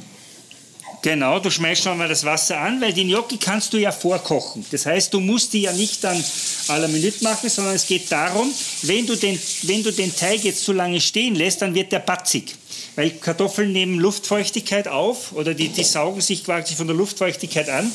[1.01, 4.63] Genau, du schmeißt schon mal das Wasser an, weil die Gnocchi kannst du ja vorkochen.
[4.69, 6.23] Das heißt, du musst die ja nicht dann
[6.67, 8.51] à la Minute machen, sondern es geht darum,
[8.83, 11.99] wenn du den, wenn du den Teig jetzt zu lange stehen lässt, dann wird der
[11.99, 12.53] patzig.
[12.95, 17.89] Weil Kartoffeln nehmen Luftfeuchtigkeit auf oder die, die saugen sich quasi von der Luftfeuchtigkeit an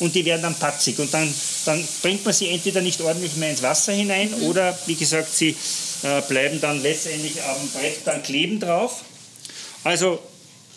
[0.00, 0.98] und die werden dann patzig.
[0.98, 1.32] Und dann,
[1.66, 5.54] dann bringt man sie entweder nicht ordentlich mehr ins Wasser hinein oder, wie gesagt, sie
[6.02, 9.04] äh, bleiben dann letztendlich am Brett dann kleben drauf.
[9.84, 10.18] Also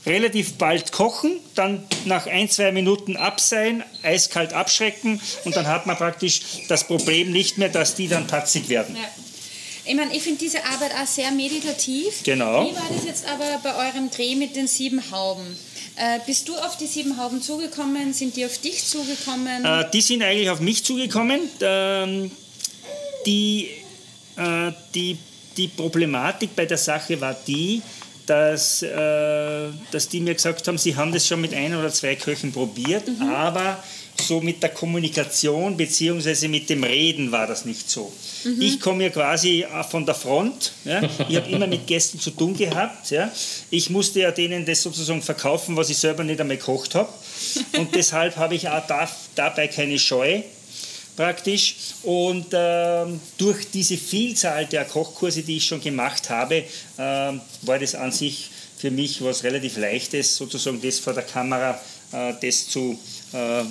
[0.06, 5.98] relativ bald kochen, dann nach ein, zwei Minuten abseihen, eiskalt abschrecken und dann hat man
[5.98, 8.96] praktisch das Problem nicht mehr, dass die dann patzig werden.
[8.96, 9.02] Ja.
[9.86, 12.22] Ich meine, ich finde diese Arbeit auch sehr meditativ.
[12.24, 12.70] Genau.
[12.70, 15.58] Wie war das jetzt aber bei eurem Dreh mit den sieben Hauben?
[15.96, 18.14] Äh, bist du auf die sieben Hauben zugekommen?
[18.14, 19.66] Sind die auf dich zugekommen?
[19.66, 21.42] Äh, die sind eigentlich auf mich zugekommen.
[21.62, 22.30] Ähm,
[23.26, 23.70] die
[24.40, 25.18] äh, die,
[25.58, 27.82] die Problematik bei der Sache war die,
[28.26, 32.16] dass, äh, dass die mir gesagt haben, sie haben das schon mit ein oder zwei
[32.16, 33.30] Köchen probiert, mhm.
[33.30, 33.84] aber
[34.22, 36.48] so mit der Kommunikation bzw.
[36.48, 38.12] mit dem Reden war das nicht so.
[38.44, 38.62] Mhm.
[38.62, 40.74] Ich komme ja quasi äh, von der Front.
[40.86, 41.02] Ja.
[41.28, 43.10] Ich habe immer mit Gästen zu tun gehabt.
[43.12, 43.32] Ja.
[43.70, 47.10] Ich musste ja denen das sozusagen verkaufen, was ich selber nicht einmal gekocht habe.
[47.78, 50.42] Und deshalb habe ich auch da, dabei keine Scheu
[51.20, 51.76] praktisch.
[52.04, 56.64] Und ähm, durch diese Vielzahl der Kochkurse, die ich schon gemacht habe,
[56.98, 61.78] ähm, war das an sich für mich was relativ Leichtes, sozusagen das vor der Kamera,
[62.14, 62.98] äh, das zu,
[63.34, 63.64] äh,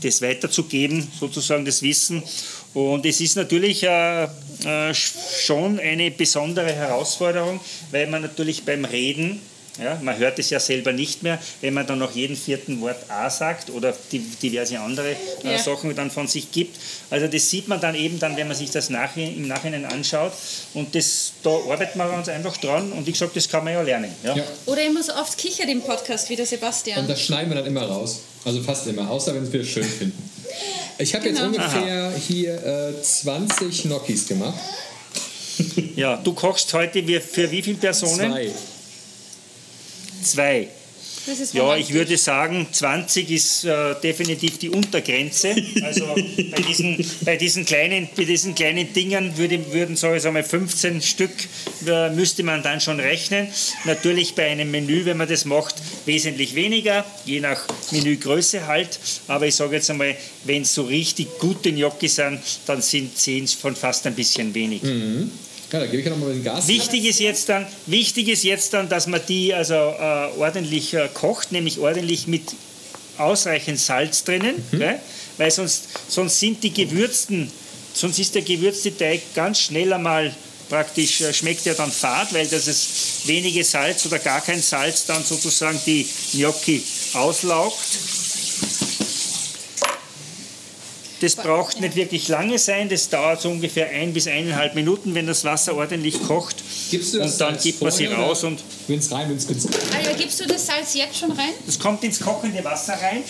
[0.00, 2.22] das weiterzugeben, sozusagen das Wissen.
[2.74, 4.28] Und es ist natürlich äh,
[4.64, 7.58] äh, schon eine besondere Herausforderung,
[7.90, 9.40] weil man natürlich beim Reden
[9.82, 12.98] ja, man hört es ja selber nicht mehr, wenn man dann noch jeden vierten Wort
[13.08, 15.10] A sagt oder die, diverse andere
[15.44, 15.58] äh, ja.
[15.58, 16.78] Sachen dann von sich gibt.
[17.10, 20.32] Also das sieht man dann eben dann, wenn man sich das nach, im Nachhinein anschaut.
[20.74, 22.92] Und das, da arbeiten wir uns einfach dran.
[22.92, 24.12] Und wie gesagt, das kann man ja lernen.
[24.22, 24.36] Ja.
[24.36, 24.44] ja.
[24.66, 27.00] Oder immer so oft kichert im Podcast wie der Sebastian.
[27.00, 28.20] Und das schneiden wir dann immer raus.
[28.44, 30.30] Also fast immer, außer wenn wir es schön finden.
[30.98, 31.40] Ich habe genau.
[31.40, 32.12] jetzt ungefähr Aha.
[32.26, 34.58] hier äh, 20 Gnocchis gemacht.
[35.96, 38.30] Ja, du kochst heute für wie viele Personen?
[38.30, 38.52] Zwei.
[40.30, 40.68] Zwei.
[41.52, 45.54] Ja, ich würde sagen, 20 ist äh, definitiv die Untergrenze.
[45.82, 50.42] Also bei diesen, bei diesen, kleinen, bei diesen kleinen Dingern würde, würden so ich mal
[50.42, 51.30] 15 Stück
[51.86, 53.48] äh, müsste man dann schon rechnen.
[53.84, 55.74] Natürlich bei einem Menü, wenn man das macht,
[56.06, 58.98] wesentlich weniger, je nach Menügröße halt.
[59.26, 63.48] Aber ich sage jetzt einmal, wenn es so richtig gute Gnocchi sind, dann sind 10
[63.48, 64.82] von fast ein bisschen wenig.
[64.82, 65.30] Mhm.
[65.72, 66.66] Ja, da gebe ich ja nochmal den Gas.
[66.66, 71.08] Wichtig ist, jetzt dann, wichtig ist jetzt dann, dass man die also äh, ordentlich äh,
[71.12, 72.42] kocht, nämlich ordentlich mit
[73.18, 74.78] ausreichend Salz drinnen, mhm.
[74.78, 75.00] gell?
[75.36, 77.50] weil sonst, sonst sind die gewürzten,
[77.92, 80.34] sonst ist der gewürzte Teig ganz schnell einmal
[80.68, 85.06] praktisch äh, schmeckt er dann fad, weil das ist wenige Salz oder gar kein Salz
[85.06, 86.82] dann sozusagen die Gnocchi
[87.14, 87.78] auslaugt.
[91.20, 95.26] Das braucht nicht wirklich lange sein, das dauert so ungefähr ein bis eineinhalb Minuten, wenn
[95.26, 96.56] das Wasser ordentlich kocht.
[96.90, 98.60] Gibst du das und dann gibt man sie raus und.
[98.86, 101.50] Wenn es rein, wenn es Ah ja, gibst du das Salz jetzt schon rein?
[101.66, 103.24] Das kommt ins kochende Wasser rein.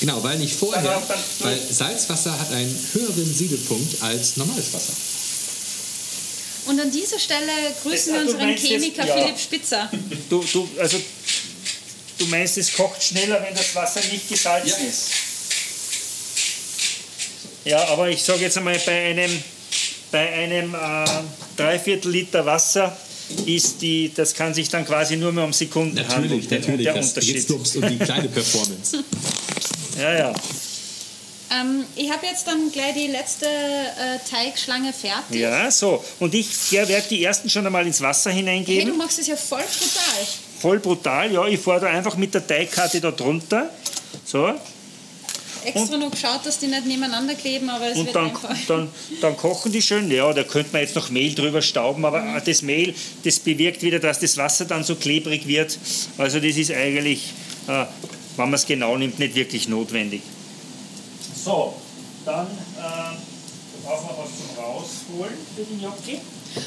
[0.00, 1.02] Genau, weil nicht vorher,
[1.40, 4.92] weil Salzwasser hat einen höheren Siedepunkt als normales Wasser.
[6.66, 7.50] Und an dieser Stelle
[7.82, 9.22] grüßen wir unseren Chemiker das, ja.
[9.22, 9.90] Philipp Spitzer.
[10.28, 11.00] Du, du, also,
[12.18, 14.88] du meinst, es kocht schneller, wenn das Wasser nicht gesalzen ja.
[14.88, 15.27] ist.
[17.68, 19.30] Ja, aber ich sage jetzt einmal, bei einem,
[20.10, 21.04] bei einem äh,
[21.54, 22.96] Dreiviertel Liter Wasser
[23.44, 26.46] ist die, das kann sich dann quasi nur mehr um Sekunden natürlich, handeln.
[26.50, 27.34] Natürlich, der das Unterschied.
[27.34, 29.04] Jetzt um die kleine Performance.
[29.98, 30.34] ja, ja.
[31.50, 35.38] Ähm, ich habe jetzt dann gleich die letzte äh, Teigschlange fertig.
[35.38, 36.02] Ja, so.
[36.20, 38.82] Und ich ja, werde die ersten schon einmal ins Wasser hineingeben.
[38.82, 40.26] Hey, du machst es ja voll brutal.
[40.58, 41.46] Voll brutal, ja.
[41.46, 43.68] Ich fahre da einfach mit der Teigkarte da drunter.
[44.24, 44.54] So
[45.64, 48.56] extra und, noch geschaut, dass die nicht nebeneinander kleben, aber es und wird dann, einfach.
[48.66, 48.88] Dann,
[49.20, 50.10] dann kochen die schön.
[50.10, 52.40] Ja, da könnte man jetzt noch Mehl drüber stauben, aber mhm.
[52.44, 52.94] das Mehl,
[53.24, 55.78] das bewirkt wieder, dass das Wasser dann so klebrig wird.
[56.16, 57.32] Also das ist eigentlich,
[57.66, 57.84] äh,
[58.36, 60.22] wenn man es genau nimmt, nicht wirklich notwendig.
[61.44, 61.74] So,
[62.24, 66.20] dann äh, brauchen wir was zum Rausholen für die Gnocchi.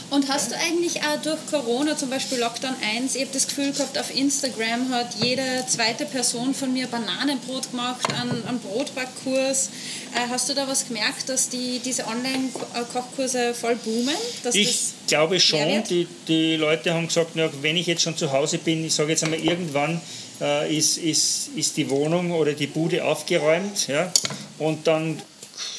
[0.09, 3.71] Und hast du eigentlich auch durch Corona, zum Beispiel Lockdown 1, ich habe das Gefühl
[3.71, 9.69] gehabt, auf Instagram hat jede zweite Person von mir Bananenbrot gemacht, einen, einen Brotbackkurs.
[10.13, 14.15] Äh, hast du da was gemerkt, dass die, diese Online-Kochkurse voll boomen?
[14.53, 15.83] ich glaube schon.
[15.89, 19.11] Die, die Leute haben gesagt, ja, wenn ich jetzt schon zu Hause bin, ich sage
[19.11, 20.01] jetzt einmal irgendwann,
[20.41, 23.87] äh, ist, ist, ist die Wohnung oder die Bude aufgeräumt.
[23.87, 24.11] Ja?
[24.59, 25.21] Und dann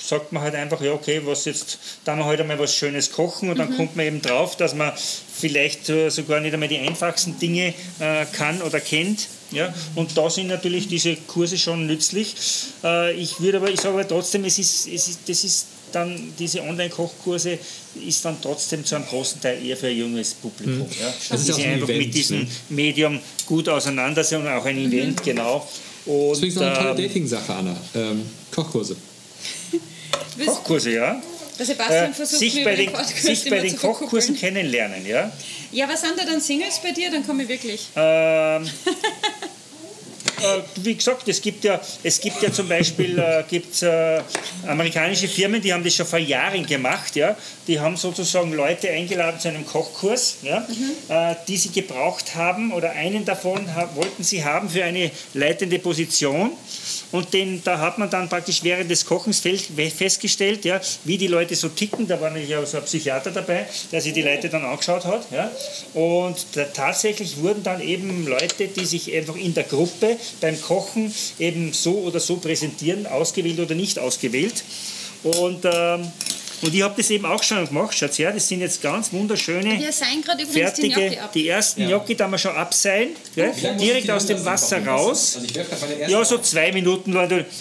[0.04, 3.50] sagt man halt einfach, ja okay, was jetzt, da heute halt einmal was Schönes kochen
[3.50, 3.76] und dann mhm.
[3.76, 4.92] kommt man eben drauf, dass man
[5.32, 9.28] vielleicht äh, sogar nicht einmal die einfachsten Dinge äh, kann oder kennt.
[9.50, 9.72] Ja?
[9.94, 12.34] Und da sind natürlich diese Kurse schon nützlich.
[12.84, 16.32] Äh, ich würde aber, ich sage aber trotzdem, es ist, es ist, das ist dann
[16.38, 17.58] diese Online-Kochkurse
[18.06, 20.86] ist dann trotzdem zu einem großen Teil eher für ein junges Publikum.
[20.86, 21.00] Mhm.
[21.00, 21.12] Ja.
[21.28, 22.46] Das sich einfach Event, mit diesem ne?
[22.70, 25.24] Medium gut auseinandersetzen und auch ein Event, mhm.
[25.24, 25.68] genau.
[26.06, 27.76] Und, das ist eine tolle ähm, Dating-Sache, Anna.
[27.94, 28.96] Ähm, Kochkurse.
[30.46, 31.22] Kochkurse, ja.
[31.58, 35.30] Der Sebastian äh, versucht sich bei den, sich bei den Kochkursen kennenlernen, ja.
[35.70, 37.10] Ja, was sind da dann Singles bei dir?
[37.10, 37.88] Dann komme ich wirklich.
[37.94, 38.68] Ähm, äh,
[40.76, 44.20] wie gesagt, es gibt ja, es gibt ja zum Beispiel äh, gibt's, äh,
[44.66, 47.16] amerikanische Firmen, die haben das schon vor Jahren gemacht.
[47.16, 47.36] Ja?
[47.66, 50.60] Die haben sozusagen Leute eingeladen zu einem Kochkurs, ja?
[50.60, 51.14] Mhm.
[51.14, 56.52] Äh, die sie gebraucht haben oder einen davon wollten sie haben für eine leitende Position.
[57.12, 61.54] Und den, da hat man dann praktisch während des Kochens festgestellt, ja, wie die Leute
[61.54, 62.06] so ticken.
[62.06, 65.26] Da war nämlich auch so ein Psychiater dabei, der sich die Leute dann angeschaut hat.
[65.30, 65.50] Ja.
[65.94, 71.12] Und da, tatsächlich wurden dann eben Leute, die sich einfach in der Gruppe beim Kochen
[71.38, 74.64] eben so oder so präsentieren, ausgewählt oder nicht ausgewählt.
[75.22, 76.10] Und ähm,
[76.62, 77.98] und ich habe das eben auch schon gemacht.
[77.98, 79.92] Schaut her, das sind jetzt ganz wunderschöne, wir
[80.46, 81.88] fertige, die, die ersten ja.
[81.88, 85.38] Gnocchi, da wir schon abseilen, direkt aus dem Wasser raus.
[85.40, 87.14] Also ja, so zwei Minuten.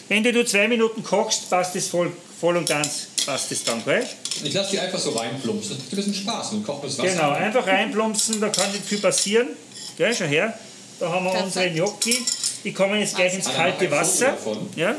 [0.08, 4.06] Wenn du, zwei Minuten kochst, passt das voll, voll und ganz passt das dann, gell?
[4.44, 5.78] Ich lasse die einfach so reinplumpsen.
[5.78, 6.52] Das macht ein bisschen Spaß.
[6.54, 7.10] Und kocht das Wasser.
[7.10, 9.50] Genau, einfach reinplumpsen, da kann nicht viel passieren.
[9.98, 10.58] Gell, schau her.
[11.00, 11.48] Da haben wir Perfekt.
[11.48, 12.18] unsere Gnocchi.
[12.64, 14.38] Die kommen jetzt gleich ins kalte Wasser.
[14.76, 14.96] Ja,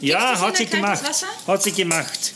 [0.00, 1.02] ja hat sie gemacht.
[1.08, 1.26] Wasser?
[1.46, 2.32] Hat sie gemacht.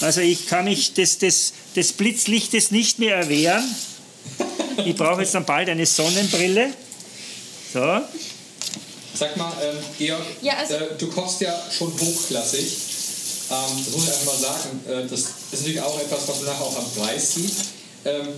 [0.00, 3.64] Also ich kann mich des, des, des Blitzlichtes nicht mehr erwehren.
[4.84, 6.72] Ich brauche jetzt dann bald eine Sonnenbrille.
[7.72, 8.00] So.
[9.14, 12.76] Sag mal, ähm, Georg, Ja, also- äh, du kochst ja schon hochklassig.
[13.50, 14.80] Ähm, das muss ich einfach mal sagen.
[14.88, 17.52] Äh, das ist natürlich auch etwas, was man nachher auch am Preis sieht.
[18.06, 18.28] Ähm,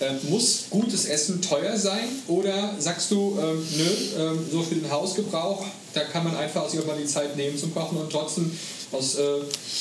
[0.00, 2.08] äh, muss gutes Essen teuer sein?
[2.28, 5.64] Oder sagst du, ähm, nö, ähm, so für den Hausgebrauch,
[5.94, 8.50] da kann man einfach sich auch mal die Zeit nehmen zum Kochen und trotzdem
[8.92, 9.38] aus äh,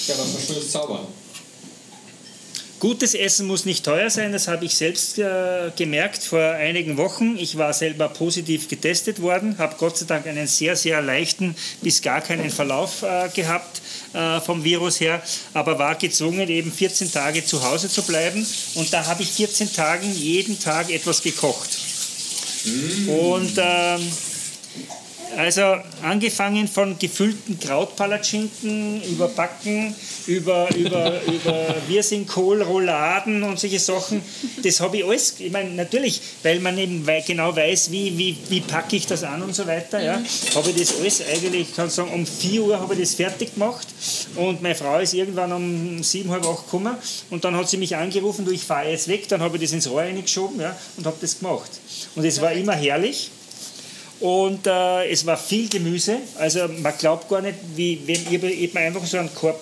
[0.08, 1.06] ja, was Schönes zaubern?
[2.80, 7.38] Gutes Essen muss nicht teuer sein, das habe ich selbst äh, gemerkt vor einigen Wochen.
[7.38, 12.02] Ich war selber positiv getestet worden, habe Gott sei Dank einen sehr, sehr leichten bis
[12.02, 13.82] gar keinen Verlauf äh, gehabt
[14.14, 15.24] äh, vom Virus her,
[15.54, 18.46] aber war gezwungen, eben 14 Tage zu Hause zu bleiben.
[18.76, 21.70] Und da habe ich 14 Tagen jeden Tag etwas gekocht.
[23.08, 24.12] Und ähm,
[25.38, 29.96] also angefangen von gefüllten Krautpalatschinken, über Backen,
[30.28, 34.22] über, über, über Wirsingkohl, Rouladen und solche Sachen.
[34.64, 38.62] Das habe ich alles, ich meine, natürlich, weil man eben genau weiß, wie, wie, wie
[38.62, 40.22] packe ich das an und so weiter, ja,
[40.56, 43.54] habe ich das alles eigentlich, ich kann sagen, um 4 Uhr habe ich das fertig
[43.54, 43.88] gemacht
[44.36, 46.96] und meine Frau ist irgendwann um 7, halb 8 gekommen
[47.30, 49.72] und dann hat sie mich angerufen, du, ich fahre jetzt weg, dann habe ich das
[49.74, 51.72] ins Rohr reingeschoben ja, und habe das gemacht.
[52.16, 53.32] Und es war immer herrlich.
[54.20, 56.18] Und äh, es war viel Gemüse.
[56.38, 59.62] Also man glaubt gar nicht, wie wenn ich habe eben einfach so einen Korb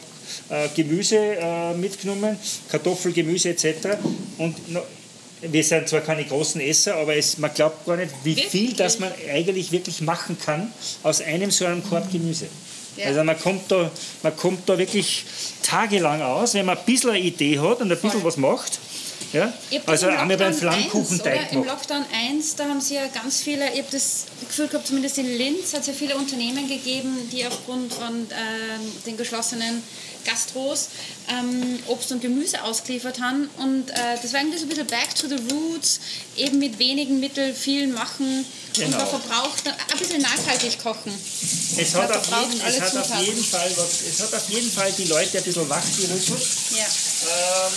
[0.50, 2.38] äh, Gemüse äh, mitgenommen,
[2.70, 3.98] Kartoffel, Gemüse etc.
[4.38, 4.82] Und no,
[5.42, 8.52] wir sind zwar keine großen Esser, aber es, man glaubt gar nicht, wie Wirklich?
[8.52, 10.72] viel das man eigentlich wirklich machen kann
[11.04, 12.48] aus einem so einem Korb Gemüse.
[12.98, 13.08] Ja.
[13.08, 15.26] Also man kommt, da, man kommt da wirklich
[15.64, 18.80] tagelang aus, wenn man ein bisschen eine Idee hat und ein bisschen was macht.
[19.34, 19.52] Ja?
[19.88, 21.52] Also wir beim Lockdown 1, Flammkuchenteig?
[21.52, 21.66] Im.
[21.66, 25.26] Lockdown 1, da haben sie ja ganz viele, ich habe das Gefühl gehabt, zumindest in
[25.26, 29.82] Linz hat es ja viele Unternehmen gegeben, die aufgrund von ähm, den geschlossenen
[30.26, 30.90] Gastros
[31.30, 33.50] ähm, Obst und Gemüse ausgeliefert haben.
[33.58, 36.00] Und äh, das war irgendwie so ein bisschen back to the roots,
[36.36, 38.46] eben mit wenigen Mitteln viel machen
[38.78, 38.98] und Genau.
[38.98, 41.14] man verbraucht ein bisschen nachhaltig kochen.
[41.78, 44.92] Es hat, auf jeden, es, hat auf jeden Fall was, es hat auf jeden Fall
[44.98, 46.42] die Leute ein bisschen wachgerüttelt.
[46.72, 46.86] Ja.
[47.28, 47.74] Ähm,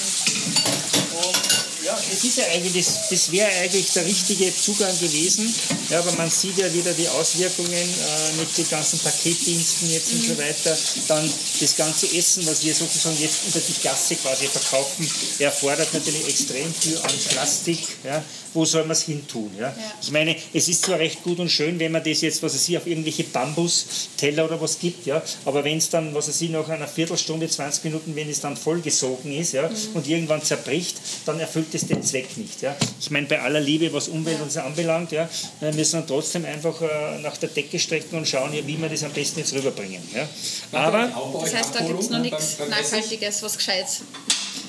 [1.22, 5.54] und ja, es ist ja eigentlich, das, das wäre eigentlich der richtige Zugang gewesen.
[5.90, 10.26] Ja, aber man sieht ja wieder die Auswirkungen äh, mit den ganzen Paketdiensten jetzt und
[10.26, 10.76] so weiter.
[11.08, 15.08] Dann das ganze Essen, was wir sozusagen jetzt unter die Gasse quasi verkaufen,
[15.38, 17.78] erfordert natürlich extrem viel an Plastik.
[18.04, 18.22] Ja.
[18.56, 19.50] Wo soll man es hin tun?
[19.58, 19.74] Ja?
[20.00, 22.68] Ich meine, es ist zwar recht gut und schön, wenn man das jetzt, was weiß
[22.70, 26.48] ich, auf irgendwelche Bambusteller oder was gibt, ja, aber wenn es dann, was weiß ich,
[26.48, 30.96] nach einer Viertelstunde, 20 Minuten, wenn es dann vollgesogen ist ja, und irgendwann zerbricht,
[31.26, 32.62] dann erfüllt es den Zweck nicht.
[32.62, 32.74] Ja.
[32.98, 35.28] Ich meine, bei aller Liebe, was Umwelt uns anbelangt, ja,
[35.60, 38.88] äh, müssen wir trotzdem einfach äh, nach der Decke strecken und schauen, ja, wie wir
[38.88, 40.00] das am besten jetzt rüberbringen.
[40.14, 40.26] Ja.
[40.72, 41.10] Aber
[41.42, 42.56] Das heißt, da gibt es noch nichts?
[42.70, 44.00] Nachhaltiges, was Gescheites.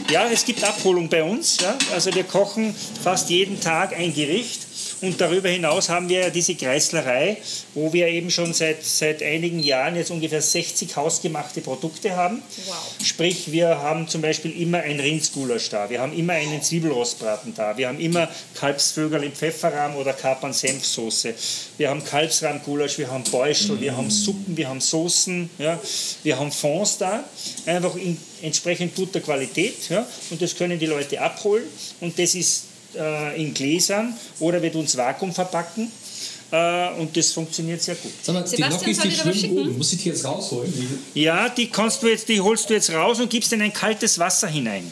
[0.09, 1.57] Ja, es gibt Abholung bei uns.
[1.59, 1.77] Ja?
[1.93, 2.73] Also wir kochen
[3.03, 4.61] fast jeden Tag ein Gericht.
[5.01, 7.37] Und darüber hinaus haben wir ja diese Kreislerei,
[7.75, 12.41] wo wir eben schon seit, seit einigen Jahren jetzt ungefähr 60 hausgemachte Produkte haben.
[12.65, 12.75] Wow.
[13.03, 17.77] Sprich, wir haben zum Beispiel immer ein Rindsgulasch da, wir haben immer einen Zwiebelrostbraten da,
[17.77, 21.35] wir haben immer Kalbsvögel im Pfefferrahm oder Kapern-Senfsoße,
[21.77, 25.79] wir haben Kalbsrahmgulasch, wir haben Beuschel, wir haben Suppen, wir haben Soßen, ja?
[26.23, 27.23] wir haben Fonds da,
[27.67, 29.89] einfach in entsprechend guter Qualität.
[29.89, 30.05] Ja?
[30.29, 31.63] Und das können die Leute abholen
[32.01, 32.63] und das ist
[32.97, 35.91] äh, in Gläsern oder wir tun es Vakuum verpacken.
[36.49, 38.11] Äh, und das funktioniert sehr gut.
[38.21, 39.77] Sag mal, die Sebastian, Gnocchis, soll die da was schwimmen oben.
[39.77, 40.99] Muss ich die jetzt rausholen?
[41.13, 43.73] Die, Ja, die kannst du jetzt, die holst du jetzt raus und gibst in ein
[43.73, 44.89] kaltes Wasser hinein.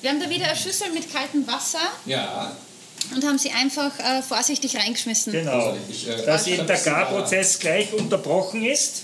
[0.00, 2.56] Wir haben da wieder eine Schüssel mit kaltem Wasser ja.
[3.14, 5.32] und haben sie einfach äh, vorsichtig reingeschmissen.
[5.32, 5.76] Genau.
[5.90, 9.02] Ich, äh, Dass ich eben der Garprozess gleich unterbrochen ist.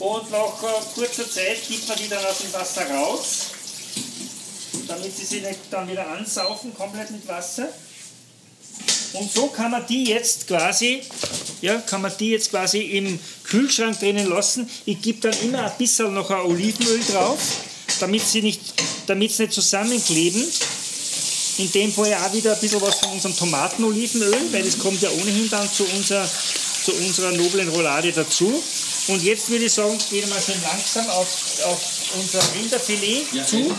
[0.00, 3.49] Und nach äh, kurzer Zeit gibt man die dann aus dem Wasser raus,
[4.90, 7.68] damit sie sich nicht dann wieder ansaufen, komplett mit Wasser.
[9.12, 11.02] Und so kann man die jetzt quasi,
[11.62, 14.68] ja, kann man die jetzt quasi im Kühlschrank drinnen lassen.
[14.84, 17.38] Ich gebe dann immer ein bisschen noch ein Olivenöl drauf,
[17.98, 18.60] damit sie nicht,
[19.06, 20.44] damit sie nicht zusammenkleben.
[21.58, 25.10] In dem Fall auch wieder ein bisschen was von unserem Tomatenolivenöl, weil das kommt ja
[25.10, 26.28] ohnehin dann zu unserer,
[26.84, 28.62] zu unserer noblen Roulade dazu.
[29.08, 31.28] Und jetzt würde ich sagen, gehen wir mal schön langsam auf,
[31.64, 31.80] auf
[32.16, 33.74] unser Rinderfilet Ja, zu.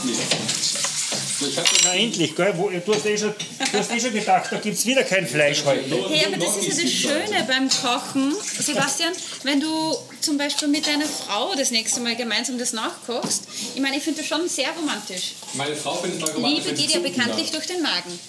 [1.83, 2.53] Na endlich, gell?
[2.57, 3.33] Wo, du, hast eh schon,
[3.71, 5.83] du hast eh schon gedacht, da gibt es wieder kein Fleisch heute.
[6.09, 9.13] Hey, aber das ist ja das Schöne beim Kochen, Sebastian,
[9.43, 13.43] wenn du zum Beispiel mit deiner Frau das nächste Mal gemeinsam das nachkochst.
[13.75, 15.33] Ich meine, ich finde das schon sehr romantisch.
[15.53, 18.19] Meine Frau findet es mal romantisch, Liebe geht sie ja bekanntlich durch den Magen.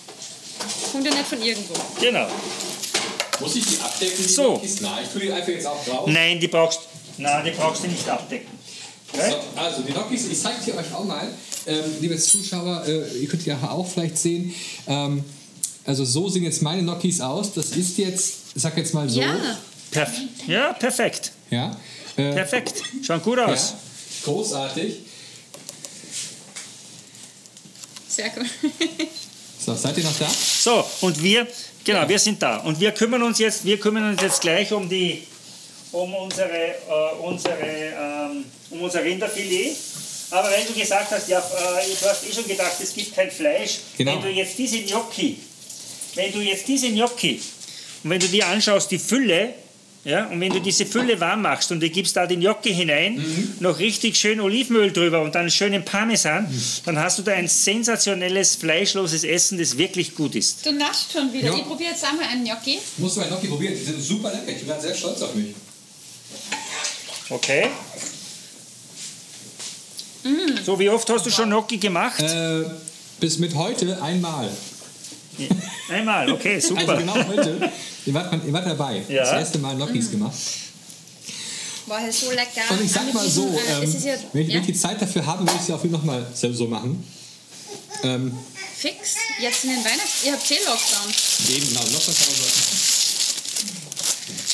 [0.90, 1.74] kommt ja nicht von irgendwo.
[2.00, 2.28] Genau.
[3.40, 4.16] Muss ich die abdecken?
[4.18, 4.42] Die So.
[4.54, 4.80] Gnocchis?
[4.80, 6.06] Nein, ich tue die einfach jetzt auch drauf.
[6.06, 6.80] Nein, die brauchst,
[7.18, 8.48] nein, die brauchst du nicht abdecken.
[9.12, 9.30] Okay?
[9.30, 11.28] So, also die Gnocchis, ich zeige die euch auch mal.
[11.66, 14.54] Ähm, liebe Zuschauer, äh, ihr könnt ja auch vielleicht sehen.
[14.86, 15.24] Ähm,
[15.84, 17.52] also so sehen jetzt meine Gnocchis aus.
[17.54, 19.20] Das ist jetzt, ich sag jetzt mal so.
[19.20, 19.58] Ja,
[19.90, 20.10] Perf
[20.46, 21.32] ja, perfekt.
[21.50, 21.76] Ja.
[22.16, 22.82] Äh, Perfekt.
[23.02, 23.70] Schaut gut aus.
[23.70, 23.76] ja.
[24.24, 24.96] Großartig.
[28.08, 28.46] sehr gut.
[29.58, 30.28] So, seid ihr noch da?
[30.28, 31.46] So, und wir,
[31.84, 32.58] genau, wir sind da.
[32.58, 35.22] Und wir kümmern uns jetzt, wir kümmern uns jetzt gleich um die,
[35.92, 39.76] um unsere, äh, unsere, ähm, um unser Rinderfilet.
[40.32, 41.42] Aber wenn du gesagt hast, ja, äh,
[42.00, 43.78] du hast eh schon gedacht, es gibt kein Fleisch.
[43.98, 44.14] Genau.
[44.14, 45.38] Wenn du jetzt diese Gnocchi,
[46.14, 47.40] wenn du jetzt diese Gnocchi,
[48.02, 49.54] und wenn du dir anschaust, die Fülle,
[50.04, 53.16] ja, und wenn du diese Fülle warm machst und du gibst da den Gnocchi hinein,
[53.16, 53.54] Mhm.
[53.60, 56.62] noch richtig schön Olivenöl drüber und dann schönen Parmesan, Mhm.
[56.86, 60.64] dann hast du da ein sensationelles, fleischloses Essen, das wirklich gut ist.
[60.66, 61.48] Du nascht schon wieder.
[61.50, 61.56] Ja.
[61.56, 62.78] Ich probiere jetzt einmal einen Gnocchi.
[62.96, 63.74] Musst du mal Gnocchi probieren.
[63.78, 64.48] Die sind super lecker.
[64.58, 65.54] Ich bin sehr stolz auf mich.
[67.30, 67.68] Okay.
[70.64, 72.20] So, wie oft hast du schon Gnocchi gemacht?
[72.22, 72.64] Äh,
[73.20, 74.50] bis mit heute einmal.
[75.88, 76.80] Einmal, okay, super.
[76.80, 77.70] Also genau heute.
[78.06, 79.02] Ihr wart, ihr wart dabei.
[79.08, 79.22] Ja.
[79.22, 80.34] Das erste Mal Gnocchis gemacht.
[81.86, 82.62] War ja so lecker.
[82.70, 84.74] Und ich sag mal so, äh, ähm, ist ja, wenn, ich, ja, wenn ich die
[84.74, 87.02] Zeit dafür habe, würde ich sie auch nochmal so machen.
[88.04, 88.36] Ähm,
[88.76, 89.16] fix.
[89.40, 90.26] Jetzt in den Weihnachten.
[90.26, 91.12] Ihr habt eh Lockdown.
[91.48, 92.50] eben, genau, noch was haben wir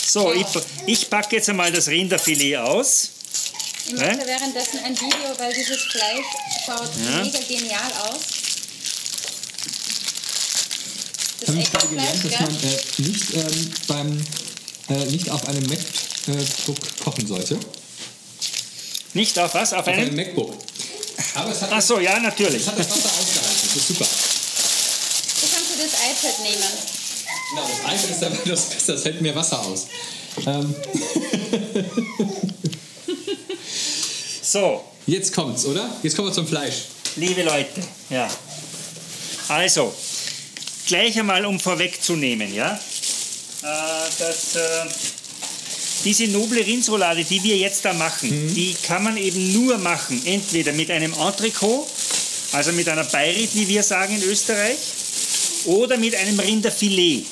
[0.06, 0.46] So, ich,
[0.86, 3.10] ich packe jetzt einmal das Rinderfilet aus.
[3.88, 6.26] Ich mache währenddessen ein Video, weil dieses Fleisch
[6.66, 7.22] schaut Ja.
[7.24, 8.20] mega genial aus.
[11.40, 14.24] Das habe ich gerade gelernt, dass man äh, nicht, ähm, beim,
[14.90, 17.58] äh, nicht auf einem MacBook kochen sollte.
[19.14, 19.72] Nicht auf was?
[19.72, 20.14] Auf Auf einem?
[20.14, 20.54] MacBook.
[21.34, 22.60] Aber es hat, Ach so, ja, natürlich.
[22.62, 23.60] es hat das Wasser ausgehalten.
[23.64, 24.04] Das ist super.
[25.40, 26.72] Du kannst dir das iPad nehmen.
[27.50, 29.86] Genau, das iPhone ist dabei das Beste, das hält mehr Wasser aus.
[30.46, 30.74] Ähm,
[34.50, 35.94] So, jetzt kommt's, oder?
[36.02, 36.84] Jetzt kommen wir zum Fleisch.
[37.16, 38.26] liebe Leute, ja.
[39.48, 39.94] Also,
[40.86, 42.72] gleich einmal um vorwegzunehmen, ja.
[42.72, 43.66] Äh,
[44.18, 44.86] das, äh,
[46.04, 50.72] diese noble Rindsroulade, die wir jetzt da machen, die kann man eben nur machen, entweder
[50.72, 51.86] mit einem Entrecot,
[52.52, 54.78] also mit einer Beirit, wie wir sagen in Österreich,
[55.66, 57.26] oder mit einem Rinderfilet.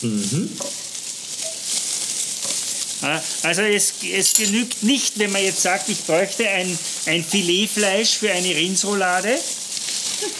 [0.00, 0.08] Ja,
[3.42, 8.30] Also es, es genügt nicht, wenn man jetzt sagt, ich bräuchte ein, ein Filetfleisch für
[8.30, 9.36] eine Rindsroulade,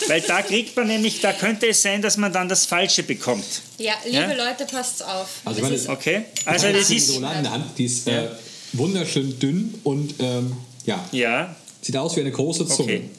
[0.07, 3.45] weil da kriegt man nämlich, da könnte es sein, dass man dann das Falsche bekommt.
[3.79, 4.33] Ja, liebe Ja?
[4.33, 5.29] Leute, passt auf.
[5.45, 6.25] Also ich Das meine, ist, Okay?
[6.45, 8.29] Also Ich das ist, Roulade in der Hand, die ist äh,
[8.75, 10.57] wunderschön dünn und ähm,
[10.87, 12.93] ja, ja, sieht aus wie eine große Zunge.
[12.93, 13.11] okay.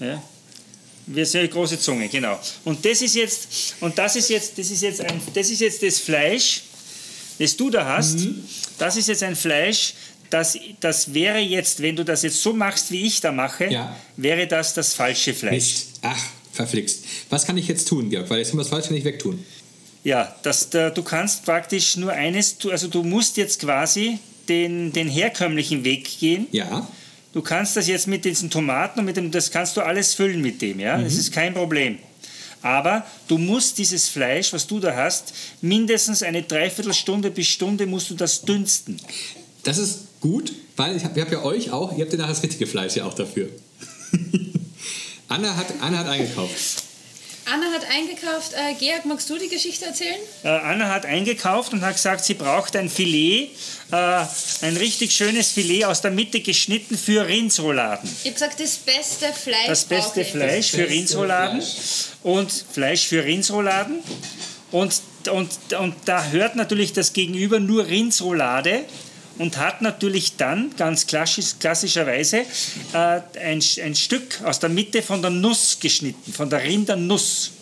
[0.00, 0.22] Ja.
[1.06, 2.38] Wir sind eine große Zunge, genau.
[2.64, 3.48] Und das ist jetzt,
[3.80, 6.60] und das ist jetzt, das ist jetzt ein, das ist jetzt das Fleisch,
[7.38, 8.20] das du da hast.
[8.20, 8.42] Mhm.
[8.78, 9.94] Das ist jetzt ein Fleisch,
[10.30, 13.96] das, das wäre jetzt, wenn du das jetzt so machst, wie ich da mache, Ja.
[14.16, 15.52] wäre das das falsche Fleisch.
[15.54, 15.86] Mist.
[16.02, 17.04] Ach, verflixt.
[17.30, 18.28] Was kann ich jetzt tun, Georg?
[18.28, 19.44] Weil jetzt können wir das Falsche nicht wegtun.
[20.04, 25.08] Ja, das, da, du kannst praktisch nur eines, also du musst jetzt quasi den, den
[25.08, 26.46] herkömmlichen Weg gehen.
[26.52, 26.86] Ja.
[27.32, 30.40] Du kannst das jetzt mit diesen Tomaten und mit dem, das kannst du alles füllen
[30.40, 31.98] mit dem, ja, das ist kein Problem.
[32.62, 38.10] Aber du musst dieses Fleisch, was du da hast, mindestens eine Dreiviertelstunde bis Stunde musst
[38.10, 39.00] du das dünsten.
[39.62, 42.32] Das ist gut, weil ich hab, wir haben ja euch auch, ihr habt ja nachher
[42.32, 43.48] das richtige Fleisch ja auch dafür.
[45.28, 46.87] Anna hat, Anna hat eingekauft.
[47.52, 48.52] Anna hat eingekauft.
[48.52, 50.18] Äh, Georg, magst du die Geschichte erzählen?
[50.42, 53.50] Äh, Anna hat eingekauft und hat gesagt, sie braucht ein Filet,
[53.90, 53.96] äh,
[54.62, 58.08] ein richtig schönes Filet aus der Mitte geschnitten für Rindsrouladen.
[58.22, 59.66] Ich habe gesagt, das beste Fleisch.
[59.66, 60.24] das beste.
[60.24, 62.06] Fleisch Das für beste Rindsrouladen Fleisch.
[62.22, 64.00] und Fleisch für Rindsrouladen.
[64.70, 64.92] Und,
[65.30, 68.84] und, und da hört natürlich das Gegenüber nur Rindsroulade
[69.38, 72.38] und hat natürlich dann ganz klassisch, klassischerweise
[72.92, 77.52] äh, ein, ein Stück aus der Mitte von der Nuss geschnitten, von der Rindernuss.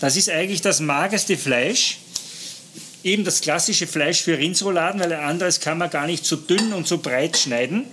[0.00, 1.98] Das ist eigentlich das magerste Fleisch.
[3.04, 6.72] Eben das klassische Fleisch für Rindsrouladen, weil ein anderes kann man gar nicht so dünn
[6.72, 7.84] und so breit schneiden.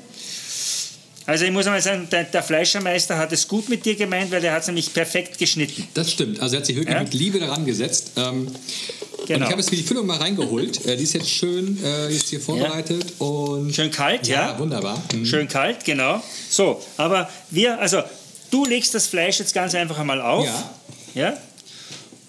[1.29, 4.43] Also ich muss einmal sagen, der, der Fleischermeister hat es gut mit dir gemeint, weil
[4.43, 5.87] er hat es nämlich perfekt geschnitten.
[5.93, 6.39] Das stimmt.
[6.39, 7.03] Also er hat sich wirklich Ja.
[7.03, 8.13] mit Liebe daran gesetzt.
[8.17, 9.45] Ähm, Und Genau.
[9.45, 10.83] ich habe jetzt die Füllung mal reingeholt.
[10.87, 14.57] Äh, die ist jetzt schön äh, jetzt hier vorbereitet und Schön kalt, ja?
[14.57, 15.03] wunderbar.
[15.13, 15.23] Mhm.
[15.23, 16.23] Schön kalt, genau.
[16.49, 18.01] So, aber wir, also
[18.49, 20.45] du legst das Fleisch jetzt ganz einfach einmal auf.
[20.47, 20.71] Ja.
[21.13, 21.37] Ja?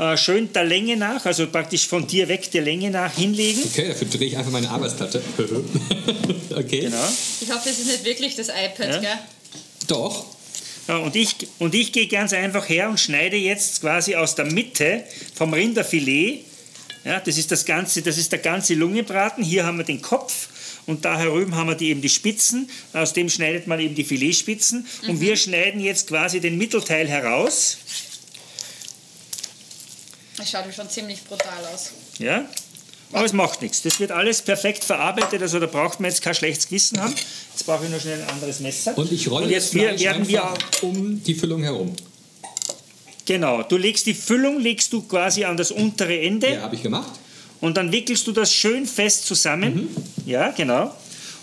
[0.01, 3.61] Äh, schön der Länge nach, also praktisch von dir weg der Länge nach hinlegen.
[3.67, 5.23] Okay, dafür drehe ich einfach meine Arbeitsplatte.
[6.57, 6.81] okay.
[6.81, 7.09] Genau.
[7.43, 8.99] Ich hoffe, das ist nicht wirklich das iPad, Ja.
[8.99, 9.19] gell?
[9.89, 10.25] Doch.
[10.89, 14.47] Ja, und ich, und ich gehe ganz einfach her und schneide jetzt quasi aus der
[14.47, 15.05] Mitte
[15.35, 16.47] vom Rinderfilet.
[17.05, 19.45] Ja, das ist das ganze, das ist der ganze Lungebraten.
[19.45, 20.49] Hier haben wir den Kopf
[20.87, 22.71] und da herüben haben wir die, eben die Spitzen.
[22.95, 24.87] Aus dem schneidet man eben die Filetspitzen.
[25.07, 27.77] Und wir schneiden jetzt quasi den Mittelteil heraus.
[30.41, 31.91] Das schaut schon ziemlich brutal aus.
[32.19, 32.45] Ja?
[33.13, 33.83] Aber es macht nichts.
[33.83, 37.15] Das wird alles perfekt verarbeitet, also da braucht man jetzt kein schlechtes Gewissen haben.
[37.53, 38.97] Jetzt brauche ich noch schnell ein anderes Messer.
[38.97, 41.95] Und ich rolle Und jetzt das Fleisch werden wir um die Füllung herum.
[43.27, 46.83] Genau, du legst die Füllung legst du quasi an das untere Ende Ja, habe ich
[46.83, 47.13] gemacht.
[47.61, 49.75] und dann wickelst du das schön fest zusammen.
[49.75, 49.89] Mhm.
[50.27, 50.95] Ja, genau.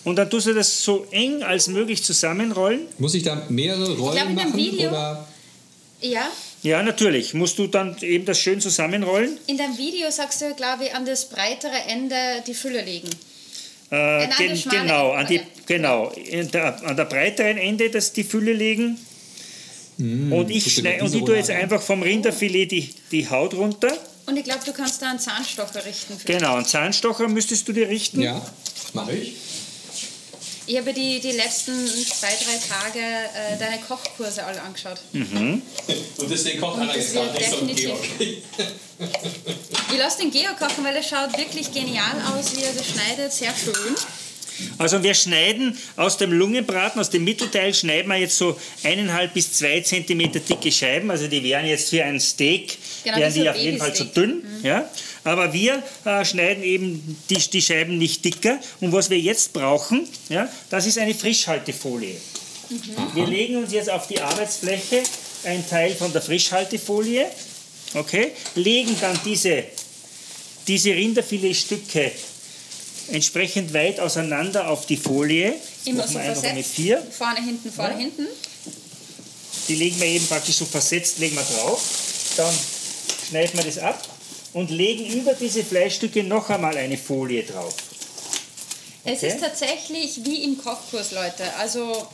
[0.03, 2.81] Und dann tust du das so eng als möglich zusammenrollen.
[2.97, 4.55] Muss ich da mehrere Rollen glaub, in machen?
[4.55, 5.27] Video- Oder?
[6.01, 6.29] Ja,
[6.67, 7.33] Ja, natürlich.
[7.33, 9.37] Musst du dann eben das schön zusammenrollen.
[9.47, 12.15] in deinem Video sagst du, glaube ich, an das breitere Ende
[12.45, 13.09] die Fülle legen.
[13.89, 18.97] Äh, gen, genau, an, die, genau der, an der breiteren Ende das die Fülle legen.
[19.97, 23.29] und ich, tust du schneid, diese und ich tue jetzt einfach vom Rinderfilet die, die
[23.29, 23.95] Haut runter.
[24.25, 26.19] Und ich glaube, du kannst da einen Zahnstocher richten.
[26.19, 28.21] Für Genau, einen Zahnstocher müsstest du dir richten.
[28.21, 28.45] Ja,
[28.91, 29.35] mache ich.
[30.67, 34.99] Ich habe die, die letzten zwei, drei Tage äh, deine Kochkurse alle angeschaut.
[35.13, 35.61] Mhm.
[36.17, 37.91] Und deswegen kocht Anna jetzt gerade nicht so definitiv.
[39.89, 43.31] Ich lasse den Geo kochen, weil er schaut wirklich genial aus, wie er das schneidet.
[43.31, 43.95] Sehr schön.
[44.77, 49.53] Also wir schneiden aus dem Lungenbraten, aus dem Mittelteil, schneiden wir jetzt so eineinhalb bis
[49.53, 51.09] zwei Zentimeter dicke Scheiben.
[51.11, 53.93] Also die wären jetzt für ein Steak, Genau, wären wie so die auf jeden Fall
[53.93, 54.43] zu dünn.
[54.63, 54.89] Ja?
[55.27, 58.59] Aber wir äh, schneiden eben die, die Scheiben nicht dicker.
[58.79, 62.15] Und was wir jetzt brauchen, ja, das ist eine Frischhaltefolie.
[63.13, 65.03] Wir legen uns jetzt auf die Arbeitsfläche
[65.43, 67.25] einen Teil von der Frischhaltefolie,
[67.93, 69.65] okay, legen dann diese,
[70.65, 72.09] diese Rinderfiletstücke
[73.11, 75.55] entsprechend weit auseinander auf die Folie.
[75.83, 76.75] Immer so einfach mit versetzt.
[76.75, 77.05] vier.
[77.17, 77.99] Vorne, hinten, vorne, Ja.
[77.99, 78.27] hinten.
[79.67, 81.81] Die legen wir eben praktisch so versetzt, legen wir drauf.
[82.37, 82.53] Dann
[83.29, 84.16] schneiden wir das ab
[84.53, 87.75] und legen über diese Fleischstücke noch einmal eine Folie drauf.
[89.03, 89.27] Es Okay.
[89.27, 91.43] ist tatsächlich wie im Kochkurs, Leute.
[91.59, 92.05] Also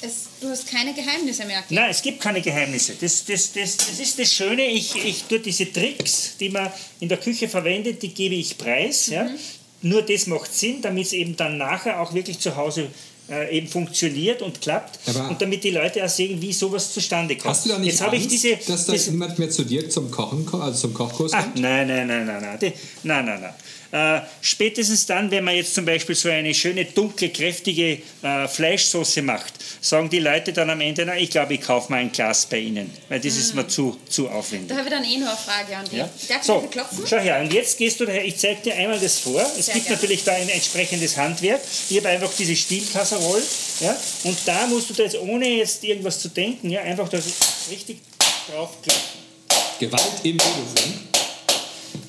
[0.00, 1.62] es, du hast keine Geheimnisse mehr.
[1.68, 2.94] Nein, es gibt keine Geheimnisse.
[3.00, 4.66] Das, das, das, das ist das Schöne.
[4.66, 9.06] Ich, ich tue diese Tricks, die man in der Küche verwendet, die gebe ich preis.
[9.08, 9.24] Ja?
[9.24, 9.38] Mhm.
[9.82, 12.88] Nur das macht Sinn, damit es eben dann nachher auch wirklich zu Hause
[13.32, 14.98] äh, eben funktioniert und klappt.
[15.08, 17.46] Aber- und damit die Leute auch sehen, wie sowas zustande kommt.
[17.54, 19.64] Hast du da nicht Jetzt habe ich Angst, diese, dass da das- niemand mehr zu
[19.64, 21.60] dir zum Kochen, ko- also zum Kochkurs Ach, kommt?
[21.60, 22.58] nein, nein, nein, nein, nein.
[22.60, 22.72] Die-
[23.04, 23.54] Nein, nein, nein.
[23.92, 29.20] Äh, spätestens dann, wenn man jetzt zum Beispiel so eine schöne, dunkle, kräftige äh, Fleischsoße
[29.20, 29.52] macht,
[29.82, 32.58] sagen die Leute dann am Ende, na, ich glaube, ich kaufe mal ein Glas bei
[32.58, 34.68] Ihnen, weil das ist mir zu, zu aufwendig.
[34.70, 35.98] Da habe ich dann eh noch eine Frage an dich.
[35.98, 36.08] Ja?
[36.28, 37.04] Darf ich So, klopfen?
[37.06, 39.42] schau her, und jetzt gehst du daher, ich zeige dir einmal das vor.
[39.58, 39.96] Es Sehr gibt gerne.
[40.00, 41.60] natürlich da ein entsprechendes Handwerk.
[41.90, 43.42] Ich habe einfach diese Stielkasserole,
[43.80, 43.94] ja,
[44.24, 47.24] und da musst du da jetzt, ohne jetzt irgendwas zu denken, ja, einfach das
[47.70, 47.98] richtig
[48.50, 49.02] draufklappen.
[49.78, 51.11] Gewalt im Telefon.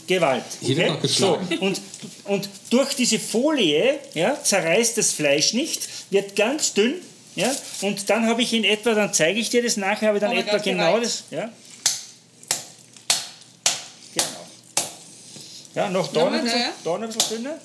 [0.07, 0.43] Gewalt.
[0.61, 1.47] Hier wird noch geschlagen.
[1.49, 1.81] So, und,
[2.25, 6.95] und durch diese Folie ja, zerreißt das Fleisch nicht, wird ganz dünn.
[7.35, 7.51] Ja,
[7.81, 10.31] und dann habe ich in etwa, dann zeige ich dir das nachher, habe ich dann
[10.31, 11.05] Aber etwa ganz genau gewalt.
[11.05, 11.23] das.
[11.31, 11.49] Ja.
[14.13, 14.27] Genau.
[15.73, 17.57] Ja, noch da, ein bisschen, da noch ein bisschen dünner.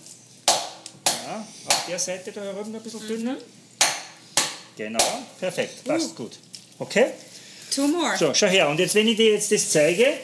[1.26, 3.36] Ja, auf der Seite da herum noch ein bisschen dünner.
[4.76, 6.38] Genau, perfekt, passt gut.
[6.78, 7.06] Okay?
[7.74, 8.16] Two more.
[8.16, 8.68] So, schau her.
[8.68, 10.14] Und jetzt, wenn ich dir jetzt das zeige,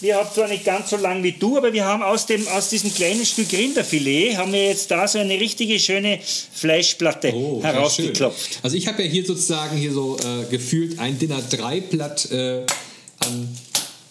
[0.00, 2.68] wir haben zwar nicht ganz so lang wie du, aber wir haben aus, dem, aus
[2.70, 6.20] diesem kleinen Stück Rinderfilet, haben wir jetzt da so eine richtige schöne
[6.52, 8.54] Fleischplatte Oh, herausgeklopft.
[8.54, 8.58] schön.
[8.62, 12.64] Also ich habe ja hier sozusagen hier so äh, gefühlt ein Dinner 3 Blatt äh,
[13.18, 13.56] an,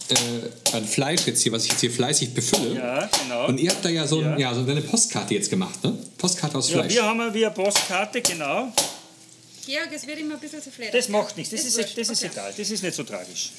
[0.10, 2.76] äh, an Fleisch jetzt hier, was ich jetzt hier fleißig befülle.
[2.76, 3.48] Ja, genau.
[3.48, 4.52] Und ihr habt da ja so, ein, Ja.
[4.52, 4.54] ja.
[4.56, 5.98] so eine Postkarte jetzt gemacht, ne?
[6.18, 6.94] Postkarte aus Ja, Fleisch.
[6.96, 8.74] wir haben wir Postkarte, genau.
[9.66, 10.94] Georg, es wird immer ein bisschen zu fledern.
[10.96, 12.32] Das macht nichts, das ist, wurscht, das ist okay.
[12.34, 13.52] egal, das ist nicht so tragisch.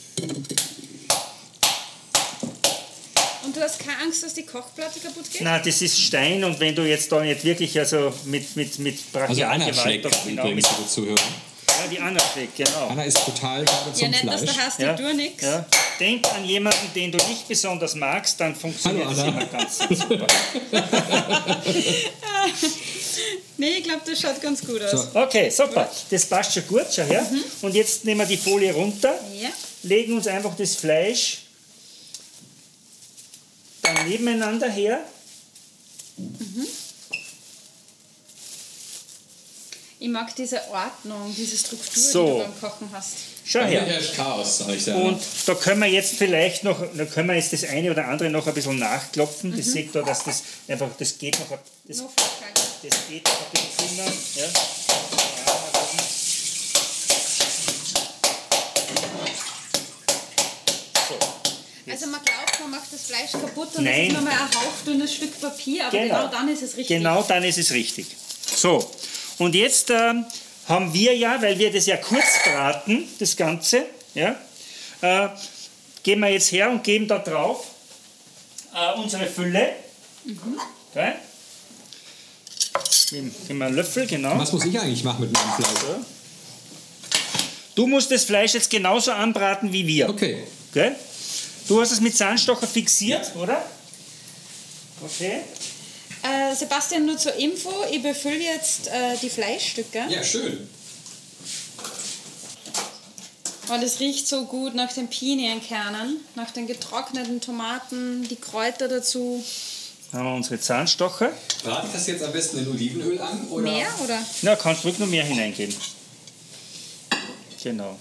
[3.58, 5.40] Du hast keine Angst, dass die Kochplatte kaputt geht?
[5.42, 8.98] Na, das ist Stein und wenn du jetzt da nicht wirklich also mit, mit, mit
[9.14, 11.16] also Anna Brachialgewalt, schlägt doch genau übrigens, liebe Zuhörer.
[11.16, 12.86] ja, die Anna schlägt, genau.
[12.88, 14.54] Anna ist total gerade Ja, zum nicht, dass Fleisch.
[14.56, 15.42] du hast, Ja, tue nichts.
[15.42, 15.66] ja.
[15.98, 19.28] Denk an jemanden, den du nicht besonders magst, dann funktioniert Hallo, Anna.
[19.28, 20.26] immer ganz super.
[23.60, 25.08] Nee, ich glaube, das schaut ganz gut aus.
[25.12, 25.18] So.
[25.20, 25.90] Okay, super.
[26.10, 27.26] Das passt schon gut, schau her.
[27.28, 27.42] Mhm.
[27.62, 29.48] Und jetzt nehmen wir die Folie runter, Ja.
[29.82, 31.38] legen uns einfach das Fleisch
[33.94, 35.00] dann nebeneinander her.
[36.16, 36.66] Mhm.
[40.00, 42.24] Ich mag diese Ordnung, diese Struktur, so.
[42.24, 43.14] die du beim Kochen hast.
[43.44, 44.00] Schau her.
[44.14, 44.94] Chaos, sag ich da.
[44.94, 48.30] Und da können wir jetzt vielleicht noch, da können wir jetzt das eine oder andere
[48.30, 49.50] noch ein bisschen nachklopfen.
[49.50, 49.56] Mhm.
[49.56, 53.88] Das seht dass das einfach, das geht noch, das, noch das geht noch ein bisschen
[53.96, 54.12] schneller.
[54.36, 54.44] Ja.
[61.90, 64.02] Also man glaubt man macht das Fleisch kaputt und Nein.
[64.02, 66.14] es ist nur mal ein hauchdünnes Stück Papier, aber Genau.
[66.16, 66.96] genau, dann ist es richtig.
[66.96, 68.06] Genau dann ist es richtig.
[68.56, 68.90] So,
[69.38, 70.24] und jetzt ähm,
[70.68, 73.84] haben wir ja, weil wir das ja kurz braten, das Ganze,
[74.14, 74.36] ja,
[75.00, 75.28] äh,
[76.02, 77.66] gehen wir jetzt her und geben da drauf
[78.74, 79.70] äh, unsere Fülle.
[80.90, 81.12] Okay.
[83.10, 84.38] Geben geben wir einen Löffel, genau.
[84.38, 86.04] Was muss ich eigentlich machen mit meinem Fleisch?
[87.74, 90.08] Du musst das Fleisch jetzt genauso anbraten wie wir.
[90.10, 90.42] Okay.
[90.70, 90.92] Okay?
[91.68, 93.62] Du hast es mit Zahnstocher fixiert, oder?
[95.04, 95.42] Okay.
[96.22, 100.06] Äh, Sebastian, nur zur Info, ich befülle jetzt äh, die Fleischstücke.
[100.08, 100.68] Ja, schön.
[103.68, 109.44] Und es riecht so gut nach den Pinienkernen, nach den getrockneten Tomaten, die Kräuter dazu.
[110.10, 111.32] Dann haben wir unsere Zahnstocher.
[111.62, 113.46] Brate ich das jetzt am besten in Olivenöl an?
[113.50, 113.62] Oder?
[113.62, 114.18] Mehr oder?
[114.40, 115.76] Na, kannst ruhig noch mehr hineingeben.
[117.62, 117.98] Genau.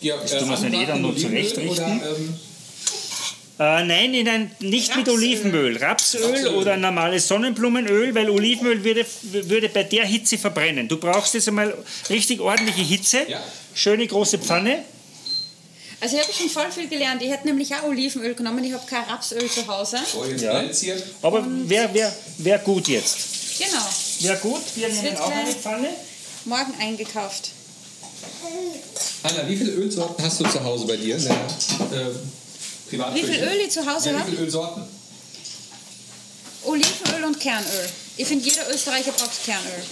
[0.00, 1.68] Ja, das tun wir es nicht eh dann nur zurechtrichten.
[2.00, 2.34] Oder, ähm,
[3.60, 5.14] Äh, nein, in ein, nicht mit Rapsöl.
[5.14, 5.76] Olivenöl.
[5.78, 6.54] Rapsöl, Rapsöl.
[6.54, 10.86] oder normales Sonnenblumenöl, weil Olivenöl würde, würde bei der Hitze verbrennen.
[10.86, 11.76] Du brauchst jetzt einmal
[12.08, 13.18] richtig ordentliche Hitze.
[13.28, 13.42] Ja.
[13.74, 14.84] Schöne große Pfanne.
[16.00, 17.20] Also ich habe schon voll viel gelernt.
[17.20, 18.62] Ich hätte nämlich auch Olivenöl genommen.
[18.62, 19.98] Ich habe kein Rapsöl zu Hause.
[20.16, 20.62] oh, Ja.
[21.22, 23.18] Aber wer wär, wär gut jetzt?
[23.58, 23.82] Genau.
[24.20, 24.62] Wäre gut.
[24.76, 25.88] Wir nehmen auch eine Pfanne.
[26.44, 27.50] Morgen eingekauft.
[29.22, 31.20] Anna, wie viele Ölsorten hast du zu Hause bei dir äh,
[32.88, 33.26] Privatküche?
[33.26, 34.82] Wie viel Öl ich zu Hause ja, wie viele Ölsorten?
[36.64, 37.88] Olivenöl und Kernöl.
[38.16, 39.82] Ich finde, jeder Österreicher braucht Kernöl.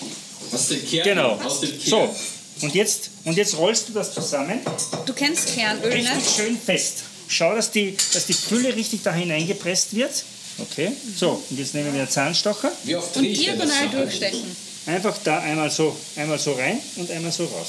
[0.52, 1.04] Aus dem Kern?
[1.04, 1.38] Genau.
[1.42, 2.10] Aus dem Kern.
[2.10, 2.16] So.
[2.62, 4.60] Und jetzt, und jetzt rollst du das zusammen.
[5.04, 6.22] Du kennst Kernöl, Richtig ne?
[6.36, 7.04] schön fest.
[7.28, 10.24] Schau, dass die, dass die Fülle richtig da hineingepresst wird.
[10.58, 10.92] Okay.
[11.18, 12.72] So, und jetzt nehmen wir den Zahnstocher.
[12.84, 14.56] Wie oft Und diagonal durchstechen.
[14.86, 17.68] Einfach da einmal so, einmal so rein und einmal so raus.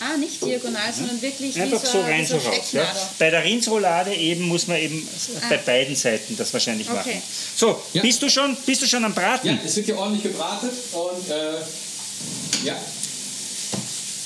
[0.00, 2.72] Ah, nicht diagonal, sondern wirklich Einfach wie so so, rein, wie so so raus.
[2.72, 2.94] Ja.
[3.18, 5.06] Bei der Rindsroulade eben muss man eben
[5.48, 7.00] bei beiden Seiten das wahrscheinlich machen.
[7.10, 7.22] Okay.
[7.56, 8.02] So, Ja.
[8.02, 9.48] bist, du schon, bist du schon am Braten?
[9.48, 12.76] Ja, es wird hier ordentlich gebratet und äh, ja.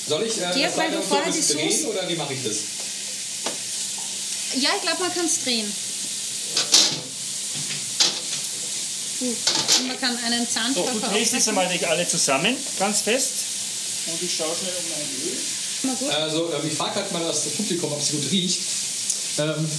[0.07, 2.15] Soll ich äh, das weil weiter du so vorher bis die drehen Soße- oder wie
[2.15, 2.55] mache ich das?
[4.61, 5.71] Ja, ich glaube, man kann es drehen.
[9.19, 9.37] Gut.
[9.79, 13.31] Und man kann einen So, Zahnstocher du drehst jetzt einmal nicht alle zusammen, ganz fest.
[14.07, 16.13] Und ich schaue schnell um mein Öl.
[16.13, 18.59] Also, ähm, ich frage halt mal das Publikum, ob es gut riecht.
[19.39, 19.69] Ähm,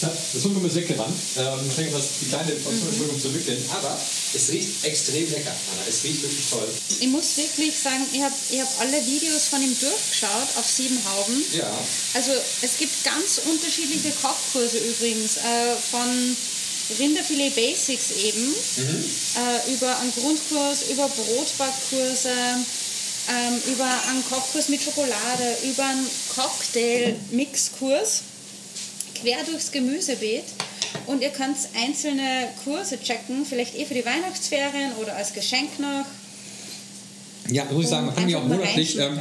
[0.00, 1.16] das Publikum ist weggerannt.
[1.36, 2.62] Ähm, ich denke, das die kleine Mhm.
[2.64, 3.62] Publikum zu wickeln.
[3.70, 3.98] Aber
[4.34, 5.82] es riecht extrem lecker, Anna.
[5.88, 6.68] Es riecht wirklich toll.
[7.00, 10.98] Ich muss wirklich sagen, ich habe ich hab alle Videos von ihm durchgeschaut auf sieben
[11.04, 11.44] Hauben.
[11.52, 11.70] Ja.
[12.14, 12.30] Also
[12.62, 16.36] es gibt ganz unterschiedliche Kochkurse übrigens, äh, von
[16.98, 18.54] Rinderfilet Basics eben,
[19.36, 22.30] äh, über einen Grundkurs, über Brotbackkurse,
[23.28, 28.22] ähm, über einen Kochkurs mit Schokolade, über einen Cocktail-Mixkurs,
[29.20, 30.44] quer durchs Gemüsebeet.
[31.06, 36.06] Und ihr könnt einzelne Kurse checken, vielleicht eh für die Weihnachtsferien oder als Geschenk noch.
[37.48, 38.98] Ja, muss ich sagen, man kann mich auch mal monatlich.
[38.98, 39.18] Ähm,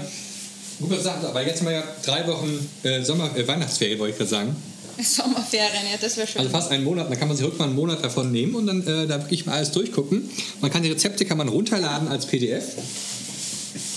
[0.80, 4.18] gute Sache, aber jetzt haben wir ja drei Wochen äh, Sommer, äh, Weihnachtsferien, wollte ich
[4.18, 4.56] gerade sagen.
[5.04, 6.42] Sommerferien, ja, das wäre schön.
[6.42, 8.86] Also fast einen Monat, dann kann man sich rückmal einen Monat davon nehmen und dann
[8.86, 10.30] äh, da wirklich mal alles durchgucken.
[10.62, 12.64] Man kann die Rezepte kann man runterladen als PDF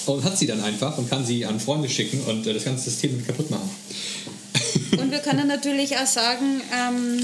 [0.06, 2.90] und hat sie dann einfach und kann sie an Freunde schicken und äh, das ganze
[2.90, 3.70] System kaputt machen.
[4.98, 7.18] Und wir können natürlich auch sagen, ähm,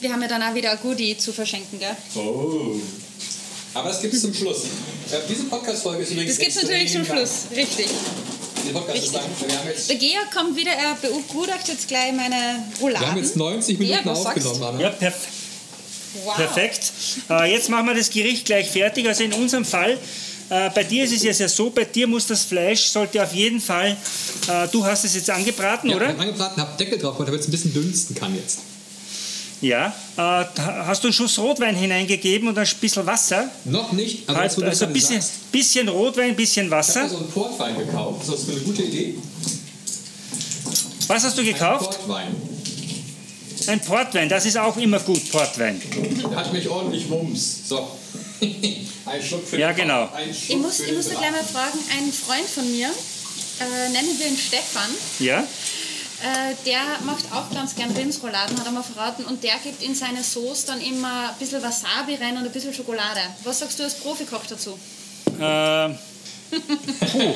[0.00, 1.96] wir haben ja dann auch wieder ein Goodie zu verschenken, gell?
[2.16, 2.74] Oh.
[3.72, 4.64] Aber das gibt es zum Schluss.
[4.64, 6.36] Äh, diese Podcast-Folge ist übrigens.
[6.36, 7.86] Das gibt es natürlich zum Schluss, richtig.
[8.72, 13.00] Der Georg kommt wieder, er begutachtet jetzt gleich meine Rouladen.
[13.00, 14.80] wir haben jetzt 90 Minuten Georg, aufgenommen, Anna.
[14.80, 15.14] Ja, perf
[16.24, 16.34] Wow.
[16.36, 16.92] perfekt.
[17.30, 19.06] Äh, jetzt machen wir das Gericht gleich fertig.
[19.06, 19.96] Also in unserem Fall,
[20.48, 23.32] äh, bei dir ist es jetzt ja so, bei dir muss das Fleisch, sollte auf
[23.32, 23.96] jeden Fall,
[24.48, 26.08] äh, du hast es jetzt angebraten, Ja, ich oder?
[26.08, 28.58] habe angebraten, habe Deckel drauf gemacht, damit es ein bisschen dünsten kann jetzt.
[29.60, 29.94] Ja.
[30.16, 30.44] Äh,
[30.86, 33.50] hast du einen Schuss Rotwein hineingegeben und ein bisschen Wasser?
[33.64, 37.08] Noch nicht, aber Halt, also ein bisschen, sagst, bisschen Rotwein, bisschen Ich habe Wasser.
[37.08, 38.22] so einen Portwein gekauft.
[38.22, 39.14] Ist das eine gute Idee?
[41.08, 41.98] Was hast du Ein gekauft?
[42.06, 42.28] Portwein.
[43.66, 45.80] Ein Portwein, das ist auch immer gut, Portwein.
[46.30, 47.68] Der hat mich ordentlich Mums.
[47.68, 47.86] So.
[48.40, 50.08] ein Schluck für Ja, den genau.
[50.14, 54.26] Ein Ich muss, ich muss gleich mal fragen, ein Freund von mir, äh, nennen wir
[54.28, 54.88] ihn Stefan,
[55.18, 55.44] Ja?
[56.22, 59.94] Äh, der macht auch ganz gern Rindsrouladen, hat er mal verraten, und der gibt in
[59.94, 63.20] seine Sauce dann immer ein bisschen Wasabi rein und ein bisschen Schokolade.
[63.44, 64.78] Was sagst du als Profikoch dazu?
[65.38, 65.88] Äh,
[67.06, 67.34] puh.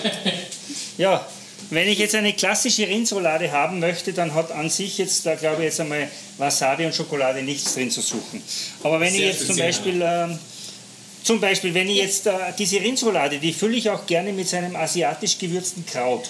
[0.98, 1.27] Ja,
[1.70, 5.62] wenn ich jetzt eine klassische Rindsroulade haben möchte, dann hat an sich jetzt, da glaube
[5.62, 6.09] ich jetzt einmal
[6.39, 8.43] Wasabi und Schokolade nichts drin zu suchen.
[8.82, 10.39] Aber wenn Sehr ich jetzt zum Beispiel, ähm,
[11.23, 14.77] zum Beispiel, wenn ich jetzt äh, diese Rindsroulade, die fülle ich auch gerne mit seinem
[14.77, 16.28] asiatisch gewürzten Kraut.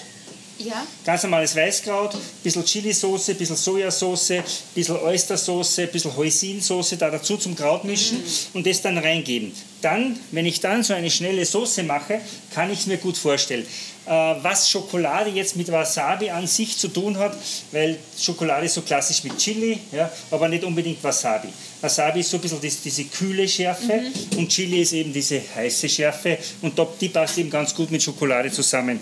[0.57, 0.85] Ja.
[1.03, 6.97] Ganz normales Weißkraut, ein bisschen Chilisauce, ein bisschen Sojasauce, ein bisschen Oystersauce, ein bisschen Hoisinsoße
[6.97, 8.23] da dazu zum Kraut mischen
[8.53, 9.51] und das dann reingeben.
[9.81, 12.21] Dann, wenn ich dann so eine schnelle Soße mache,
[12.53, 13.65] kann ich es mir gut vorstellen.
[14.05, 17.35] Äh, was Schokolade jetzt mit Wasabi an sich zu tun hat,
[17.71, 21.49] weil Schokolade ist so klassisch mit Chili, ja, aber nicht unbedingt Wasabi.
[21.81, 24.03] Wasabi ist so ein bisschen das, diese kühle Schärfe
[24.37, 28.51] und Chili ist eben diese heiße Schärfe und die passt eben ganz gut mit Schokolade
[28.51, 28.99] zusammen.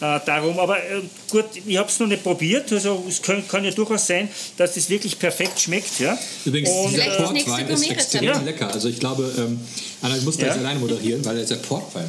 [0.00, 3.62] Äh, darum, aber äh, gut, ich habe es noch nicht probiert, also es kann, kann
[3.64, 6.00] ja durchaus sein, dass das wirklich perfekt schmeckt.
[6.00, 6.18] Ja?
[6.46, 8.40] Übrigens, Und, dieser das nächste Portwein ist extrem Ja.
[8.40, 8.72] lecker.
[8.72, 9.60] Also ich glaube, ähm,
[10.00, 10.48] Anna, ich muss da Ja.
[10.48, 12.08] jetzt alleine moderieren, weil da ist der Portwein.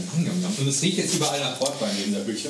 [0.58, 2.50] Und es riecht jetzt überall nach Portwein in der Küche.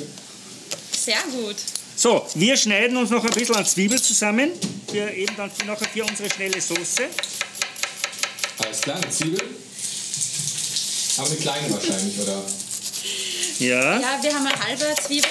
[0.96, 1.56] Sehr gut.
[1.96, 4.50] So, wir schneiden uns noch ein bisschen an Zwiebel zusammen,
[4.90, 7.02] für eben dann für nachher für unsere schnelle Soße.
[8.58, 9.40] Alles klar, eine Zwiebel.
[11.18, 12.42] Aber eine kleine wahrscheinlich, oder?
[13.62, 15.30] Ja, Ja, wir haben eine halbe Zwiebel.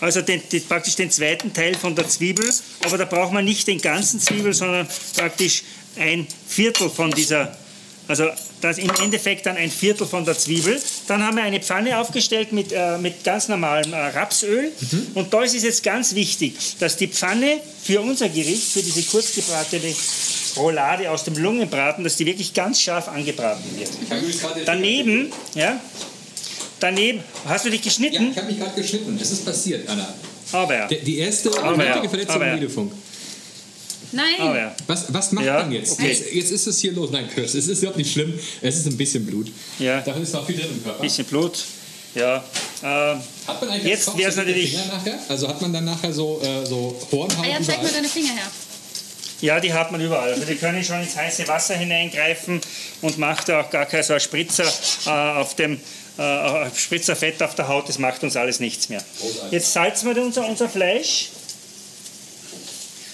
[0.00, 2.48] also den, den, praktisch den zweiten Teil von der Zwiebel,
[2.84, 4.86] aber da braucht man nicht den ganzen Zwiebel, sondern
[5.16, 5.64] praktisch
[5.96, 7.56] ein Viertel von dieser,
[8.06, 8.30] also
[8.66, 10.80] das im Endeffekt dann ein Viertel von der Zwiebel.
[11.08, 14.72] Dann haben wir eine Pfanne aufgestellt mit, äh, mit ganz normalem äh, Rapsöl
[15.14, 19.02] und da ist es jetzt ganz wichtig, dass die Pfanne für unser Gericht, für diese
[19.02, 19.94] kurzgebratene
[20.56, 23.90] Roulade aus dem Lungenbraten, dass die wirklich ganz scharf angebraten wird.
[24.64, 25.80] Daneben, ja,
[26.80, 28.30] daneben, hast du dich Ja, geschnitten?
[28.30, 29.18] ich habe mich gerade geschnitten.
[29.20, 30.12] Es ist passiert, Anna.
[30.52, 32.52] Aber, die erste Aber ja, Verletzung aber ja.
[32.52, 32.92] im Redefunk.
[34.12, 34.24] Nein.
[34.38, 34.74] aber.
[34.86, 35.92] Was, was macht Ja, man jetzt?
[35.92, 36.08] okay.
[36.08, 36.32] jetzt?
[36.32, 37.10] Jetzt ist es hier los.
[37.10, 38.38] Nein, Kurs, es ist überhaupt nicht schlimm.
[38.62, 39.50] Es ist ein bisschen Blut.
[39.78, 40.00] Ja.
[40.00, 41.02] Da ist noch viel drin im Körper.
[41.02, 41.64] Bisschen Blut.
[42.14, 42.36] Ja.
[42.82, 45.18] Ähm, Hat man eigentlich Jetzt so dicke natürlich- Finger nachher?
[45.28, 48.32] Also hat man dann nachher so, äh, so Hornhaut Ah ja, zeig mal deine Finger
[48.32, 48.50] her.
[49.42, 50.32] ja, die hat man überall.
[50.32, 52.60] Also die können schon ins heiße Wasser hineingreifen
[53.02, 54.64] und macht auch gar kein so ein Spritzer
[55.06, 55.78] äh, auf dem
[56.16, 59.02] äh, Spritzer Fett auf der Haut, das macht uns alles nichts mehr.
[59.50, 61.28] Jetzt salzen wir unser, unser Fleisch.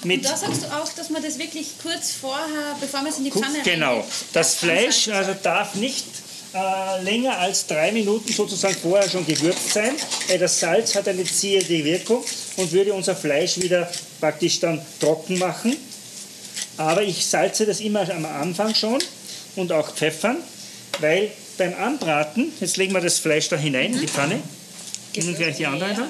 [0.04, 3.18] Mit Und da sagst du auch, dass man das wirklich kurz vorher, bevor man es
[3.18, 4.04] in die Pfanne Genau.
[4.32, 6.06] Das Fleisch also darf nicht
[6.54, 9.94] äh, länger als drei Minuten sozusagen vorher schon gewürzt sein,
[10.28, 12.24] weil das Salz hat eine ziehende Wirkung
[12.56, 15.76] und würde unser Fleisch wieder praktisch dann trocken machen.
[16.76, 18.98] Aber ich salze das immer am Anfang schon
[19.56, 20.38] und auch pfeffern,
[21.00, 24.40] weil beim Anbraten, jetzt legen wir das Fleisch da hinein in die Pfanne,
[25.14, 26.08] nehmen gleich die andere da.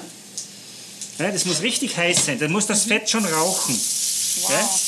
[1.19, 3.79] Ja, das muss richtig heiß sein, dann muss das Fett schon rauchen.
[4.41, 4.51] Wow.
[4.51, 4.79] Ja?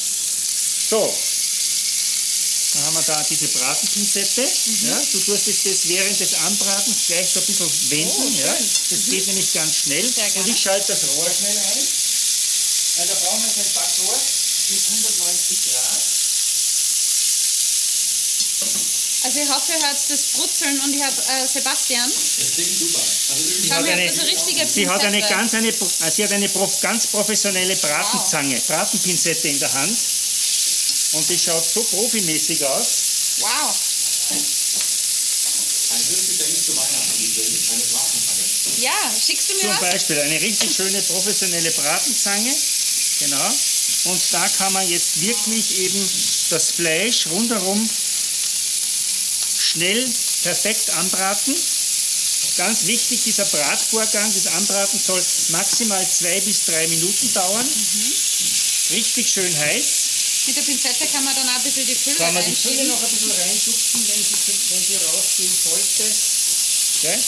[0.90, 1.14] So,
[2.76, 4.42] dann haben wir da diese Bratenpinzette.
[4.84, 8.12] Ja, du tust jetzt das während des Anbratens gleich so ein bisschen wenden.
[8.20, 8.54] Oh, ja.
[8.90, 10.04] Das geht nämlich ganz schnell.
[10.04, 11.88] Und ich schalte das Rohr schnell ein.
[12.98, 14.20] Weil da brauchen wir jetzt ein Backrohr
[14.70, 16.02] mit 190 Grad.
[19.26, 22.06] Also ich hoffe, ihr hört das Brutzeln und ich habe äh, Sebastian.
[22.06, 23.00] Das klingt super.
[23.02, 25.34] Also hat eine- so richtige Sie hat eine Pinzette.
[25.34, 29.98] ganz, eine, äh, sie hat eine prof, ganz professionelle Bratenzange, Bratenpinzette in der Hand.
[31.14, 32.86] Und die schaut so profimäßig aus.
[33.40, 33.50] Wow.
[34.30, 38.44] ein Hirschgeschenk zu Weihnachten eine Bratenpfanne.
[38.78, 38.94] Ja,
[39.26, 39.80] schickst du mir Zum was?
[39.80, 42.54] Beispiel eine richtig schöne professionelle Bratenzange.
[43.22, 43.50] Genau.
[44.06, 46.10] Und da kann man jetzt wirklich eben
[46.52, 47.90] das Fleisch rundherum
[49.76, 50.06] schnell
[50.44, 51.56] perfekt anbraten.
[52.58, 57.68] Ganz wichtig, dieser Bratvorgang, das Anbraten soll maximal zwei bis drei Minuten dauern.
[58.92, 59.86] Richtig schön heiß.
[60.48, 62.86] Mit der Pinzette kann man dann auch ein bisschen die Fülle Kann man die Fülle
[62.86, 64.36] noch ein bisschen reinschubsen, wenn sie,
[64.70, 66.04] wenn sie rausgehen sollte.
[67.02, 67.20] Gell?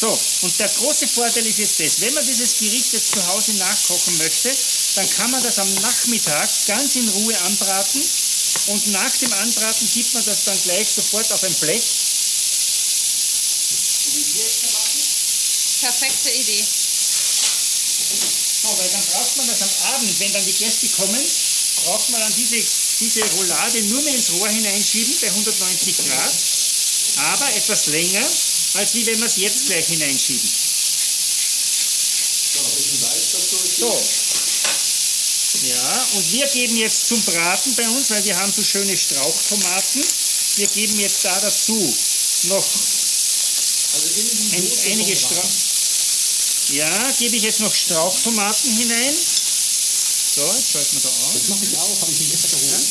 [0.00, 3.52] So, und der große Vorteil ist jetzt das, wenn man dieses Gericht jetzt zu Hause
[3.52, 4.50] nachkochen möchte,
[4.96, 8.02] dann kann man das am Nachmittag ganz in Ruhe anbraten
[8.66, 11.82] und nach dem Anbraten gibt man das dann gleich sofort auf ein Blech.
[14.04, 15.02] So wie wir jetzt machen.
[15.80, 16.64] Perfekte Idee.
[18.62, 21.20] So, weil dann braucht man das am Abend, wenn dann die Gäste kommen,
[21.84, 22.64] braucht man dann diese,
[23.00, 26.32] diese Roulade nur mehr ins Rohr hineinschieben bei 190 Grad,
[27.16, 28.26] aber etwas länger,
[28.74, 30.50] als wie wenn wir es jetzt gleich hineinschieben.
[32.54, 33.58] So, noch ein bisschen Salz dazu.
[33.80, 34.02] So.
[35.62, 40.04] Ja, und wir geben jetzt zum Braten bei uns, weil wir haben so schöne Strauchtomaten,
[40.56, 41.94] wir geben jetzt da dazu
[42.44, 42.64] noch
[43.94, 44.08] Also
[44.56, 45.48] ein, einige Strauch...
[46.72, 49.14] Ja, gebe ich jetzt noch Strauchtomaten hinein.
[50.34, 51.32] So, jetzt schalten wir da auf.
[51.34, 52.86] Das mache ich auch, habe ich mir gestern geholt.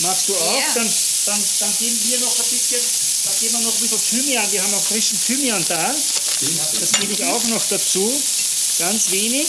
[0.00, 0.58] Magst du auch?
[0.58, 0.74] Ja.
[0.74, 0.92] Dann,
[1.26, 2.80] dann, dann geben wir noch ein bisschen,
[3.24, 4.52] da geben wir noch ein bisschen Thymian.
[4.52, 5.94] Wir haben auch frischen Thymian da.
[6.40, 6.80] Den habe ich.
[6.80, 8.22] Das gebe ich auch noch dazu.
[8.78, 9.46] Ganz wenig.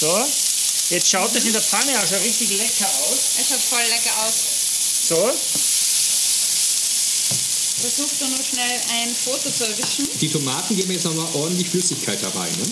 [0.00, 0.26] So.
[0.90, 3.18] Jetzt schaut das in der Pfanne auch schon richtig lecker aus.
[3.40, 4.34] Es schaut voll lecker aus.
[5.08, 5.32] So.
[7.80, 10.08] Versuchst du noch schnell ein Foto zu erwischen?
[10.20, 12.70] Die Tomaten geben jetzt nochmal ordentlich Flüssigkeit dabei, ne?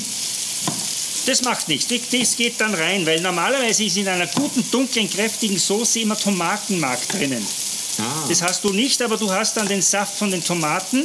[1.27, 5.59] Das macht nichts, das geht dann rein, weil normalerweise ist in einer guten, dunklen, kräftigen
[5.59, 7.45] Soße immer Tomatenmark drinnen.
[7.99, 11.05] Ah, Das hast du nicht, aber du hast dann den Saft von den Tomaten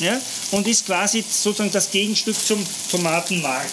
[0.00, 0.20] ja,
[0.50, 3.70] und ist quasi sozusagen das Gegenstück zum Tomatenmark.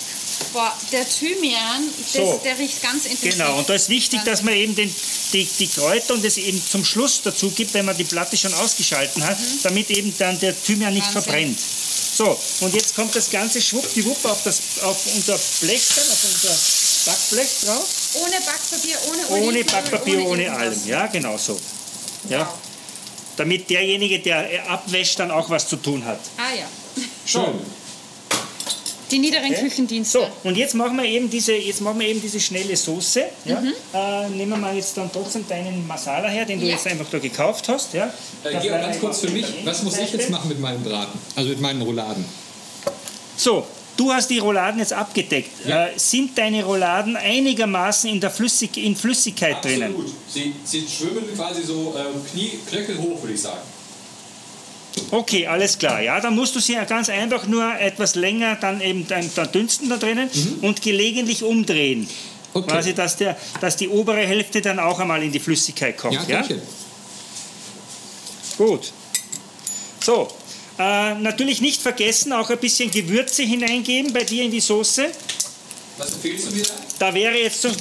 [0.54, 2.42] Boah, der Thymian, das, So.
[2.44, 3.32] der riecht ganz intensiv.
[3.34, 4.94] Genau, und da ist wichtig, dass man eben den,
[5.34, 8.54] die, die Kräuter und das eben zum Schluss dazu gibt, wenn man die Platte schon
[8.54, 11.16] ausgeschalten hat, damit eben dann der Thymian nicht Mhm.
[11.16, 11.22] Wahnsinn.
[11.24, 11.60] verbrennt.
[12.16, 16.58] So, und jetzt kommt das ganze schwuppdiwupp auf, das, auf unser Blech dann, auf unser
[17.06, 17.86] Backblech drauf.
[18.16, 20.62] Ohne Backpapier, ohne Ohne Olivenöl, Backpapier, ohne irgendwas.
[20.62, 20.88] allem.
[20.88, 21.60] Ja, genau so.
[22.30, 22.40] Ja.
[22.40, 22.48] Wow.
[23.38, 26.20] Damit derjenige, der abwäscht, dann auch was zu tun hat.
[26.38, 26.68] Ah ja.
[27.26, 27.44] schön.
[29.12, 30.20] Die niederen Küchendienste.
[30.20, 33.24] So, und jetzt machen wir eben diese, jetzt machen wir eben diese schnelle Soße.
[33.46, 33.64] Ja?
[33.94, 36.74] Äh, nehmen wir mal jetzt dann trotzdem deinen Masala her, den du Ja.
[36.74, 37.94] jetzt einfach da gekauft hast.
[37.94, 38.12] Ja?
[38.44, 41.18] Äh, Georg, ganz kurz für mich, was muss ich jetzt machen mit meinem Braten?
[41.36, 42.26] Also mit meinen Rouladen?
[43.38, 43.66] So,
[43.96, 45.52] du hast die Rouladen jetzt abgedeckt.
[45.66, 45.88] Ja.
[45.88, 49.96] Äh, sind deine Rouladen einigermaßen in, der Flüssig in Flüssigkeit drinnen?
[50.28, 53.62] Sie, sie schwimmen quasi so ähm, Knie, Knöchel hoch, würde ich sagen.
[55.12, 56.02] Okay, alles klar.
[56.02, 59.52] Ja, dann musst du sie ja ganz einfach nur etwas länger dann eben dann, dann
[59.52, 60.30] dünsten da drinnen
[60.62, 62.02] und gelegentlich umdrehen.
[62.02, 62.08] Mhm.
[62.54, 62.72] Okay.
[62.72, 66.14] Quasi, dass, der, dass die obere Hälfte dann auch einmal in die Flüssigkeit kommt.
[66.28, 66.46] Ja, Ja.
[68.58, 68.92] Gut.
[70.04, 70.28] So,
[70.80, 75.08] äh, natürlich nicht vergessen, auch ein bisschen Gewürze hineingeben bei dir in die Soße.
[75.98, 76.74] Was empfiehlst du mir da?
[77.00, 77.76] Da wäre jetzt, zum-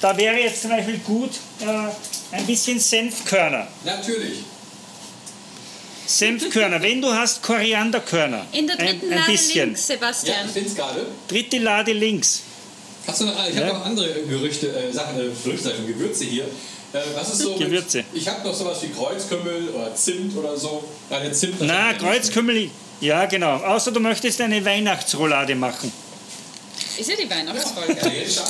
[0.00, 1.30] da wäre jetzt zum Beispiel gut
[1.60, 3.66] äh, ein bisschen Senfkörner.
[3.84, 4.38] Natürlich.
[6.18, 8.46] Senfkörner, wenn du hast Korianderkörner.
[8.52, 9.64] In der ein, dritten ein Lade bisschen.
[9.68, 10.46] links, Ja, Sebastian.
[10.46, 11.06] ich finde es gerade.
[11.28, 12.42] Dritte Lade links.
[13.06, 13.66] Hast du noch, ich Ja.
[13.66, 16.44] habe noch andere Gerüchte, äh, Sachen, äh, Gerüchte, ich schon, Gewürze hier.
[16.44, 18.04] Äh, was ist so mit- Gewürze.
[18.12, 20.84] ich habe noch sowas wie Kreuzkümmel oder Zimt oder so.
[21.10, 21.54] Nein, Zimt.
[21.60, 21.94] Na.
[21.94, 22.70] Kreuzkümmel.
[23.00, 23.56] Ja, genau.
[23.56, 25.90] Außer du möchtest eine Weihnachtsroulade machen.
[26.98, 27.96] Ist ja die Weihnachtsfolge.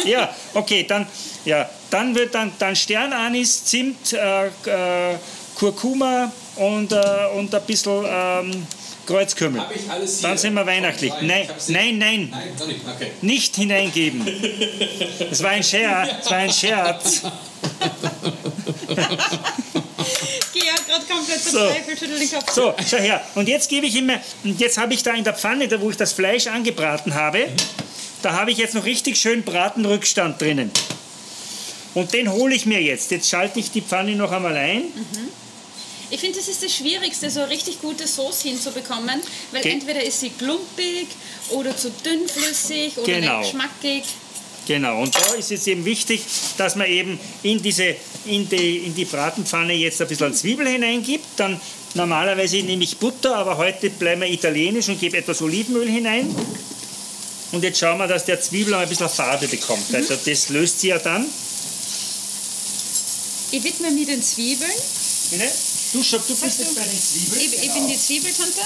[0.05, 0.21] Ja.
[0.21, 1.07] Ja, okay, dann,
[1.45, 5.17] ja, dann wird dann, dann Sternanis, Zimt, äh, äh,
[5.55, 6.33] Kurkuma
[6.63, 7.01] und, äh,
[7.37, 8.67] und ein bisschen ähm,
[9.07, 9.61] Kreuzkümmel.
[9.61, 10.29] Habe ich alles hier?
[10.29, 11.13] Dann sind wir weihnachtlich.
[11.23, 12.81] Nein, Nein, nein, nein, nicht.
[12.89, 13.11] Okay.
[13.21, 14.27] nicht hineingeben.
[15.31, 16.09] Das war ein Scherz.
[16.19, 17.23] Das war ein Scherz.
[20.53, 21.59] Georg gerade komplett So.
[21.59, 22.53] verzweifelt, schüttelt den Kopf.
[22.53, 23.21] So, schau her.
[23.35, 25.91] Und jetzt gebe ich immer, und jetzt habe ich da in der Pfanne, da wo
[25.91, 27.49] ich das Fleisch angebraten habe,
[28.23, 30.71] da habe ich jetzt noch richtig schön Bratenrückstand drinnen.
[31.95, 33.11] Und den hole ich mir jetzt.
[33.11, 34.85] Jetzt schalte ich die Pfanne noch einmal ein.
[36.13, 39.19] Ich finde, das ist das Schwierigste, so eine richtig gute Sauce hinzubekommen,
[39.51, 39.71] weil Okay.
[39.71, 41.07] entweder ist sie klumpig
[41.49, 43.39] oder zu dünnflüssig oder Genau.
[43.39, 44.05] nicht geschmackig.
[44.69, 46.21] Genau, und da ist es eben wichtig,
[46.59, 51.25] dass man eben in, diese, in, die, in die Bratenpfanne jetzt ein bisschen Zwiebel hineingibt.
[51.37, 51.59] Dann
[51.95, 56.29] normalerweise nehme ich Butter, aber heute bleiben wir italienisch und gebe etwas Olivenöl hinein.
[57.53, 59.93] Und jetzt schauen wir, dass der Zwiebel auch ein bisschen Farbe bekommt.
[59.95, 61.25] Also das löst sie ja dann.
[63.51, 64.71] Ich widme mich den Zwiebeln.
[65.31, 65.51] Bitte?
[65.93, 67.41] Du, Schock, du bist jetzt bei den Zwiebeln.
[67.43, 68.61] Ich, ich bin die Zwiebeltante.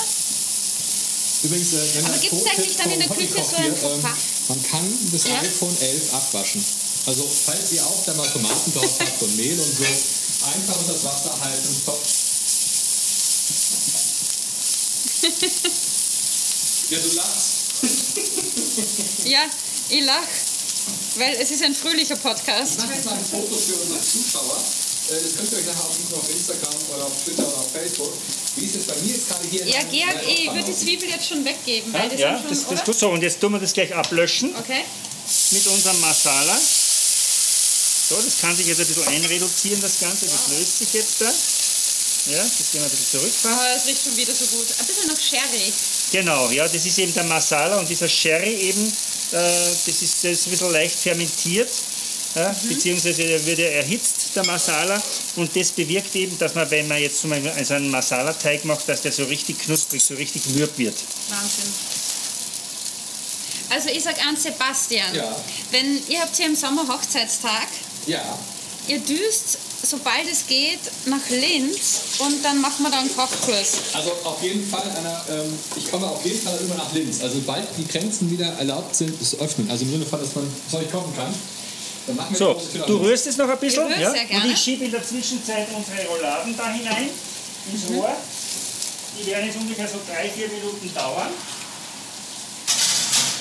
[1.42, 4.00] Übrigens, äh, wenn Aber gibt's Pro-Tipp eigentlich dann in der Küche so ein hier, ähm,
[4.02, 4.16] Fach?
[4.48, 5.40] Man kann das Ja.
[5.40, 6.64] iPhone 11 abwaschen.
[7.06, 10.92] Also, falls ihr auch da mal Tomaten drauf habt und Mehl und so, einfach unter
[10.92, 12.00] das Wasser halten, top.
[16.90, 17.52] ja, du lachst.
[19.24, 19.40] Ja,
[19.88, 20.22] ich lach,
[21.16, 22.72] weil es ist ein fröhlicher Podcast.
[22.78, 24.62] Ich mache jetzt mal ein Foto für unsere Zuschauer.
[25.08, 28.12] Äh, Das könnt ihr euch nachher aufrufen auf Instagram oder auf Twitter oder auf Facebook.
[28.56, 29.66] Wie ist es bei mir jetzt gerade hier?
[29.66, 30.74] Ja, Georg, ich würde die?
[30.76, 32.84] Zwiebel jetzt schon weggeben, weil das Ja, das, schon, das oder?
[32.84, 33.10] tut so.
[33.10, 34.82] Und jetzt tun wir das gleich ablöschen Okay.
[35.52, 36.58] mit unserem Masala.
[38.08, 40.26] So, das kann sich jetzt ein bisschen einreduzieren, das Ganze.
[40.26, 41.26] Das löst sich jetzt da.
[42.32, 43.58] Ja, das gehen wir ein bisschen zurückfahren.
[43.60, 44.66] Oh, es riecht schon wieder so gut.
[44.78, 45.72] Ein bisschen noch Sherry.
[46.12, 48.92] Genau, ja, das ist eben der Masala und dieser Sherry eben, äh,
[49.32, 51.68] das, ist, das ist ein bisschen leicht fermentiert,
[52.36, 55.02] ja, beziehungsweise er wird ja erhitzt, der Masala.
[55.36, 58.88] Und das bewirkt eben, dass man, wenn man jetzt zum Beispiel also einen Masala-Teig macht,
[58.88, 60.94] dass der so richtig knusprig, so richtig mürb wird.
[61.30, 61.72] Wahnsinn.
[63.70, 65.34] Also ich sag an Sebastian, Ja.
[65.72, 67.66] wenn ihr habt hier im Sommer Hochzeitstag,
[68.06, 68.38] Ja.
[68.86, 73.68] ihr düst, sobald es geht, nach Linz und dann machen wir da einen Kochkurs.
[73.92, 77.20] Also auf jeden Fall, Anna, ähm, ich komme auf jeden Fall immer nach Linz.
[77.22, 79.68] Also sobald die Grenzen wieder erlaubt sind, es öffnen.
[79.70, 81.34] Also im Sinne von, dass man Zeug kochen kann.
[82.32, 83.88] So, du rührst es noch ein bisschen.
[84.00, 84.10] Ja?
[84.12, 87.08] sehr Und ich schiebe in der Zwischenzeit unsere Rouladen da hinein,
[87.72, 88.10] ins Rohr.
[89.18, 91.30] Die werden jetzt ungefähr so drei, vier Minuten dauern.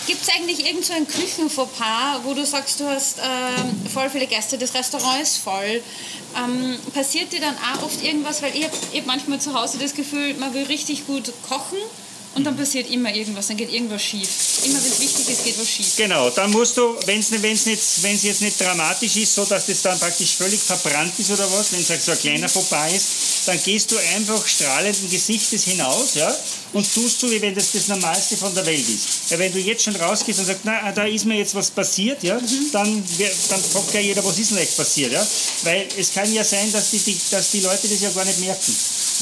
[0.08, 4.28] Gibt es eigentlich irgend so ein Küchenfauxpas, wo du sagst, du hast ähm, voll viele
[4.28, 5.82] Gäste, das Restaurant ist voll.
[6.38, 9.96] Ähm, passiert dir dann auch oft irgendwas, weil ich habe hab manchmal zu Hause das
[9.96, 11.80] Gefühl, man will richtig gut kochen
[12.36, 14.30] und dann passiert immer irgendwas, dann geht irgendwas schief.
[14.66, 15.96] Immer wenn es wichtig ist, geht was schief.
[15.96, 17.66] Genau, dann musst du, wenn es wenn's
[18.02, 21.72] wenn's jetzt nicht dramatisch ist, so dass das dann praktisch völlig verbrannt ist oder was,
[21.72, 23.08] wenn es halt so ein kleiner Fauxpas ist,
[23.46, 26.36] dann gehst du einfach strahlenden Gesichtes hinaus ja,
[26.74, 29.32] und tust so, wie wenn das das Normalste von der Welt ist.
[29.32, 32.22] Ja, wenn du jetzt schon rausgehst und sagst, na, da ist mir jetzt was passiert,
[32.24, 32.72] ja, mhm.
[32.72, 33.04] dann,
[33.50, 35.12] dann fragt ja jeder, was ist denn echt passiert.
[35.12, 35.26] Ja?
[35.64, 38.40] Weil es kann ja sein, dass die, die, dass die Leute das ja gar nicht
[38.40, 38.76] merken.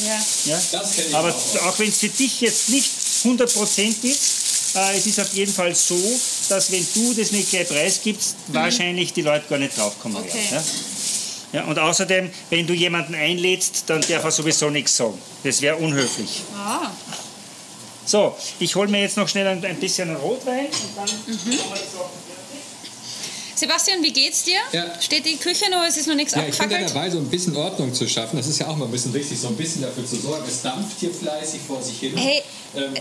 [0.06, 0.54] Ja.
[0.54, 0.62] ja?
[0.72, 2.90] Das ich Aber auch, auch wenn es für dich jetzt nicht
[3.24, 4.76] 100% ist.
[4.76, 6.00] Äh, es ist auf jeden Fall so,
[6.50, 8.54] dass wenn du das nicht gleich preisgibst, mhm.
[8.54, 10.34] wahrscheinlich die Leute gar nicht draufkommen okay.
[10.52, 10.66] werden.
[11.52, 11.60] Ja?
[11.60, 11.66] ja?
[11.66, 15.18] und außerdem, wenn du jemanden einlädst, dann darf er sowieso nichts sagen.
[15.44, 16.42] Das wäre unhöflich.
[16.56, 16.90] Ah.
[18.06, 21.60] So, ich hole mir jetzt noch schnell ein, ein bisschen Rotwein und dann mhm.
[23.64, 24.60] Sebastian, wie geht's dir?
[24.74, 25.00] Ja.
[25.00, 25.86] Steht die Küche noch?
[25.88, 26.82] Es ist noch nichts ja, abgefackelt?
[26.82, 28.36] Ich bin dabei, so ein bisschen Ordnung zu schaffen.
[28.36, 30.44] Das ist ja auch mal ein bisschen wichtig, so ein bisschen dafür zu sorgen.
[30.46, 32.12] Es dampft hier fleißig vor sich hin.
[32.18, 32.44] Hey,
[32.76, 32.94] ähm,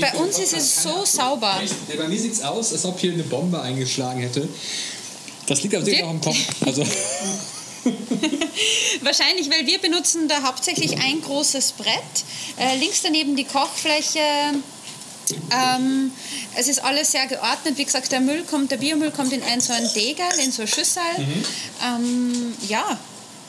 [0.00, 1.60] bei uns ist es so sauber.
[1.62, 4.48] Echt, bei mir sieht es aus, als ob hier eine Bombe eingeschlagen hätte.
[5.46, 6.38] Das liegt aber sicher auch im Kopf.
[6.66, 6.84] Also
[9.02, 12.24] Wahrscheinlich, weil wir benutzen da hauptsächlich ein großes Brett.
[12.58, 14.20] Äh, links daneben die Kochfläche
[15.50, 16.12] ähm,
[16.56, 17.78] es ist alles sehr geordnet.
[17.78, 20.62] Wie gesagt, der Müll kommt, der Biomüll kommt in ein so ein Degel, in so
[20.62, 21.02] ein Schüssel.
[21.16, 21.44] Mhm.
[21.82, 22.98] Ähm, ja,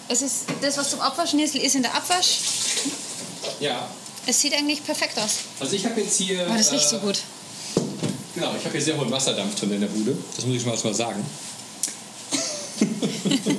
[0.08, 2.40] es ist das, was zum Abwaschen ist, ist in der Abwasch.
[3.60, 3.88] Ja.
[4.28, 5.40] Es sieht eigentlich perfekt aus.
[5.60, 6.48] Also ich habe jetzt hier.
[6.50, 7.20] Oh, das riecht äh, so gut.
[8.34, 10.18] Genau, ich habe hier sehr hohen Wasserdampf drin in der Bude.
[10.36, 11.26] Das muss ich mal sagen.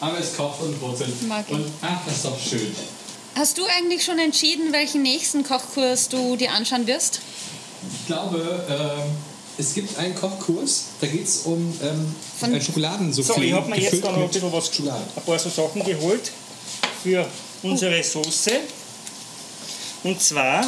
[0.00, 1.22] Aber es kocht und brutzelt.
[1.28, 1.54] Mag ich.
[1.54, 2.74] Und ach, das ist doch schön.
[3.34, 7.20] Hast du eigentlich schon entschieden, welchen nächsten Kochkurs du dir anschauen wirst?
[8.00, 9.10] Ich glaube, ähm,
[9.56, 13.22] es gibt einen Kochkurs, da geht es um ähm, Von Schokoladensoufflé.
[13.22, 15.02] So, ich habe mir jetzt noch ein bisschen was, Schokolade.
[15.16, 16.30] ein paar so Sachen geholt
[17.02, 17.26] für
[17.62, 18.02] unsere oh.
[18.02, 18.52] Soße.
[20.04, 20.64] Und zwar,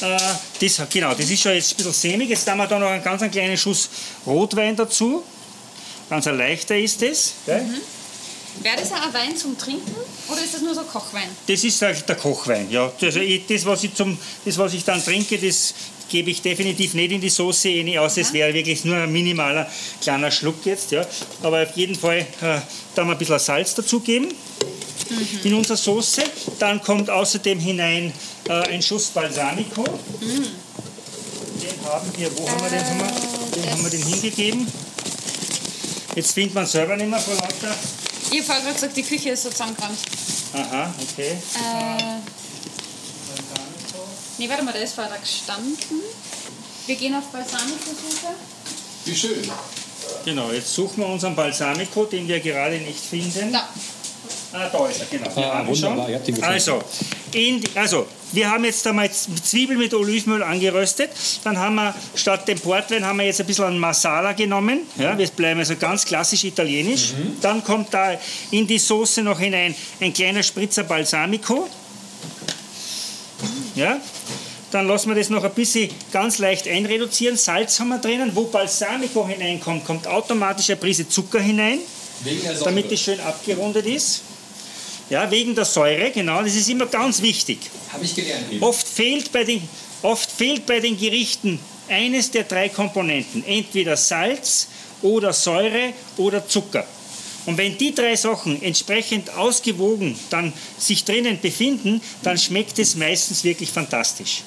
[0.00, 0.18] äh,
[0.60, 2.28] das, genau, das ist schon jetzt ein bisschen sämig.
[2.28, 3.88] Jetzt haben wir da noch einen ganz einen kleinen Schuss
[4.26, 5.22] Rotwein dazu.
[6.10, 7.34] Ganz ein leichter ist das.
[7.46, 7.80] Mhm.
[8.60, 9.94] Wäre das auch ein Wein zum Trinken
[10.28, 11.28] oder ist das nur so Kochwein?
[11.46, 12.92] Das ist der, der Kochwein, ja.
[13.00, 15.74] Also ich, das, was ich zum, das, was ich dann trinke, das
[16.08, 18.18] gebe ich definitiv nicht in die Soße rein, aus.
[18.18, 19.68] Es wäre wirklich nur ein minimaler
[20.00, 20.92] kleiner Schluck jetzt.
[20.92, 21.06] Ja.
[21.42, 22.60] Aber auf jeden Fall äh,
[22.94, 25.40] da mal ein bisschen Salz dazugeben mhm.
[25.44, 26.22] in unsere Soße.
[26.58, 28.12] Dann kommt außerdem hinein
[28.48, 29.82] äh, ein Schuss Balsamico.
[30.20, 30.46] Mhm.
[31.62, 32.84] Den haben wir, wo äh, haben wir den?
[32.84, 34.66] Haben wir, den haben wir den hingegeben.
[36.14, 37.74] Jetzt findet man selber nicht mehr vor lauter
[38.32, 39.98] ich habe vorher gesagt, die Küche ist so zusammengerannt.
[40.54, 41.30] Aha, okay.
[41.30, 42.18] Äh,
[44.38, 45.76] nee, warte mal, der ist vorher gestanden.
[46.86, 48.34] Wir gehen auf Balsamico-Suche.
[49.04, 49.50] Wie schön.
[50.24, 53.52] Genau, jetzt suchen wir unseren Balsamico, den wir gerade nicht finden.
[53.52, 53.68] Da.
[54.52, 55.30] Ah, da ist er, genau.
[55.36, 56.54] Ah, wunderbar, ihr habt ihn gefunden.
[56.54, 56.82] Also,
[57.32, 61.10] die, also, wir haben jetzt einmal Zwiebeln mit Olivenöl angeröstet.
[61.44, 64.80] Dann haben wir statt dem Portwein haben wir jetzt ein bisschen ein Masala genommen.
[64.96, 67.12] Ja, wir bleiben also ganz klassisch italienisch.
[67.12, 67.40] Mhm.
[67.40, 68.18] Dann kommt da
[68.50, 71.68] in die Soße noch hinein ein kleiner Spritzer Balsamico.
[73.74, 73.98] Ja,
[74.70, 77.36] dann lassen wir das noch ein bisschen ganz leicht einreduzieren.
[77.36, 78.34] Salz haben wir drinnen.
[78.34, 81.78] Wo Balsamico hineinkommt, kommt automatisch eine Prise Zucker hinein,
[82.64, 84.22] damit es schön abgerundet ist.
[85.12, 87.58] Ja, wegen der Säure, genau, das ist immer ganz wichtig.
[87.92, 88.46] Habe ich gelernt.
[88.62, 89.60] Oft fehlt, bei den,
[90.00, 93.44] oft fehlt bei den Gerichten eines der drei Komponenten.
[93.44, 94.68] Entweder Salz
[95.02, 96.86] oder Säure oder Zucker.
[97.46, 103.44] Und wenn die drei Sachen entsprechend ausgewogen dann sich drinnen befinden, dann schmeckt es meistens
[103.44, 104.42] wirklich fantastisch.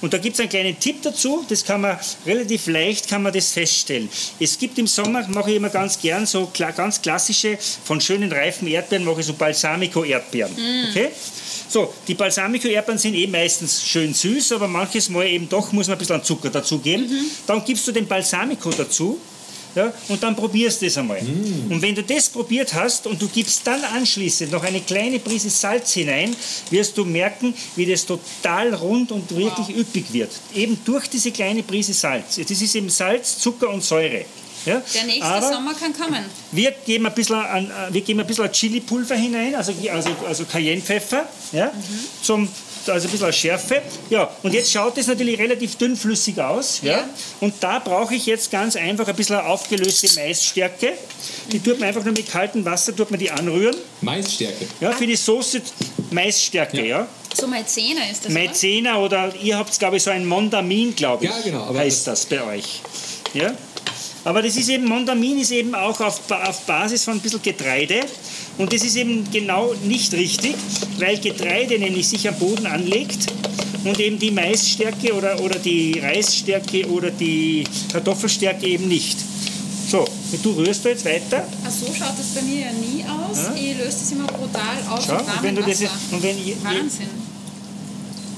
[0.00, 3.32] Und da gibt es einen kleinen Tipp dazu, das kann man relativ leicht kann man
[3.32, 4.08] das feststellen.
[4.38, 8.66] Es gibt im Sommer, mache ich immer ganz gern so ganz klassische, von schönen reifen
[8.68, 10.52] Erdbeeren mache ich so Balsamico-Erdbeeren.
[10.52, 10.90] Mm.
[10.90, 11.10] Okay?
[11.68, 15.96] So, die Balsamico-Erdbeeren sind eh meistens schön süß, aber manches Mal eben doch muss man
[15.96, 17.06] ein bisschen Zucker dazugeben.
[17.06, 17.30] Mhm.
[17.46, 19.20] Dann gibst du den Balsamico dazu
[19.74, 21.20] ja, und dann probierst du das einmal.
[21.22, 21.70] Mm.
[21.72, 25.50] Und wenn du das probiert hast und du gibst dann anschließend noch eine kleine Prise
[25.50, 26.34] Salz hinein,
[26.70, 29.76] wirst du merken, wie das total rund und wirklich wow.
[29.76, 30.30] üppig wird.
[30.54, 32.36] Eben durch diese kleine Prise Salz.
[32.36, 34.24] Das ist eben Salz, Zucker und Säure.
[34.66, 34.82] Ja?
[34.94, 36.24] Der nächste Aber Sommer kann kommen.
[36.52, 40.44] wir geben ein bisschen, an, äh, wir geben ein bisschen Chili-Pulver hinein, also, also, also
[40.44, 41.72] Cayennepfeffer, ja?
[42.22, 42.48] Zum,
[42.90, 43.82] also ein bisschen als Schärfe.
[44.10, 46.80] Ja, und jetzt schaut es natürlich relativ dünnflüssig aus.
[46.82, 46.98] Ja?
[46.98, 47.08] Ja.
[47.40, 50.92] Und da brauche ich jetzt ganz einfach ein bisschen aufgelöste Maisstärke.
[51.52, 53.76] Die tut man einfach nur mit kaltem Wasser tut man die anrühren.
[54.00, 54.66] Maisstärke.
[54.80, 55.62] Ja, für die Soße
[56.10, 57.06] Maisstärke, ja.
[57.34, 58.40] So Maizena ist das, oder?
[58.40, 61.30] Maizena oder ihr habt, glaube ich, so ein Mondamin, glaube ich.
[61.30, 62.80] Ja, genau, aber heißt das bei euch.
[63.32, 63.54] Ja?
[64.24, 68.00] Aber das ist eben, Mondamin ist eben auch auf, auf Basis von ein bisschen Getreide.
[68.58, 70.54] Und das ist eben genau nicht richtig,
[70.98, 73.26] weil Getreide nämlich sich am Boden anlegt
[73.84, 79.18] und eben die Maisstärke oder, oder die Reisstärke oder die Kartoffelstärke eben nicht.
[79.90, 80.00] So,
[80.32, 81.44] und du rührst da jetzt weiter.
[81.64, 83.38] Ach so schaut das bei mir ja nie aus.
[83.38, 83.54] Ja.
[83.54, 86.52] Ich löse das immer brutal aus Schau, und wenn du das jetzt, und wenn je,
[86.52, 87.08] je, Wahnsinn.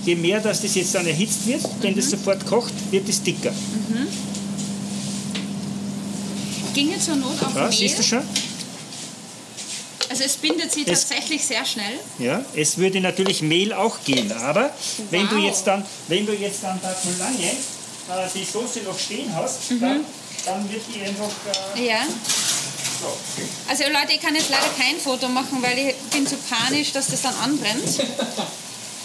[0.05, 3.53] je mehr dass das jetzt dann erhitzt wird, wenn das sofort kocht, wird es dicker.
[6.75, 7.73] Ginge zur Not auf Ja, Mehl.
[7.73, 8.23] siehst du schon?
[10.09, 11.99] Also es bindet sie Es- tatsächlich sehr schnell.
[12.19, 14.71] Ja, es würde natürlich Mehl auch gehen, aber
[15.11, 15.45] wenn du Wow.
[15.45, 19.71] jetzt dann, wenn du jetzt dann da schon lange äh, die Soße noch stehen hast,
[19.71, 19.81] Mhm.
[19.81, 20.05] dann,
[20.45, 21.31] dann wird die einfach
[21.77, 22.05] äh, Ja.
[23.01, 23.07] so.
[23.69, 27.07] Also Leute, ich kann jetzt leider kein Foto machen, weil ich bin zu panisch, dass
[27.07, 27.83] das dann anbrennt.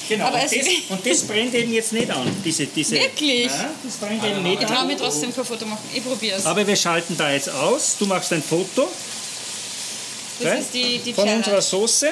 [0.09, 0.25] Genau.
[0.27, 2.25] Aber und, das, und das brennt eben jetzt nicht an.
[2.45, 3.45] Diese, diese, Wirklich?
[3.47, 4.87] Ja, das brennt eben nicht Ich traue an.
[4.87, 5.83] mir trotzdem kein Foto machen.
[5.93, 6.45] Ich probiere es.
[6.45, 7.95] Aber wir schalten da jetzt aus.
[7.99, 8.87] Du machst ein Foto
[10.39, 11.37] Das gell, ist die, die von Challenge.
[11.43, 12.09] unserer Soße.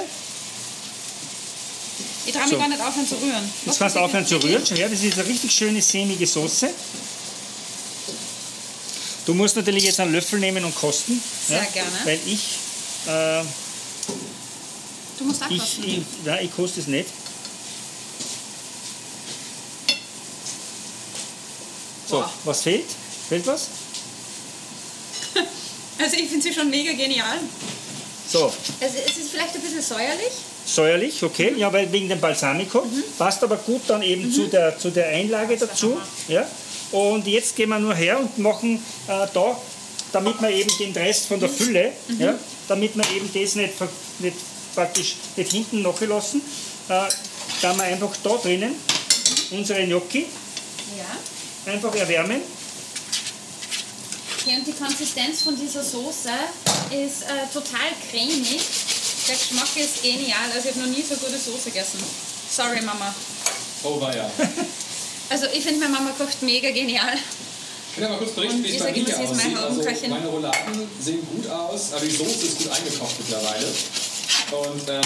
[2.28, 2.58] Ich traue mich So.
[2.58, 3.52] gar nicht aufhören zu rühren.
[3.66, 4.64] Jetzt kannst du aufhören zu rühren.
[4.68, 6.70] Schau her, das ist eine richtig schöne sämige Soße.
[9.26, 11.22] Du musst natürlich jetzt einen Löffel nehmen und kosten.
[11.48, 11.90] Sehr gerne.
[12.04, 12.42] Weil ich,
[13.08, 13.42] äh,
[15.18, 15.84] Du musst ich, abkosten.
[15.88, 17.08] ich, nein, ich koste es nicht.
[22.24, 22.86] So, was fehlt?
[23.30, 23.68] Fehlt was?
[25.98, 27.38] Also ich finde sie schon mega genial.
[28.30, 28.46] So,
[28.82, 30.32] Also es ist vielleicht ein bisschen säuerlich.
[30.66, 31.58] säuerlich, okay, Mhm.
[31.58, 32.84] ja, weil wegen dem Balsamico.
[33.18, 35.98] Passt aber gut dann eben zu, der, zu der Einlage dazu.
[36.28, 36.46] Ja.
[36.92, 39.58] Und jetzt gehen wir nur her und machen äh, da,
[40.12, 42.22] damit wir eben den Rest von der Fülle, Mhm.
[42.22, 42.36] ja,
[42.68, 43.74] damit wir eben das nicht,
[44.20, 44.38] nicht
[44.76, 46.42] praktisch nicht hinten nachgelassen,
[46.90, 47.04] äh,
[47.62, 48.76] da wir einfach da drinnen
[49.52, 50.26] unsere Gnocchi.
[51.68, 52.42] Einfach erwärmen.
[54.38, 56.30] Okay, und die Konsistenz von dieser Soße
[56.92, 58.62] ist äh, total cremig.
[59.28, 60.52] Der Geschmack ist genial.
[60.54, 62.00] Also ich habe noch nie so gute Soße gegessen.
[62.52, 63.14] Sorry, Mama.
[63.84, 64.30] Oh, war ja.
[65.28, 67.18] Also ich finde, meine Mama kocht mega genial.
[67.92, 69.88] Ich will ja mal kurz berichten, wie es ich bei mein aussieht.
[69.88, 73.66] Also meine Rouladen sehen gut aus, aber die Soße ist gut eingekocht mittlerweile.
[74.52, 75.02] Und ähm,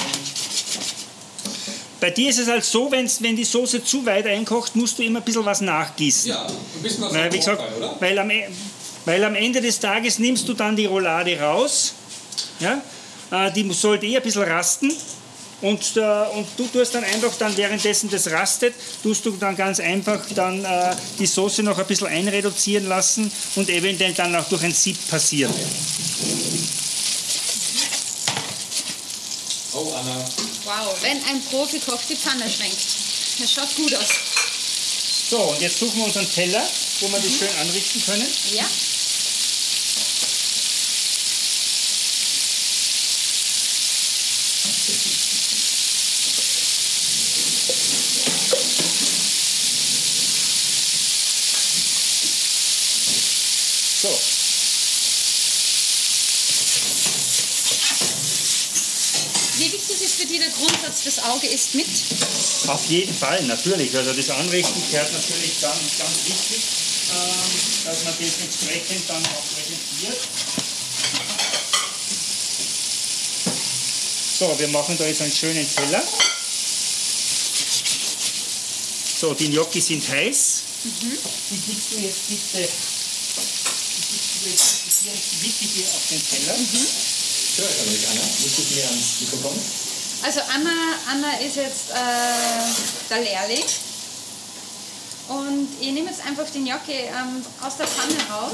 [1.99, 5.03] Bei dir ist es halt so, wenn's, wenn die Soße zu weit einkocht, musst du
[5.03, 6.29] immer ein bisschen was nachgießen.
[6.29, 7.95] ja, ein bisschen was Weil, wie gesagt, oder?
[7.99, 8.47] weil, am, E-
[9.05, 11.93] weil am Ende des Tages nimmst du dann die Roulade raus.
[12.59, 12.81] Ja?
[13.31, 14.93] Äh, die sollte eh ein bisschen rasten.
[15.61, 15.99] Und, äh,
[16.37, 18.73] und du tust dann einfach dann währenddessen das rastet,
[19.03, 23.69] tust du dann ganz einfach dann äh, die Soße noch ein bisschen einreduzieren lassen und
[23.69, 25.53] eventuell dann auch durch ein Sieb passieren.
[29.73, 30.25] Oh, Anna.
[30.69, 32.77] Wow, wenn ein Profikoch die Pfanne schwenkt.
[33.39, 34.09] Das schaut gut aus.
[35.31, 36.63] So, und jetzt suchen wir unseren Teller,
[36.99, 38.27] wo wir das schön anrichten können.
[38.53, 38.65] Ja.
[54.03, 54.19] So,
[59.59, 59.69] Wie
[60.37, 61.87] der Grundsatz, das Auge ist mit?
[62.67, 63.95] Auf jeden Fall, natürlich.
[63.95, 66.61] Also das Anrichten gehört natürlich ganz, ganz wichtig,
[67.11, 70.19] ähm, dass man das entsprechend dann auch präsentiert.
[74.39, 76.03] So, wir machen da jetzt einen schönen Teller.
[79.19, 80.63] So, die Gnocchi sind heiß.
[80.83, 80.89] Die
[81.67, 82.77] gibst du jetzt bitte, die
[83.99, 86.55] gibst du jetzt bitte direkt wirklich hier auf den Teller.
[86.55, 88.21] Ich höre es aber nicht, Anna.
[88.21, 89.88] Müsstest du mir ans Mikrofon?
[90.21, 90.69] Also Anna,
[91.09, 93.65] Anna ist jetzt äh, der Lehrling.
[95.29, 98.51] Und ich nehme jetzt einfach die Gnocchi ähm, aus der Pfanne raus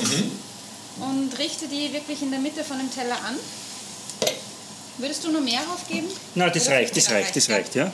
[0.99, 3.35] und richte die wirklich in der Mitte von dem Teller an.
[4.97, 6.07] Würdest du noch mehr aufgeben?
[6.35, 6.75] Na, das Oder?
[6.77, 7.55] reicht, das Ja, reicht, das ja.
[7.55, 7.91] reicht, ja.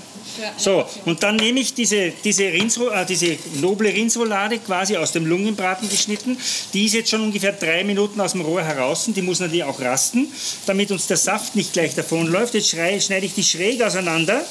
[0.57, 5.25] So, und dann nehme ich diese, diese, Rindsro äh, diese noble Rindsroulade quasi aus dem
[5.25, 6.37] Lungenbraten geschnitten.
[6.73, 9.05] Die ist jetzt schon ungefähr drei Minuten aus dem Rohr heraus.
[9.07, 10.31] Die muss natürlich auch rasten,
[10.67, 12.53] damit uns der Saft nicht gleich davonläuft.
[12.53, 14.45] Jetzt schrei- schneide ich die schräg auseinander.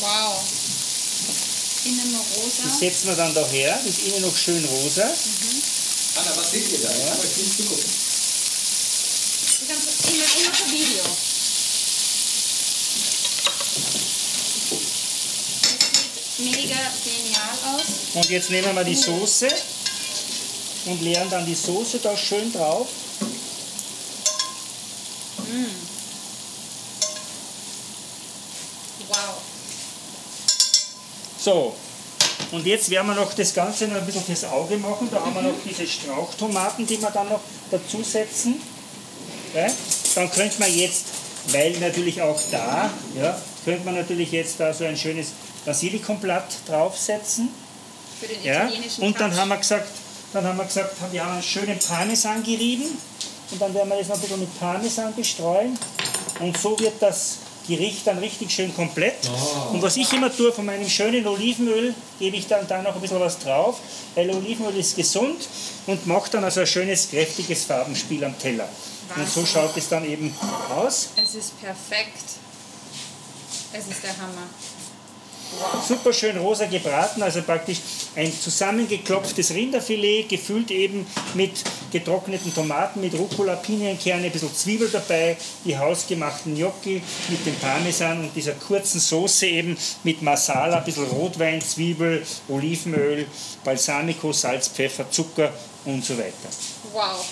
[0.00, 0.42] Wow.
[1.84, 3.78] Innen noch rosa Das setzen wir dann da her.
[3.84, 5.02] Das ist innen noch schön rosa.
[5.04, 6.90] Anna, was seht ihr da?
[6.90, 8.11] Ich kann euch nicht zugucken.
[10.52, 11.02] Ein Video.
[14.70, 17.86] Das sieht mega genial aus.
[18.14, 19.48] Und jetzt nehmen wir die Soße
[20.86, 22.88] und leeren dann die Soße da schön drauf.
[29.08, 29.42] Wow.
[31.38, 31.74] So,
[32.52, 35.08] und jetzt werden wir noch das Ganze noch ein bisschen fürs Auge machen.
[35.10, 38.60] Da haben wir noch diese Strauchtomaten, die wir dann noch dazusetzen.
[39.54, 39.72] Ja?
[40.14, 41.04] Dann könnte man jetzt,
[41.48, 42.90] weil natürlich auch da,
[43.20, 45.28] ja, könnte man natürlich jetzt da so ein schönes
[45.64, 47.48] Basilikumblatt draufsetzen.
[48.20, 48.70] Für den Ja?
[49.00, 49.40] Und dann Touch.
[49.40, 49.88] haben wir gesagt,
[50.32, 52.86] dann haben wir gesagt, wir haben einen schönen Parmesan gerieben
[53.50, 55.78] und dann werden wir das noch ein bisschen mit Parmesan bestreuen
[56.40, 59.14] und so wird das Gericht dann richtig schön komplett.
[59.26, 59.74] Oh.
[59.74, 63.00] Und was ich immer tue, von meinem schönen Olivenöl gebe ich dann da noch ein
[63.00, 63.78] bisschen was drauf,
[64.14, 65.48] weil Olivenöl ist gesund
[65.86, 68.68] und macht dann also ein schönes, kräftiges Farbenspiel am Teller.
[69.16, 70.34] Und so schaut es dann eben
[70.70, 71.10] aus.
[71.16, 72.24] Es ist perfekt.
[73.72, 74.48] Es ist der Hammer.
[75.86, 77.78] super schön rosa gebraten, also praktisch
[78.16, 81.52] ein zusammengeklopftes Rinderfilet, gefüllt eben mit
[81.90, 88.20] getrockneten Tomaten, mit Rucola, Pinienkerne, ein bisschen Zwiebel dabei, die hausgemachten Gnocchi mit dem Parmesan
[88.20, 93.26] und dieser kurzen Soße eben mit Masala, ein bisschen Rotwein, Zwiebel, Olivenöl,
[93.64, 95.52] Balsamico, Salz, Pfeffer, Zucker
[95.84, 96.48] und so weiter.
[96.92, 97.24] Wow.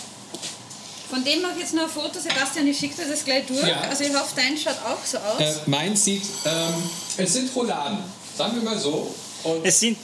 [1.10, 2.20] Von dem mache ich jetzt noch ein Foto.
[2.20, 3.66] Sebastian, ich schicke dir das gleich durch.
[3.66, 3.80] Ja.
[3.80, 5.40] Also ich hoffe, dein schaut auch so aus.
[5.40, 6.74] Äh, meins sieht, ähm,
[7.16, 7.98] es sind Rouladen,
[8.36, 9.12] sagen wir mal so.
[9.42, 9.98] Und Es sind,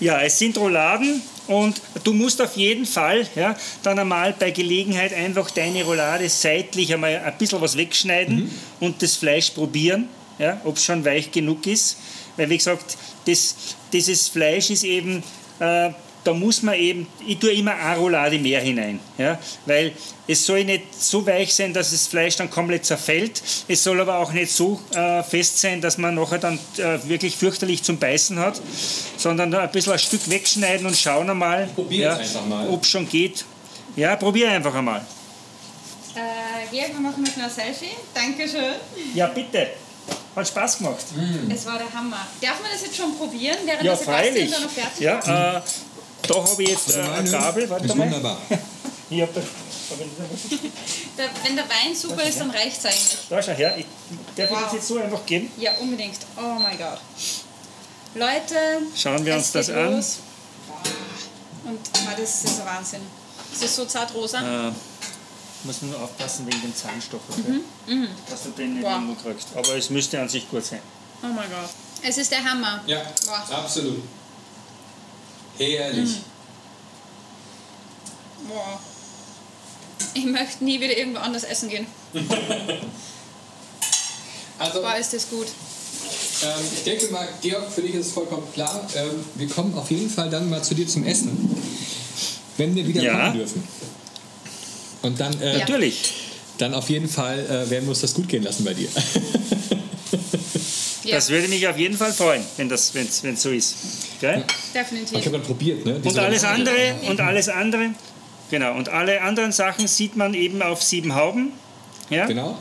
[0.00, 5.12] ja, es sind Rouladen und du musst auf jeden Fall ja, dann einmal bei Gelegenheit
[5.12, 8.50] einfach deine Roulade seitlich einmal ein bisschen was wegschneiden
[8.80, 10.08] und das Fleisch probieren,
[10.38, 11.98] ja, ob es schon weich genug ist.
[12.36, 12.96] Weil, wie gesagt,
[13.26, 13.54] das,
[13.92, 15.22] dieses Fleisch ist eben,
[15.58, 15.90] äh,
[16.26, 19.92] da muss man eben, ich tue immer eine Roulade mehr hinein, ja, weil
[20.26, 23.42] es soll nicht so weich sein, dass das Fleisch dann komplett zerfällt.
[23.68, 27.36] Es soll aber auch nicht so äh, fest sein, dass man nachher dann äh, wirklich
[27.36, 28.60] fürchterlich zum Beißen hat,
[29.16, 31.68] sondern ein bisschen ein Stück wegschneiden und schauen einmal,
[32.48, 32.68] mal.
[32.68, 33.44] ob es schon geht.
[33.94, 35.00] Ja, probier einfach einmal.
[36.14, 37.94] Äh, Georg, wir machen noch ein Selfie.
[38.14, 38.74] Dankeschön.
[39.14, 39.68] Ja, bitte.
[40.34, 41.04] Hat Spaß gemacht.
[41.52, 42.26] Es war der Hammer.
[42.42, 44.50] Darf man das jetzt schon probieren, während Ja, der Sebastian freilich.
[44.50, 45.28] da noch fertig Ja, ist?
[45.28, 45.85] äh,
[46.28, 47.68] da habe ich jetzt äh, eine Gabel.
[47.70, 48.04] Warte ist mal.
[48.06, 48.38] wunderbar.
[49.08, 50.60] Ich hab da, hab ich-
[51.16, 53.18] Der, wenn der Wein super ist, dann reicht es eigentlich.
[53.30, 53.76] da schau her.
[53.78, 53.86] Ich,
[54.34, 54.64] darf ich Wow.
[54.64, 55.48] das jetzt so einfach geben?
[55.58, 56.18] Ja, unbedingt.
[56.36, 56.98] Oh mein Gott.
[58.16, 58.56] Leute,
[58.96, 59.94] Schauen wir uns das an.
[59.94, 60.16] los.
[61.64, 63.00] Und ah, das ist ein Wahnsinn.
[63.54, 64.38] Es ist so zart rosa.
[64.68, 64.72] Äh,
[65.62, 67.22] muss man nur aufpassen wegen dem Zahnstocher,
[67.86, 68.08] gell?
[68.28, 68.92] dass du den nicht Wow.
[68.94, 69.48] in den Mund kriegst.
[69.54, 70.80] Aber es müsste an sich gut sein.
[71.22, 71.70] Oh mein Gott.
[72.02, 72.82] Es ist der Hammer.
[72.86, 73.52] Ja, Wow.
[73.58, 74.02] absolut.
[75.58, 76.10] Herrlich.
[78.48, 78.80] Boah.
[80.14, 81.86] Ich möchte nie wieder irgendwo anders essen gehen.
[84.58, 85.46] Also, Boah, ist das gut.
[86.42, 88.88] ähm, ich denke mal, Georg, für dich ist es vollkommen klar.
[88.96, 91.36] Ähm, wir kommen auf jeden Fall dann mal zu dir zum Essen,
[92.56, 93.18] wenn wir wieder Ja.
[93.26, 93.62] kommen dürfen.
[95.02, 95.58] Und dann, äh, Ja.
[95.58, 96.14] Natürlich.
[96.56, 98.88] dann auf jeden Fall äh, werden wir uns das gut gehen lassen bei dir.
[101.04, 103.74] Ja, Das würde mich auf jeden Fall freuen, wenn das wenn's, wenn's so ist.
[104.20, 104.44] Gell?
[104.74, 105.18] definitiv.
[105.18, 106.00] Ich habe dann probiert, ne?
[106.02, 107.90] Und alles andere, und alles andere,
[108.50, 111.52] genau, und alle anderen Sachen sieht man eben auf sieben Hauben.
[112.10, 112.26] Ja?
[112.26, 112.56] Genau.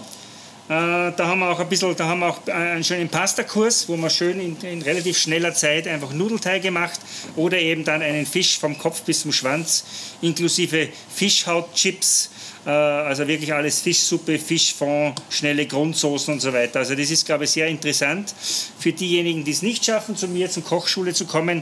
[0.67, 3.95] Äh, da haben wir auch ein bisschen, da haben wir auch einen schönen Pastakurs, wo
[3.97, 6.99] man schön in, in relativ schneller Zeit einfach Nudelteige macht
[7.35, 9.85] oder eben dann einen Fisch vom Kopf bis zum Schwanz
[10.23, 12.31] inklusive Fischhautchips,
[12.71, 16.79] also wirklich alles Fischsuppe, Fischfond, schnelle Grundsoßen und so weiter.
[16.79, 18.33] Also das ist, glaube ich, sehr interessant
[18.79, 21.61] für diejenigen, die es nicht schaffen, zu mir zur Kochschule zu kommen.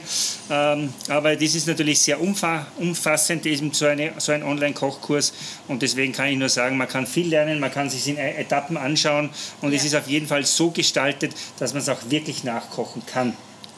[0.49, 5.33] Ähm, aber das ist natürlich sehr umfa umfassend, eben so, eine, so ein Online-Kochkurs
[5.67, 8.35] und deswegen kann ich nur sagen, man kann viel lernen, man kann sich in E-
[8.37, 9.29] Etappen anschauen
[9.61, 9.87] und es Ja.
[9.87, 13.35] ist auf jeden Fall so gestaltet, dass man es auch wirklich nachkochen kann.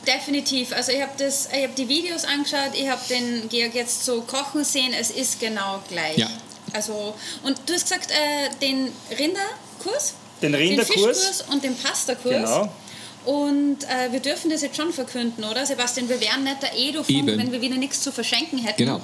[0.07, 0.71] Definitiv.
[0.73, 4.21] Also ich habe das, ich habe die Videos angeschaut, ich habe den Georg jetzt so
[4.21, 6.17] kochen sehen, es ist genau gleich.
[6.17, 6.29] Ja.
[6.73, 7.13] Also,
[7.43, 10.13] und du hast gesagt, äh, den Rinderkurs?
[10.41, 10.95] Den Rinderkurs.
[10.95, 12.33] Den Fischkurs und den Pastakurs.
[12.33, 12.69] Genau.
[13.25, 16.07] Und äh, wir dürfen das jetzt schon verkünden, oder Sebastian?
[16.07, 17.37] Wir wären nicht der Edofunk, Eben.
[17.39, 18.77] wenn wir wieder nichts zu verschenken hätten.
[18.77, 19.01] Genau.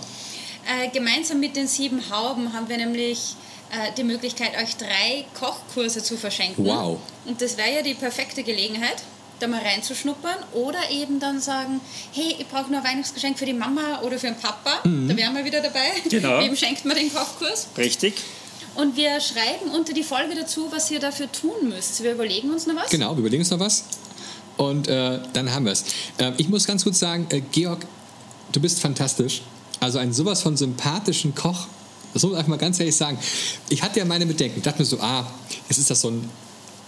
[0.68, 3.36] Äh, gemeinsam mit den sieben Hauben haben wir nämlich
[3.72, 6.66] äh, die Möglichkeit, euch drei Kochkurse zu verschenken.
[6.66, 7.00] Wow.
[7.26, 9.02] Und das wäre ja die perfekte Gelegenheit,
[9.42, 11.82] da mal reinzuschnuppern oder eben dann sagen,
[12.14, 14.80] hey, ich brauche nur ein Weihnachtsgeschenk für die Mama oder für den Papa.
[14.84, 15.92] Da wären wir wieder dabei.
[16.04, 16.10] Mhm.
[16.10, 16.40] Genau.
[16.44, 17.68] Wem schenkt man den Kochkurs?
[17.78, 18.16] Richtig?
[18.76, 22.02] Und wir schreiben unter die Folge dazu, was ihr dafür tun müsst.
[22.04, 22.90] Wir überlegen uns noch was.
[22.90, 23.84] Genau, wir überlegen uns noch was.
[24.58, 25.84] Und äh, dann haben wir es.
[26.18, 27.86] Äh, ich muss ganz kurz sagen, äh, Georg,
[28.52, 29.42] du bist fantastisch.
[29.80, 31.68] Also ein sowas von sympathischen Koch.
[32.14, 33.18] Das muss man einfach mal ganz ehrlich sagen.
[33.70, 34.58] Ich hatte ja meine Bedenken.
[34.58, 35.26] Ich dachte mir so, ah,
[35.68, 36.30] jetzt ist das so ein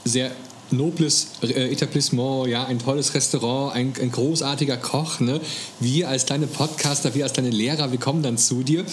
[0.06, 0.32] sehr
[0.74, 5.20] nobles äh, Etablissement, ja, ein tolles Restaurant, ein, ein, großartiger Koch.
[5.20, 5.40] Ne?
[5.80, 8.86] Wir als kleine Podcaster, wir als kleine Lehrer, wir kommen dann zu dir.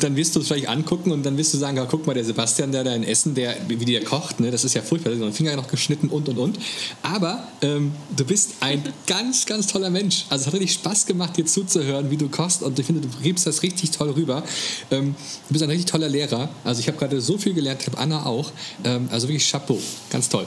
[0.00, 2.24] Dann wirst du es vielleicht angucken und dann wirst du sagen, ja, guck mal, der
[2.24, 4.50] Sebastian, der da in Essen, der, wie der kocht, ne?
[4.50, 6.58] das ist ja furchtbar, der hat den Finger noch geschnitten und und und.
[7.02, 10.24] Aber ähm, du bist ein ganz, ganz toller Mensch.
[10.30, 13.08] Also es hat richtig Spaß gemacht, dir zuzuhören, wie du kochst und ich finde, du
[13.22, 14.44] gibst das richtig toll rüber.
[14.90, 15.14] Ähm,
[15.48, 16.48] du bist ein richtig toller Lehrer.
[16.64, 18.52] Also ich habe gerade so viel gelernt, ich habe Anna auch.
[18.84, 19.78] Ähm, also wirklich Chapeau,
[20.10, 20.46] ganz toll.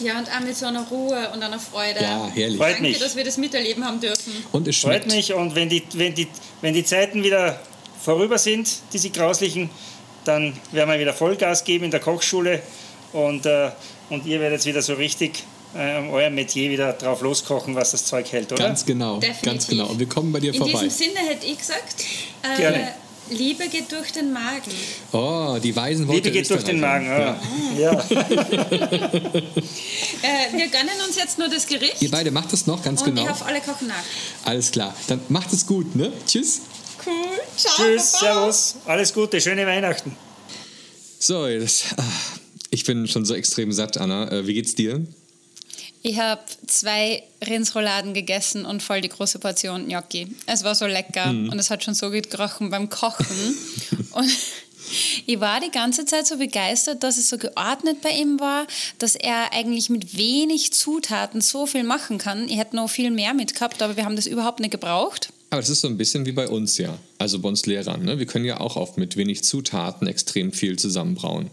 [0.00, 2.00] Ja, und auch mit so einer Ruhe und einer Freude.
[2.02, 2.56] Ja, herrlich.
[2.58, 2.98] Freut Danke, mich.
[2.98, 4.32] dass wir das miterleben haben dürfen.
[4.52, 5.12] Und es Freut schmeckt.
[5.14, 6.28] mich und wenn die, wenn, die,
[6.60, 7.60] wenn die Zeiten wieder
[8.02, 9.70] vorüber sind, diese grauslichen,
[10.24, 12.62] dann werden wir wieder Vollgas geben in der Kochschule
[13.12, 13.70] und, äh,
[14.10, 15.44] und ihr werdet wieder so richtig
[15.74, 18.64] äh, euer Metier wieder drauf loskochen, was das Zeug hält, oder?
[18.64, 19.42] Ganz genau, Definitiv.
[19.42, 19.86] ganz genau.
[19.86, 20.72] Und wir kommen bei dir In vorbei.
[20.84, 22.04] diesem Sinne hätte ich gesagt,
[22.42, 22.94] äh, Gerne.
[23.30, 24.70] Liebe geht durch den Magen.
[25.12, 27.06] Oh, die weisen Worte Liebe geht durch den Magen.
[27.06, 27.40] Ja.
[27.78, 27.92] Ja.
[27.92, 28.04] Ja.
[30.22, 32.00] Äh, wir gönnen uns jetzt nur das Gericht.
[32.00, 33.24] Ihr beide macht es noch, ganz und genau.
[33.24, 34.04] ich hoffe, alle kochen nach.
[34.44, 34.94] Alles klar.
[35.08, 36.12] Dann macht es gut, ne?
[36.26, 36.60] Tschüss.
[37.04, 37.12] Cool.
[37.56, 37.74] Ciao.
[37.74, 38.34] Tschüss, Baba.
[38.34, 40.14] Servus, alles Gute, schöne Weihnachten.
[41.18, 42.02] So, das, ah,
[42.70, 44.30] ich bin schon so extrem satt, Anna.
[44.30, 45.04] Äh, wie geht's dir?
[46.04, 50.34] Ich habe zwei Rindsrouladen gegessen und voll die große Portion Gnocchi.
[50.46, 53.56] Es war so lecker und es hat schon so gut gerochen beim Kochen.
[54.10, 54.30] und
[55.26, 58.66] ich war die ganze Zeit so begeistert, dass es so geordnet bei ihm war,
[58.98, 62.48] dass er eigentlich mit wenig Zutaten so viel machen kann.
[62.48, 65.32] Ich hätte noch viel mehr mit gehabt, aber wir haben das überhaupt nicht gebraucht.
[65.50, 66.98] Aber das ist so ein bisschen wie bei uns ja.
[67.18, 68.04] Also bei uns Lehrern.
[68.04, 68.18] Ne?
[68.18, 71.50] Wir können ja auch oft mit wenig Zutaten extrem viel zusammenbrauen.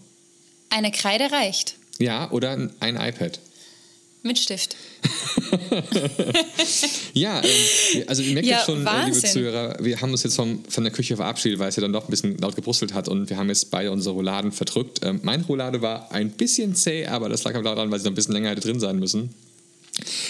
[0.69, 1.75] Eine Kreide reicht.
[1.99, 3.39] Ja, oder ein iPad.
[4.21, 4.75] Mit Stift.
[7.13, 9.29] Ja, ähm, also ihr merkt Ja, jetzt schon, äh, liebe Wahnsinn.
[9.31, 12.03] Zuhörer, wir haben uns jetzt vom, von der Küche verabschiedet, weil es ja dann doch
[12.05, 14.99] ein bisschen laut gebrustelt hat und wir haben jetzt beide unsere Rouladen verdrückt.
[15.03, 18.11] Ähm, meine Roulade war ein bisschen zäh, aber das lag aber daran, weil sie noch
[18.11, 19.33] ein bisschen länger hätte drin sein müssen.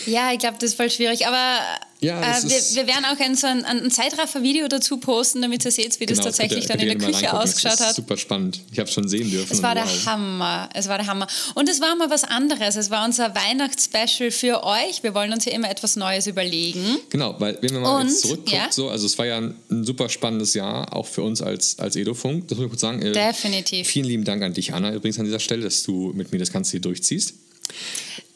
[0.06, 1.28] Ja, ich glaube, das ist voll schwierig.
[1.28, 1.60] Aber
[2.02, 5.72] Ja, äh, wir, wir werden auch ein, so ein, ein Zeitraffer-Video dazu posten, damit ihr
[5.72, 7.86] seht, wie das Genau, tatsächlich könnt ihr- dann in der könnt Küche ausgeschaut Es ist
[7.88, 7.96] hat.
[7.96, 8.62] Super spannend.
[8.72, 9.52] Ich habe es schon sehen dürfen.
[9.52, 10.06] Es war und der wow.
[10.06, 10.70] Hammer.
[10.74, 11.28] Es war der Hammer.
[11.56, 12.78] Und es war mal was anderes.
[12.78, 15.04] Es war unser Weihnachtsspecial für euch.
[15.04, 17.00] Wir wollen uns ja immer etwas Neues überlegen.
[17.10, 18.68] Genau, weil wenn man mal jetzt Und, zurückguckt, ja.
[18.72, 21.98] so, also es war ja ein, ein super spannendes Jahr, auch für uns als, als
[21.98, 22.48] Edofunk.
[22.48, 23.02] Das muss ich kurz sagen.
[23.02, 23.86] Äh, Definitiv.
[23.88, 26.54] Vielen lieben Dank an dich, Anna, übrigens an dieser Stelle, dass du mit mir das
[26.54, 27.34] Ganze hier durchziehst.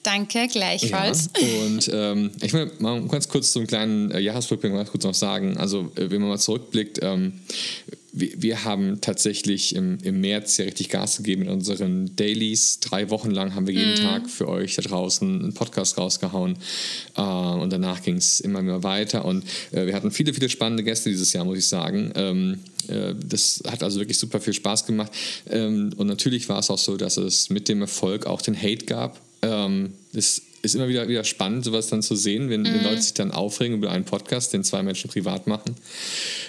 [0.03, 1.29] Danke, gleichfalls.
[1.39, 5.13] Ja, und ähm, ich will mal ganz kurz einen kleinen äh, Jahresrückblick mal kurz noch
[5.13, 5.57] sagen.
[5.57, 7.39] Also, äh, wenn man mal zurückblickt, ähm,
[8.11, 12.79] wir, wir haben tatsächlich im, im März ja richtig Gas gegeben in unseren Dailies.
[12.81, 16.57] Drei Wochen lang haben wir jeden Tag für euch da draußen einen Podcast rausgehauen.
[17.17, 19.23] Äh, und danach ging es immer mehr weiter.
[19.23, 22.11] Und äh, wir hatten viele, viele spannende Gäste dieses Jahr, muss ich sagen.
[22.15, 25.11] Ähm, äh, das hat also wirklich super viel Spaß gemacht.
[25.49, 28.85] Ähm, und natürlich war es auch so, dass es mit dem Erfolg auch den Hate
[28.85, 29.19] gab.
[29.43, 33.13] Ähm, es ist immer wieder, wieder spannend, sowas dann zu sehen, wenn, wenn Leute sich
[33.13, 35.75] dann aufregen über einen Podcast, den zwei Menschen privat machen.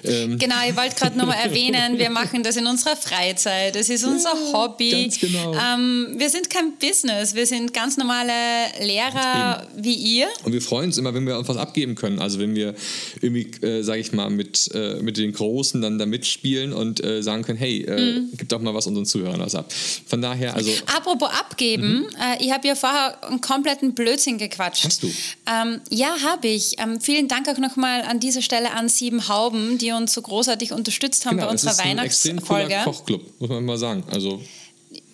[0.04, 3.74] Ähm, Genau, ich wollte gerade nochmal erwähnen, wir machen das in unserer Freizeit.
[3.74, 4.90] Es ist unser Hobby.
[4.90, 5.52] ganz genau.
[5.54, 7.34] Ähm, wir sind kein Business.
[7.34, 8.32] Wir sind ganz normale
[8.80, 10.28] Lehrer wie ihr.
[10.44, 12.20] Und wir freuen uns immer, wenn wir was abgeben können.
[12.20, 12.74] Also wenn wir
[13.20, 17.20] irgendwie, äh, sage ich mal, mit, äh, mit den Großen dann da mitspielen und äh,
[17.20, 19.72] sagen können, hey, äh, gib doch mal was unseren Zuhörern was ab.
[20.06, 24.84] Von daher, also Apropos abgeben, äh, ich habe ja vorher einen kompletten Blödsinn gequatscht.
[24.84, 25.10] Hast du?
[25.46, 26.78] Ähm, ja, habe ich.
[26.78, 30.72] Ähm, vielen Dank auch nochmal an dieser Stelle an Sieben Hauben, die uns so großartig
[30.72, 32.84] unterstützt haben genau, bei unserer ist ein extrem cooler Weihnachtsfolge.
[32.84, 34.04] Kochclub, muss man mal sagen.
[34.10, 34.42] Also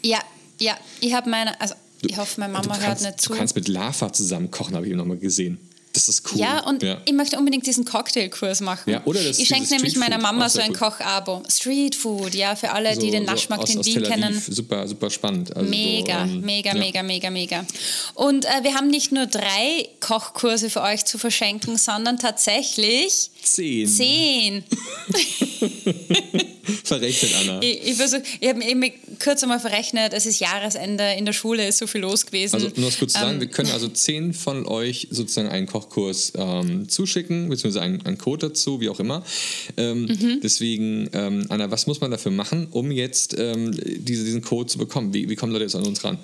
[0.02, 0.18] Ja,
[0.58, 3.32] ja, ich habe meine, also ich hoffe, meine Mama hört kannst, nicht zu.
[3.32, 5.58] du kannst mit Lava zusammen kochen, habe ich nochmal gesehen.
[5.92, 6.38] Das ist cool.
[6.40, 8.90] Ja, und ich möchte unbedingt diesen Cocktailkurs machen.
[8.90, 10.78] Ja, oder das- ich schenke nämlich meiner Mama so ein gut.
[10.78, 11.42] Kochabo.
[11.50, 14.40] Street Food, ja, für alle, die den Naschmarkt aus, in Wien kennen.
[14.48, 15.54] Super, super spannend.
[15.56, 16.78] Also Mega, so, ähm, mega, ja.
[16.78, 17.66] mega, mega, mega.
[18.14, 23.86] Und äh, wir haben nicht nur drei Kochkurse für euch zu verschenken, sondern tatsächlich Zehn.
[23.88, 24.62] zehn.
[26.84, 27.60] Verrechnet, Anna.
[27.62, 28.92] Ich, ich, versuch- ich habe mir
[29.22, 32.54] kurz einmal verrechnet, es ist Jahresende, in der Schule ist so viel los gewesen.
[32.56, 35.66] Also nur was kurz zu sagen, Ähm, wir können also zehn von euch sozusagen einen
[35.66, 39.24] Kochkurs ähm, zuschicken, beziehungsweise einen, einen Code dazu, wie auch immer.
[39.76, 40.40] Ähm, Mhm.
[40.42, 44.78] Deswegen, ähm, Anna, was muss man dafür machen, um jetzt ähm, diese, diesen Code zu
[44.78, 45.12] bekommen?
[45.14, 46.18] Wie, wie kommen Leute jetzt an uns ran?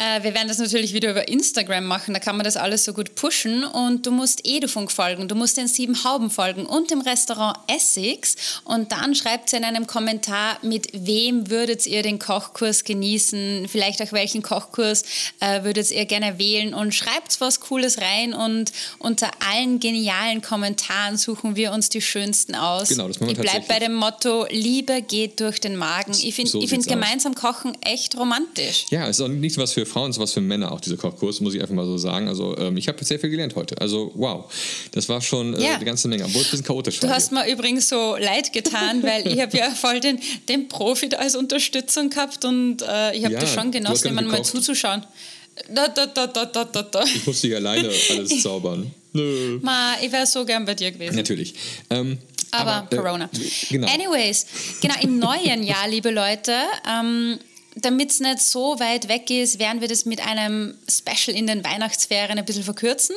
[0.00, 2.94] Äh, wir werden das natürlich wieder über Instagram machen, da kann man das alles so
[2.94, 7.02] gut pushen und du musst Edufunk folgen, du musst den Sieben Hauben folgen und dem
[7.02, 12.84] Restaurant Essex und dann schreibt ihr in einem Kommentar, mit wem würdet ihr den Kochkurs
[12.84, 15.04] genießen, vielleicht auch welchen Kochkurs
[15.40, 21.18] äh, würdet ihr gerne wählen und schreibt was Cooles rein und unter allen genialen Kommentaren
[21.18, 22.88] suchen wir uns die schönsten aus.
[22.88, 26.12] Genau, das machen wir Ich bleibe bei dem Motto, Liebe geht durch den Magen.
[26.12, 27.00] Ich finde So ich find sieht's aus.
[27.02, 28.86] gemeinsam kochen echt romantisch.
[28.88, 30.96] Ja, es ist auch nicht was für Frauen, es ist was für Männer auch, dieser
[30.96, 32.28] Kochkurs, muss ich einfach mal so sagen.
[32.28, 33.78] Also ähm, ich habe sehr viel gelernt heute.
[33.80, 34.50] Also wow,
[34.92, 35.74] das war schon äh, Ja.
[35.74, 37.16] eine ganze Menge, obwohl es ein bisschen chaotisch Du war.
[37.16, 40.18] hast mir übrigens so leid getan, weil ich habe ja voll den,
[40.48, 44.06] den Profi da als Unterstützung gehabt und äh, ich habe Ja, das schon du genossen,
[44.08, 45.04] jemandem mal zuzuschauen.
[45.74, 47.04] Da, da, da, da, da, da.
[47.04, 48.90] Ich musste hier alleine alles zaubern.
[49.12, 49.58] Nö.
[49.60, 51.16] Ma, ich wäre so gern bei dir gewesen.
[51.16, 51.54] Natürlich.
[51.90, 52.16] Ähm,
[52.52, 53.28] Aber, äh, Corona.
[53.68, 53.88] genau.
[53.88, 54.46] Anyways,
[54.80, 56.52] genau, im neuen Jahr, liebe Leute,
[56.88, 57.38] ähm,
[57.76, 61.64] damit es nicht so weit weg ist, werden wir das mit einem Special in den
[61.64, 63.14] Weihnachtsferien ein bisschen verkürzen.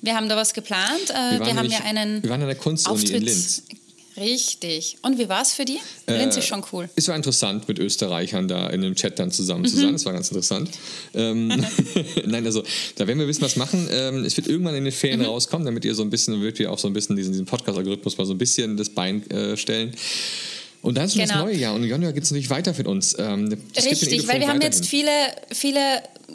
[0.00, 1.10] Wir haben da was geplant.
[1.10, 1.40] Äh, wir, Mhm.
[1.40, 3.62] waren haben nämlich- ja einen wir waren an der Kunstuni in Auftritts- Linz.
[4.16, 4.96] Richtig.
[5.02, 5.80] Und wie war es für die?
[6.06, 6.88] Linz ist schon cool.
[6.94, 9.66] Es war interessant, mit Österreichern da in einem Chat dann zusammen Mhm.
[9.66, 9.92] zu sein.
[9.92, 10.70] Das war ganz interessant.
[11.14, 11.48] Ähm,
[12.24, 12.62] Nein, also
[12.94, 13.88] da werden wir ein bisschen was machen.
[13.90, 15.26] Ähm, es wird irgendwann in den Ferien Mhm.
[15.26, 18.16] rauskommen, damit ihr so ein bisschen, wird wir auch so ein bisschen diesen, diesen Podcast-Algorithmus
[18.16, 19.92] mal so ein bisschen das Bein äh, stellen.
[20.84, 21.46] Und dann ist schon das Genau.
[21.46, 23.16] neue Jahr und im Januar geht es natürlich weiter mit uns.
[23.18, 25.10] Ähm, das Richtig, weil wir haben jetzt viele,
[25.50, 25.80] viele,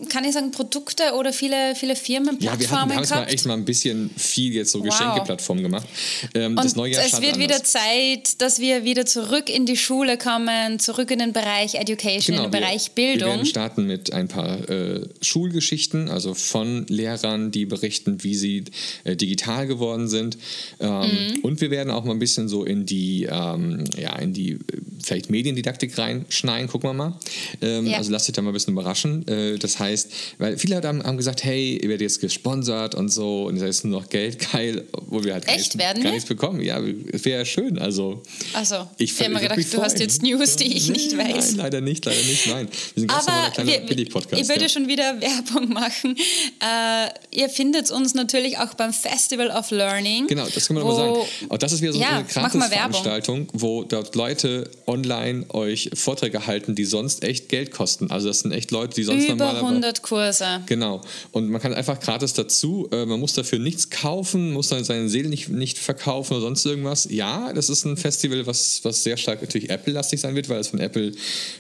[0.10, 3.11] kann ich sagen, Produkte oder viele, viele Firmen, Ja, wir, hatten, Plattformen wir haben jetzt
[3.11, 4.86] mal echt mal ein bisschen viel jetzt so Wow.
[4.90, 5.88] Geschenkeplattformen gemacht.
[6.34, 7.72] Ähm, das Und neue Jahr es wird wieder anders.
[7.72, 12.41] Zeit, dass wir wieder zurück in die Schule kommen, zurück in den Bereich Education, in
[12.44, 13.30] den Genau, wir- Bereich Wir Bildung.
[13.30, 18.66] werden starten mit ein paar äh, Schulgeschichten, also von Lehrern, die berichten, wie sie
[19.03, 20.38] äh, digital geworden sind.
[20.80, 21.40] Ähm, Mhm.
[21.44, 24.57] Und wir werden auch mal ein bisschen so in die, ähm, ja, in die äh,
[25.02, 27.20] vielleicht Mediendidaktik reinschneiden, gucken wir mal.
[27.61, 27.98] Ähm, Ja.
[27.98, 29.28] Also lasst euch da mal ein bisschen überraschen.
[29.28, 33.10] Äh, das heißt, weil viele Leute haben, haben gesagt, hey, ihr werdet jetzt gesponsert und
[33.10, 35.66] so und das ist nur noch Geld, geil, obwohl wir halt gar, Echt?
[35.66, 36.62] nichts, Werden gar nichts bekommen.
[36.62, 37.80] Ja, wäre ja schön.
[37.80, 38.22] Also
[38.54, 41.52] Also, ich, ich habe mir gedacht, du hast jetzt News, die ich nicht Nein, weiß.
[41.52, 42.68] Nein, leider nicht, leider nicht, nein.
[42.94, 44.42] Wir sind ganz Aber kleiner Billig-Podcast.
[44.42, 44.70] ich würde ja.
[44.70, 46.16] schon wieder Werbung machen.
[46.60, 50.28] Äh, ihr findet uns natürlich auch beim Festival of Learning.
[50.28, 51.20] Genau, das kann man wo- mal sagen.
[51.50, 52.52] Auch das ist wieder so Ja, eine Werbung.
[52.62, 58.12] Gratis-Veranstaltung, wo dort Leute online euch Vorträge halten, die sonst echt Geld kosten.
[58.12, 59.66] Also das sind echt Leute, die sonst Über normalerweise...
[59.70, 60.62] 100 Kurse.
[60.66, 61.02] Genau.
[61.32, 65.10] Und man kann einfach gratis dazu, äh, man muss dafür nichts kaufen, muss dann seine
[65.10, 67.08] Seele nicht, nicht verkaufen oder sonst irgendwas.
[67.10, 70.70] Ja, das ist ein Festival, was, was sehr stark natürlich Apple-lastig sein wird, weil es
[70.70, 71.12] von Apple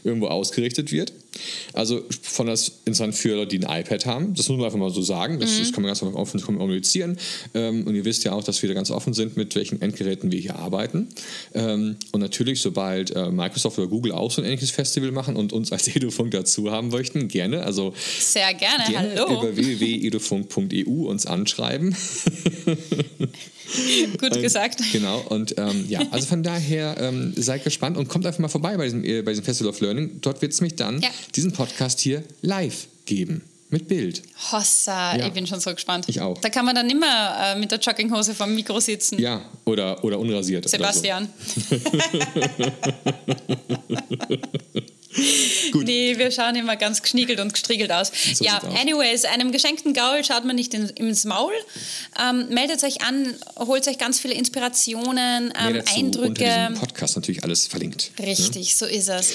[0.03, 1.13] irgendwo ausgerichtet wird.
[1.73, 4.33] Also von das interessant für Leute, die ein iPad haben.
[4.33, 5.39] Das muss man einfach mal so sagen.
[5.39, 7.17] Das, das kann man ganz offen kommunizieren.
[7.53, 10.31] Ähm, und ihr wisst ja auch, dass wir da ganz offen sind, mit welchen Endgeräten
[10.31, 11.07] wir hier arbeiten.
[11.53, 15.53] Ähm, und natürlich, sobald äh, Microsoft oder Google auch so ein ähnliches Festival machen und
[15.53, 17.63] uns als Edufunk dazu haben möchten, gerne.
[17.63, 18.83] Also Sehr gerne.
[18.89, 19.41] gerne Hallo.
[19.41, 21.95] über www.edufunk.eu uns anschreiben.
[24.19, 24.81] Gut gesagt.
[24.91, 28.75] Genau, und ähm, ja, also von daher ähm, seid gespannt und kommt einfach mal vorbei
[28.77, 30.21] bei diesem, äh, bei diesem Festival of Learning.
[30.21, 31.09] Dort wird es mich dann Ja.
[31.35, 33.43] Diesen Podcast hier live geben.
[33.71, 34.23] Mit Bild.
[34.51, 35.27] Hossa, Ja.
[35.27, 36.05] ich bin schon so gespannt.
[36.09, 36.35] Ich auch.
[36.39, 39.19] Da kann man dann immer äh, mit der Jogginghose vom Mikro sitzen.
[39.19, 40.67] Ja, oder, oder unrasiert.
[40.67, 41.29] Sebastian.
[45.71, 45.85] Gut.
[45.85, 48.11] Nee, wir schauen immer ganz geschniegelt und gestriegelt aus.
[48.35, 51.51] So ja, anyways, einem geschenkten Gaul schaut man nicht in, ins Maul.
[52.19, 56.27] Ähm, meldet euch an, holt euch ganz viele Inspirationen, Mehr ähm, dazu Eindrücke.
[56.27, 58.11] unter Podcast natürlich alles verlinkt.
[58.19, 58.27] ne?
[58.27, 59.33] Richtig, so ist es.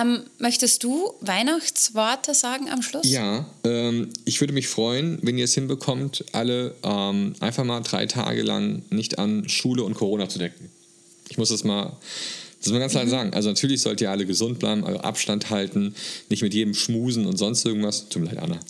[0.00, 3.08] Ähm, möchtest du Weihnachtsworte sagen am Schluss?
[3.08, 8.06] Ja, ähm, ich würde mich freuen, wenn ihr es hinbekommt, alle ähm, einfach mal drei
[8.06, 10.70] Tage lang nicht an Schule und Corona zu denken.
[11.28, 11.96] Ich muss das mal,
[12.66, 13.32] das mal ganz klar sagen.
[13.32, 15.94] Also natürlich sollt ihr alle gesund bleiben, euren Abstand halten,
[16.28, 18.08] nicht mit jedem schmusen und sonst irgendwas.
[18.08, 18.60] Tut mir leid, Anna.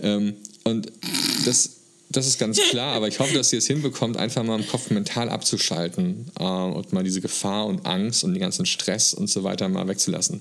[0.00, 0.90] Ähm, und
[1.44, 1.70] das,
[2.10, 4.90] das ist ganz klar, aber ich hoffe, dass ihr es hinbekommt, einfach mal im Kopf
[4.90, 9.44] mental abzuschalten äh, und mal diese Gefahr und Angst und den ganzen Stress und so
[9.44, 10.40] weiter mal wegzulassen.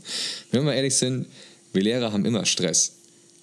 [0.51, 1.27] Wenn wir mal ehrlich sind,
[1.73, 2.93] wir Lehrer haben immer Stress.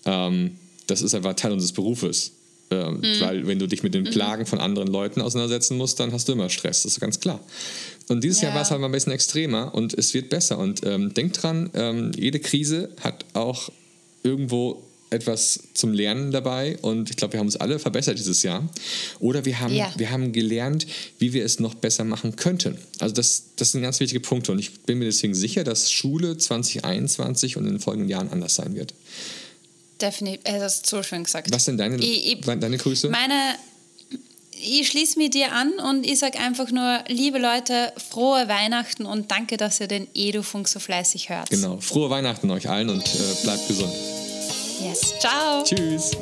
[0.05, 0.57] Ähm,
[0.87, 2.33] das ist einfach Teil unseres Berufes.
[2.73, 6.29] Ähm, Weil wenn du dich mit den Plagen von anderen Leuten auseinandersetzen musst, dann hast
[6.29, 7.41] du immer Stress, das ist ganz klar.
[8.11, 8.57] Und dieses Jahr Ja.
[8.57, 10.59] war es halt mal ein bisschen extremer und es wird besser.
[10.59, 13.71] Und ähm, denkt dran, ähm, jede Krise hat auch
[14.25, 14.83] irgendwo
[15.13, 18.69] etwas zum Lernen dabei und ich glaube, wir haben uns alle verbessert dieses Jahr.
[19.19, 19.93] Oder wir haben, Ja.
[19.97, 20.87] wir haben gelernt,
[21.19, 22.79] wie wir es noch besser machen könnten.
[23.01, 26.37] Also das, das sind ganz wichtige Punkte und ich bin mir deswegen sicher, dass Schule
[26.37, 28.95] 2021 und in den folgenden Jahren anders sein wird.
[30.01, 31.53] Definitiv, äh, das ist so schön gesagt.
[31.53, 33.11] Was sind deine, Ich- ich- deine Grüße?
[33.11, 33.35] Meine,
[34.63, 39.31] ich schließe mich dir an und ich sage einfach nur, liebe Leute, frohe Weihnachten und
[39.31, 41.51] danke, dass ihr den Edufunk so fleißig hört.
[41.51, 41.79] Genau.
[41.81, 43.93] Frohe Weihnachten euch allen und äh, bleibt gesund.
[44.83, 45.15] Yes.
[45.19, 45.63] Ciao.
[45.65, 46.13] Tschüss.